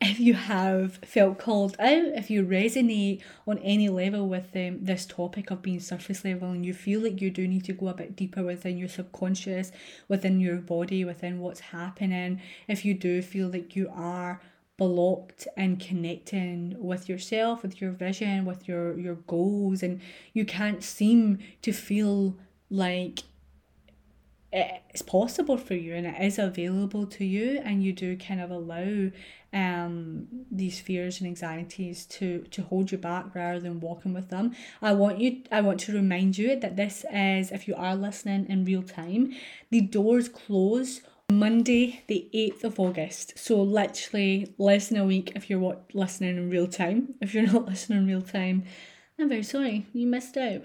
if 0.00 0.20
you 0.20 0.34
have 0.34 0.96
felt 0.98 1.38
called 1.38 1.74
out, 1.80 2.04
if 2.14 2.30
you 2.30 2.44
resonate 2.44 3.20
on 3.46 3.58
any 3.58 3.88
level 3.88 4.28
with 4.28 4.54
um, 4.54 4.84
this 4.84 5.04
topic 5.04 5.50
of 5.50 5.60
being 5.60 5.80
surface 5.80 6.24
level 6.24 6.50
and 6.50 6.64
you 6.64 6.72
feel 6.72 7.00
like 7.00 7.20
you 7.20 7.30
do 7.30 7.48
need 7.48 7.64
to 7.64 7.72
go 7.72 7.88
a 7.88 7.94
bit 7.94 8.14
deeper 8.14 8.44
within 8.44 8.78
your 8.78 8.88
subconscious, 8.88 9.72
within 10.06 10.38
your 10.38 10.58
body, 10.58 11.04
within 11.04 11.40
what's 11.40 11.60
happening, 11.60 12.40
if 12.68 12.84
you 12.84 12.94
do 12.94 13.20
feel 13.22 13.48
like 13.48 13.74
you 13.74 13.90
are 13.92 14.40
blocked 14.76 15.48
and 15.56 15.80
connecting 15.80 16.76
with 16.78 17.08
yourself, 17.08 17.62
with 17.62 17.80
your 17.80 17.90
vision, 17.90 18.44
with 18.44 18.68
your, 18.68 18.96
your 18.96 19.16
goals, 19.16 19.82
and 19.82 20.00
you 20.32 20.44
can't 20.44 20.84
seem 20.84 21.38
to 21.60 21.72
feel 21.72 22.36
like 22.70 23.24
it's 24.50 25.02
possible 25.02 25.58
for 25.58 25.74
you 25.74 25.94
and 25.94 26.06
it 26.06 26.22
is 26.22 26.38
available 26.38 27.06
to 27.06 27.24
you 27.24 27.60
and 27.62 27.82
you 27.84 27.92
do 27.92 28.16
kind 28.16 28.40
of 28.40 28.50
allow 28.50 29.10
um 29.52 30.26
these 30.50 30.78
fears 30.78 31.20
and 31.20 31.28
anxieties 31.28 32.04
to 32.04 32.40
to 32.50 32.62
hold 32.62 32.92
you 32.92 32.98
back 32.98 33.34
rather 33.34 33.58
than 33.58 33.80
walking 33.80 34.12
with 34.12 34.28
them 34.28 34.54
i 34.82 34.92
want 34.92 35.18
you 35.18 35.42
i 35.50 35.60
want 35.60 35.80
to 35.80 35.92
remind 35.92 36.36
you 36.36 36.54
that 36.58 36.76
this 36.76 37.04
is 37.10 37.50
if 37.50 37.66
you 37.66 37.74
are 37.74 37.96
listening 37.96 38.46
in 38.50 38.64
real 38.64 38.82
time 38.82 39.32
the 39.70 39.80
doors 39.80 40.28
close 40.28 41.00
Monday, 41.30 42.02
the 42.06 42.26
8th 42.32 42.64
of 42.64 42.80
August. 42.80 43.38
So, 43.38 43.60
literally 43.60 44.54
less 44.56 44.88
than 44.88 44.96
a 44.96 45.04
week 45.04 45.32
if 45.34 45.50
you're 45.50 45.58
what, 45.58 45.84
listening 45.92 46.38
in 46.38 46.48
real 46.48 46.66
time. 46.66 47.16
If 47.20 47.34
you're 47.34 47.46
not 47.46 47.66
listening 47.66 47.98
in 47.98 48.06
real 48.06 48.22
time, 48.22 48.64
I'm 49.18 49.28
very 49.28 49.42
sorry, 49.42 49.84
you 49.92 50.06
missed 50.06 50.38
out. 50.38 50.62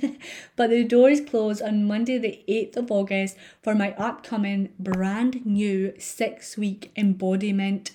but 0.56 0.70
the 0.70 0.82
doors 0.82 1.20
close 1.20 1.62
on 1.62 1.84
Monday, 1.84 2.18
the 2.18 2.42
8th 2.48 2.78
of 2.78 2.90
August, 2.90 3.36
for 3.62 3.76
my 3.76 3.92
upcoming 3.92 4.70
brand 4.80 5.46
new 5.46 5.92
six 5.96 6.58
week 6.58 6.90
embodiment 6.96 7.92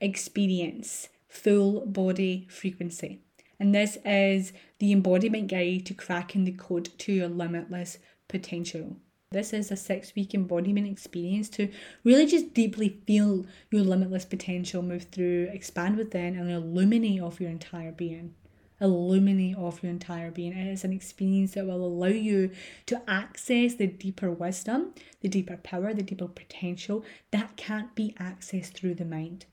experience, 0.00 1.08
full 1.28 1.86
body 1.86 2.46
frequency. 2.50 3.20
And 3.60 3.74
this 3.74 3.98
is 4.04 4.52
the 4.78 4.92
embodiment 4.92 5.48
guide 5.48 5.86
to 5.86 5.94
cracking 5.94 6.44
the 6.44 6.52
code 6.52 6.90
to 6.98 7.12
your 7.12 7.28
limitless 7.28 7.98
potential. 8.28 8.96
This 9.30 9.52
is 9.52 9.70
a 9.70 9.76
six 9.76 10.14
week 10.14 10.32
embodiment 10.32 10.86
experience 10.86 11.50
to 11.50 11.70
really 12.02 12.24
just 12.24 12.54
deeply 12.54 13.00
feel 13.06 13.44
your 13.70 13.82
limitless 13.82 14.24
potential 14.24 14.80
move 14.80 15.08
through, 15.12 15.48
expand 15.52 15.96
within, 15.96 16.38
and 16.38 16.50
illuminate 16.50 17.20
off 17.20 17.40
your 17.40 17.50
entire 17.50 17.92
being. 17.92 18.34
Illuminate 18.80 19.56
off 19.58 19.82
your 19.82 19.90
entire 19.90 20.30
being. 20.30 20.56
It 20.56 20.72
is 20.72 20.84
an 20.84 20.94
experience 20.94 21.52
that 21.54 21.66
will 21.66 21.84
allow 21.84 22.06
you 22.06 22.52
to 22.86 23.02
access 23.10 23.74
the 23.74 23.88
deeper 23.88 24.30
wisdom, 24.30 24.94
the 25.20 25.28
deeper 25.28 25.58
power, 25.58 25.92
the 25.92 26.02
deeper 26.02 26.28
potential 26.28 27.04
that 27.32 27.56
can't 27.56 27.94
be 27.94 28.14
accessed 28.18 28.72
through 28.72 28.94
the 28.94 29.04
mind. 29.04 29.44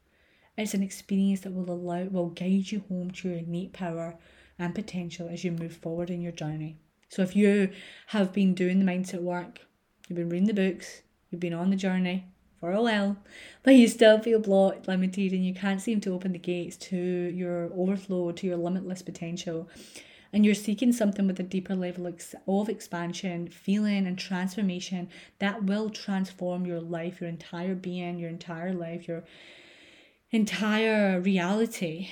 It's 0.57 0.73
an 0.73 0.83
experience 0.83 1.41
that 1.41 1.53
will 1.53 1.69
allow 1.69 2.03
will 2.05 2.29
guide 2.29 2.71
you 2.71 2.83
home 2.87 3.11
to 3.11 3.29
your 3.29 3.39
innate 3.39 3.73
power 3.73 4.15
and 4.57 4.73
potential 4.73 5.27
as 5.29 5.43
you 5.43 5.51
move 5.51 5.75
forward 5.75 6.09
in 6.09 6.21
your 6.21 6.31
journey. 6.31 6.77
So 7.09 7.21
if 7.21 7.35
you 7.35 7.71
have 8.07 8.31
been 8.31 8.53
doing 8.53 8.79
the 8.79 8.91
mindset 8.91 9.21
work, 9.21 9.59
you've 10.07 10.17
been 10.17 10.29
reading 10.29 10.47
the 10.47 10.53
books, 10.53 11.01
you've 11.29 11.41
been 11.41 11.53
on 11.53 11.69
the 11.69 11.75
journey 11.75 12.25
for 12.59 12.71
a 12.71 12.81
while, 12.81 13.17
but 13.63 13.75
you 13.75 13.87
still 13.87 14.19
feel 14.19 14.39
blocked, 14.39 14.87
limited, 14.87 15.33
and 15.33 15.45
you 15.45 15.53
can't 15.53 15.81
seem 15.81 15.99
to 16.01 16.13
open 16.13 16.31
the 16.31 16.39
gates 16.39 16.77
to 16.77 16.97
your 16.97 17.69
overflow, 17.75 18.31
to 18.31 18.47
your 18.47 18.57
limitless 18.57 19.01
potential, 19.01 19.69
and 20.31 20.45
you're 20.45 20.55
seeking 20.55 20.91
something 20.91 21.27
with 21.27 21.39
a 21.39 21.43
deeper 21.43 21.75
level 21.75 22.11
of 22.47 22.69
expansion, 22.69 23.47
feeling, 23.49 24.07
and 24.07 24.17
transformation 24.17 25.09
that 25.39 25.63
will 25.63 25.89
transform 25.89 26.65
your 26.65 26.81
life, 26.81 27.21
your 27.21 27.29
entire 27.29 27.75
being, 27.75 28.19
your 28.19 28.29
entire 28.29 28.73
life, 28.73 29.07
your 29.07 29.23
entire 30.31 31.19
reality 31.19 32.09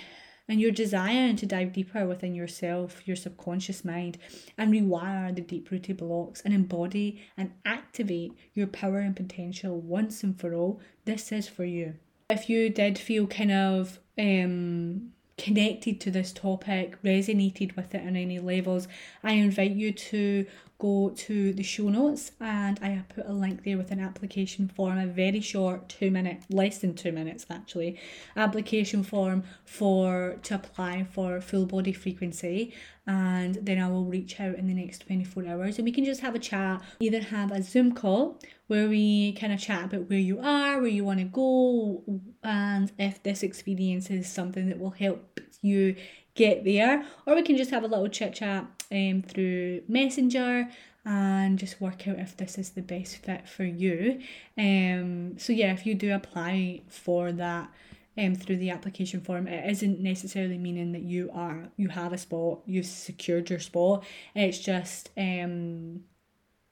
and 0.47 0.59
your 0.59 0.71
desire 0.71 1.33
to 1.33 1.45
dive 1.45 1.73
deeper 1.73 2.05
within 2.05 2.35
yourself, 2.35 3.07
your 3.07 3.15
subconscious 3.15 3.85
mind, 3.85 4.17
and 4.57 4.73
rewire 4.73 5.33
the 5.33 5.41
deep 5.41 5.71
rooted 5.71 5.97
blocks 5.97 6.41
and 6.41 6.53
embody 6.53 7.21
and 7.37 7.51
activate 7.65 8.33
your 8.53 8.67
power 8.67 8.99
and 8.99 9.15
potential 9.15 9.79
once 9.79 10.23
and 10.23 10.39
for 10.39 10.53
all, 10.53 10.81
this 11.05 11.31
is 11.31 11.47
for 11.47 11.63
you. 11.63 11.95
If 12.29 12.49
you 12.49 12.69
did 12.69 12.97
feel 12.97 13.27
kind 13.27 13.51
of 13.51 13.99
um, 14.17 15.11
connected 15.37 16.01
to 16.01 16.11
this 16.11 16.33
topic, 16.33 17.01
resonated 17.03 17.75
with 17.75 17.95
it 17.95 18.05
on 18.05 18.15
any 18.15 18.39
levels, 18.39 18.87
I 19.23 19.33
invite 19.33 19.71
you 19.71 19.91
to 19.91 20.45
go 20.79 21.09
to 21.15 21.53
the 21.53 21.63
show 21.63 21.89
notes 21.89 22.31
and 22.39 22.79
I 22.81 22.89
have 22.89 23.07
put 23.09 23.25
a 23.25 23.33
link 23.33 23.63
there 23.63 23.77
with 23.77 23.91
an 23.91 23.99
application 23.99 24.67
form, 24.67 24.97
a 24.97 25.07
very 25.07 25.39
short 25.39 25.87
two 25.89 26.11
minute, 26.11 26.43
less 26.49 26.79
than 26.79 26.93
two 26.93 27.11
minutes 27.11 27.45
actually, 27.49 27.99
application 28.35 29.03
form 29.03 29.43
for 29.65 30.39
to 30.43 30.55
apply 30.55 31.05
for 31.05 31.39
full 31.41 31.65
body 31.65 31.93
frequency. 31.93 32.73
And 33.05 33.55
then 33.61 33.79
I 33.79 33.89
will 33.89 34.05
reach 34.05 34.39
out 34.39 34.55
in 34.55 34.67
the 34.67 34.73
next 34.73 35.05
24 35.05 35.47
hours 35.47 35.77
and 35.77 35.85
we 35.85 35.91
can 35.91 36.05
just 36.05 36.21
have 36.21 36.35
a 36.35 36.39
chat, 36.39 36.81
either 36.99 37.21
have 37.21 37.51
a 37.51 37.61
Zoom 37.61 37.93
call 37.93 38.39
where 38.67 38.87
we 38.87 39.33
kind 39.33 39.53
of 39.53 39.59
chat 39.59 39.85
about 39.85 40.09
where 40.09 40.19
you 40.19 40.39
are, 40.39 40.79
where 40.79 40.89
you 40.89 41.03
want 41.03 41.19
to 41.19 41.25
go, 41.25 42.01
and 42.43 42.91
if 42.97 43.21
this 43.21 43.43
experience 43.43 44.09
is 44.09 44.31
something 44.31 44.69
that 44.69 44.79
will 44.79 44.91
help 44.91 45.39
you 45.61 45.95
get 46.35 46.63
there, 46.63 47.05
or 47.25 47.35
we 47.35 47.43
can 47.43 47.57
just 47.57 47.71
have 47.71 47.83
a 47.83 47.87
little 47.87 48.07
chit 48.07 48.33
chat 48.33 48.65
um, 48.91 49.23
through 49.27 49.81
Messenger 49.87 50.69
and 51.05 51.59
just 51.59 51.81
work 51.81 52.07
out 52.07 52.19
if 52.19 52.37
this 52.37 52.57
is 52.57 52.71
the 52.71 52.81
best 52.81 53.17
fit 53.17 53.47
for 53.47 53.65
you. 53.65 54.21
Um, 54.57 55.37
so 55.37 55.53
yeah, 55.53 55.73
if 55.73 55.85
you 55.85 55.95
do 55.95 56.13
apply 56.13 56.81
for 56.87 57.31
that 57.33 57.69
um, 58.17 58.35
through 58.35 58.57
the 58.57 58.69
application 58.69 59.21
form, 59.21 59.47
it 59.47 59.69
isn't 59.69 59.99
necessarily 59.99 60.57
meaning 60.57 60.91
that 60.93 61.01
you 61.01 61.29
are 61.33 61.65
you 61.75 61.89
have 61.89 62.13
a 62.13 62.17
spot, 62.17 62.61
you've 62.65 62.85
secured 62.85 63.49
your 63.49 63.59
spot. 63.59 64.05
It's 64.35 64.59
just 64.59 65.09
um 65.17 66.03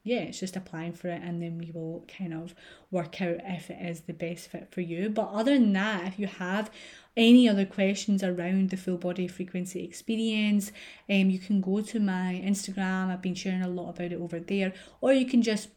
yeah, 0.03 0.20
it's 0.22 0.39
just 0.39 0.55
applying 0.55 0.93
for 0.93 1.09
it 1.09 1.22
and 1.24 1.41
then 1.41 1.59
we 1.59 1.72
will 1.72 2.05
kind 2.18 2.34
of 2.34 2.55
work 2.89 3.22
out 3.22 3.38
if 3.45 3.70
it 3.70 3.78
is 3.82 4.01
the 4.01 4.14
best 4.14 4.49
fit 4.49 4.72
for 4.72 4.82
you. 4.82 5.09
But 5.09 5.30
other 5.30 5.53
than 5.53 5.74
that, 5.74 6.07
if 6.07 6.18
you 6.18 6.26
have 6.26 6.72
any 7.18 7.49
other 7.49 7.66
questions 7.66 8.24
around 8.24 8.70
the 8.70 8.78
full 8.78 8.97
body 8.97 9.28
frequency 9.28 9.84
experience, 9.84 10.72
um, 11.09 11.30
you 11.30 11.39
can 11.39 11.62
go 11.62 11.82
to 11.82 11.99
my 11.99 12.41
Instagram. 12.43 13.09
I've 13.09 13.22
been 13.22 13.36
sharing 13.36 13.62
a 13.62 13.68
lot 13.68 13.89
about 13.89 14.12
it 14.12 14.22
over 14.22 14.39
there, 14.39 14.74
or 15.01 15.12
you 15.14 15.26
can 15.26 15.41
just 15.41 15.70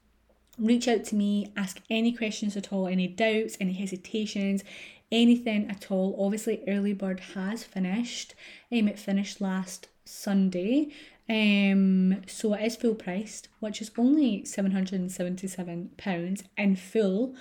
reach 0.59 0.87
out 0.87 1.05
to 1.05 1.17
me, 1.17 1.53
ask 1.57 1.81
any 1.91 2.13
questions 2.13 2.57
at 2.57 2.73
all, 2.73 2.87
any 2.87 3.09
doubts, 3.09 3.57
any 3.61 3.73
hesitations, 3.73 4.63
anything 5.11 5.69
at 5.69 5.91
all. 5.91 6.17
Obviously, 6.19 6.63
early 6.69 6.93
bird 6.93 7.21
has 7.35 7.65
finished. 7.65 8.35
Um, 8.71 8.89
it 8.89 8.99
finished 8.99 9.41
last 9.41 9.89
Sunday. 10.05 10.93
Um, 11.29 12.23
so 12.27 12.53
it 12.55 12.65
is 12.65 12.77
full 12.77 12.95
priced, 12.95 13.49
which 13.61 13.81
is 13.81 13.91
only 13.97 14.45
seven 14.45 14.73
hundred 14.73 15.01
and 15.01 15.11
seventy 15.11 15.49
seven 15.49 15.91
pounds 15.97 16.45
in 16.57 16.77
full 16.77 17.35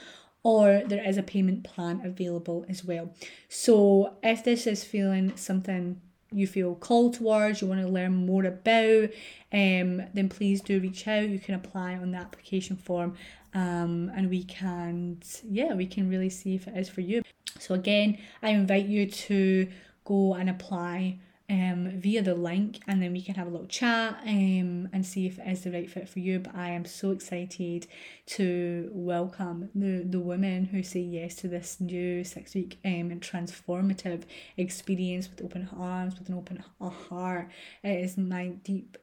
or 0.43 0.83
there 0.85 1.07
is 1.07 1.17
a 1.17 1.23
payment 1.23 1.63
plan 1.63 2.01
available 2.03 2.65
as 2.67 2.83
well. 2.83 3.13
So 3.49 4.17
if 4.21 4.43
this 4.43 4.67
is 4.67 4.83
feeling 4.83 5.35
something 5.37 6.01
you 6.31 6.47
feel 6.47 6.75
called 6.75 7.13
towards, 7.13 7.61
you 7.61 7.67
want 7.67 7.81
to 7.81 7.87
learn 7.87 8.25
more 8.25 8.43
about, 8.43 9.09
um, 9.51 10.03
then 10.13 10.29
please 10.29 10.61
do 10.61 10.79
reach 10.79 11.07
out. 11.07 11.29
You 11.29 11.39
can 11.39 11.55
apply 11.55 11.95
on 11.95 12.11
the 12.11 12.17
application 12.17 12.75
form 12.75 13.15
um, 13.53 14.11
and 14.15 14.29
we 14.29 14.43
can, 14.43 15.19
yeah, 15.43 15.73
we 15.73 15.85
can 15.85 16.09
really 16.09 16.29
see 16.29 16.55
if 16.55 16.67
it 16.67 16.75
is 16.75 16.89
for 16.89 17.01
you. 17.01 17.21
So, 17.59 17.75
again, 17.75 18.17
I 18.41 18.49
invite 18.49 18.87
you 18.87 19.09
to 19.09 19.67
go 20.05 20.33
and 20.33 20.49
apply 20.49 21.19
um, 21.53 21.91
via 21.99 22.23
the 22.23 22.33
link 22.33 22.79
and 22.87 23.01
then 23.01 23.13
we 23.13 23.21
can 23.21 23.35
have 23.35 23.45
a 23.45 23.49
little 23.49 23.67
chat 23.67 24.17
um, 24.25 24.89
and 24.91 25.05
see 25.05 25.27
if 25.27 25.37
it 25.37 25.47
is 25.47 25.61
the 25.61 25.71
right 25.71 25.89
fit 25.89 26.09
for 26.09 26.19
you. 26.19 26.39
But 26.39 26.55
I 26.55 26.69
am 26.69 26.85
so 26.85 27.11
excited 27.11 27.85
to 28.27 28.89
welcome 28.91 29.69
the, 29.75 30.03
the 30.03 30.19
women 30.19 30.65
who 30.65 30.81
say 30.81 31.01
yes 31.01 31.35
to 31.35 31.47
this 31.47 31.79
new 31.79 32.23
six 32.23 32.55
week 32.55 32.79
um, 32.83 33.11
and 33.11 33.21
transformative 33.21 34.23
experience 34.57 35.29
with 35.29 35.45
open 35.45 35.69
arms, 35.77 36.17
with 36.17 36.27
an 36.27 36.35
open 36.35 36.63
heart. 36.81 37.49
It 37.83 38.03
is 38.03 38.17
my 38.17 38.47
deep 38.47 38.97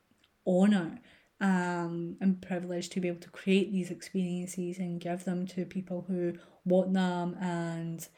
honour 0.44 0.98
um, 1.40 2.16
and 2.20 2.42
privilege 2.42 2.88
to 2.90 3.00
be 3.00 3.08
able 3.08 3.20
to 3.20 3.30
create 3.30 3.72
these 3.72 3.90
experiences 3.90 4.78
and 4.78 5.00
give 5.00 5.24
them 5.24 5.46
to 5.48 5.64
people 5.64 6.04
who 6.08 6.34
want 6.64 6.92
them 6.92 7.36
and 7.40 8.08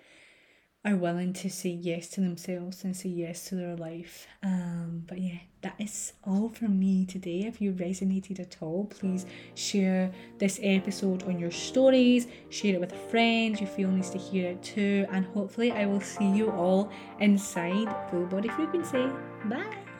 are 0.85 0.97
willing 0.97 1.33
to 1.33 1.49
say 1.49 1.68
yes 1.68 2.09
to 2.09 2.20
themselves 2.20 2.83
and 2.83 2.97
say 2.97 3.09
yes 3.09 3.45
to 3.49 3.55
their 3.55 3.76
life. 3.76 4.26
Um, 4.43 5.05
but 5.07 5.18
yeah, 5.18 5.39
that 5.61 5.74
is 5.78 6.12
all 6.24 6.49
from 6.49 6.78
me 6.78 7.07
today. 7.07 7.45
If 7.47 7.61
you 7.61 7.72
resonated 7.72 8.41
at 8.41 8.57
all, 8.61 8.87
please 8.87 9.24
share 9.55 10.11
this 10.39 10.59
episode 10.62 11.22
on 11.24 11.39
your 11.39 11.53
stories, 11.53 12.26
share 12.51 12.74
it 12.74 12.80
with 12.80 12.93
a 12.93 13.09
friend 13.11 13.61
you 13.61 13.66
feel 13.66 13.91
needs 13.91 14.11
to 14.11 14.18
hear 14.18 14.51
it 14.51 14.62
too, 14.62 15.07
and 15.12 15.24
hopefully 15.26 15.70
I 15.70 15.87
will 15.87 16.01
see 16.01 16.28
you 16.28 16.51
all 16.51 16.91
inside 17.20 17.95
Full 18.11 18.26
Body 18.26 18.49
Frequency. 18.49 19.07
Bye. 19.45 19.91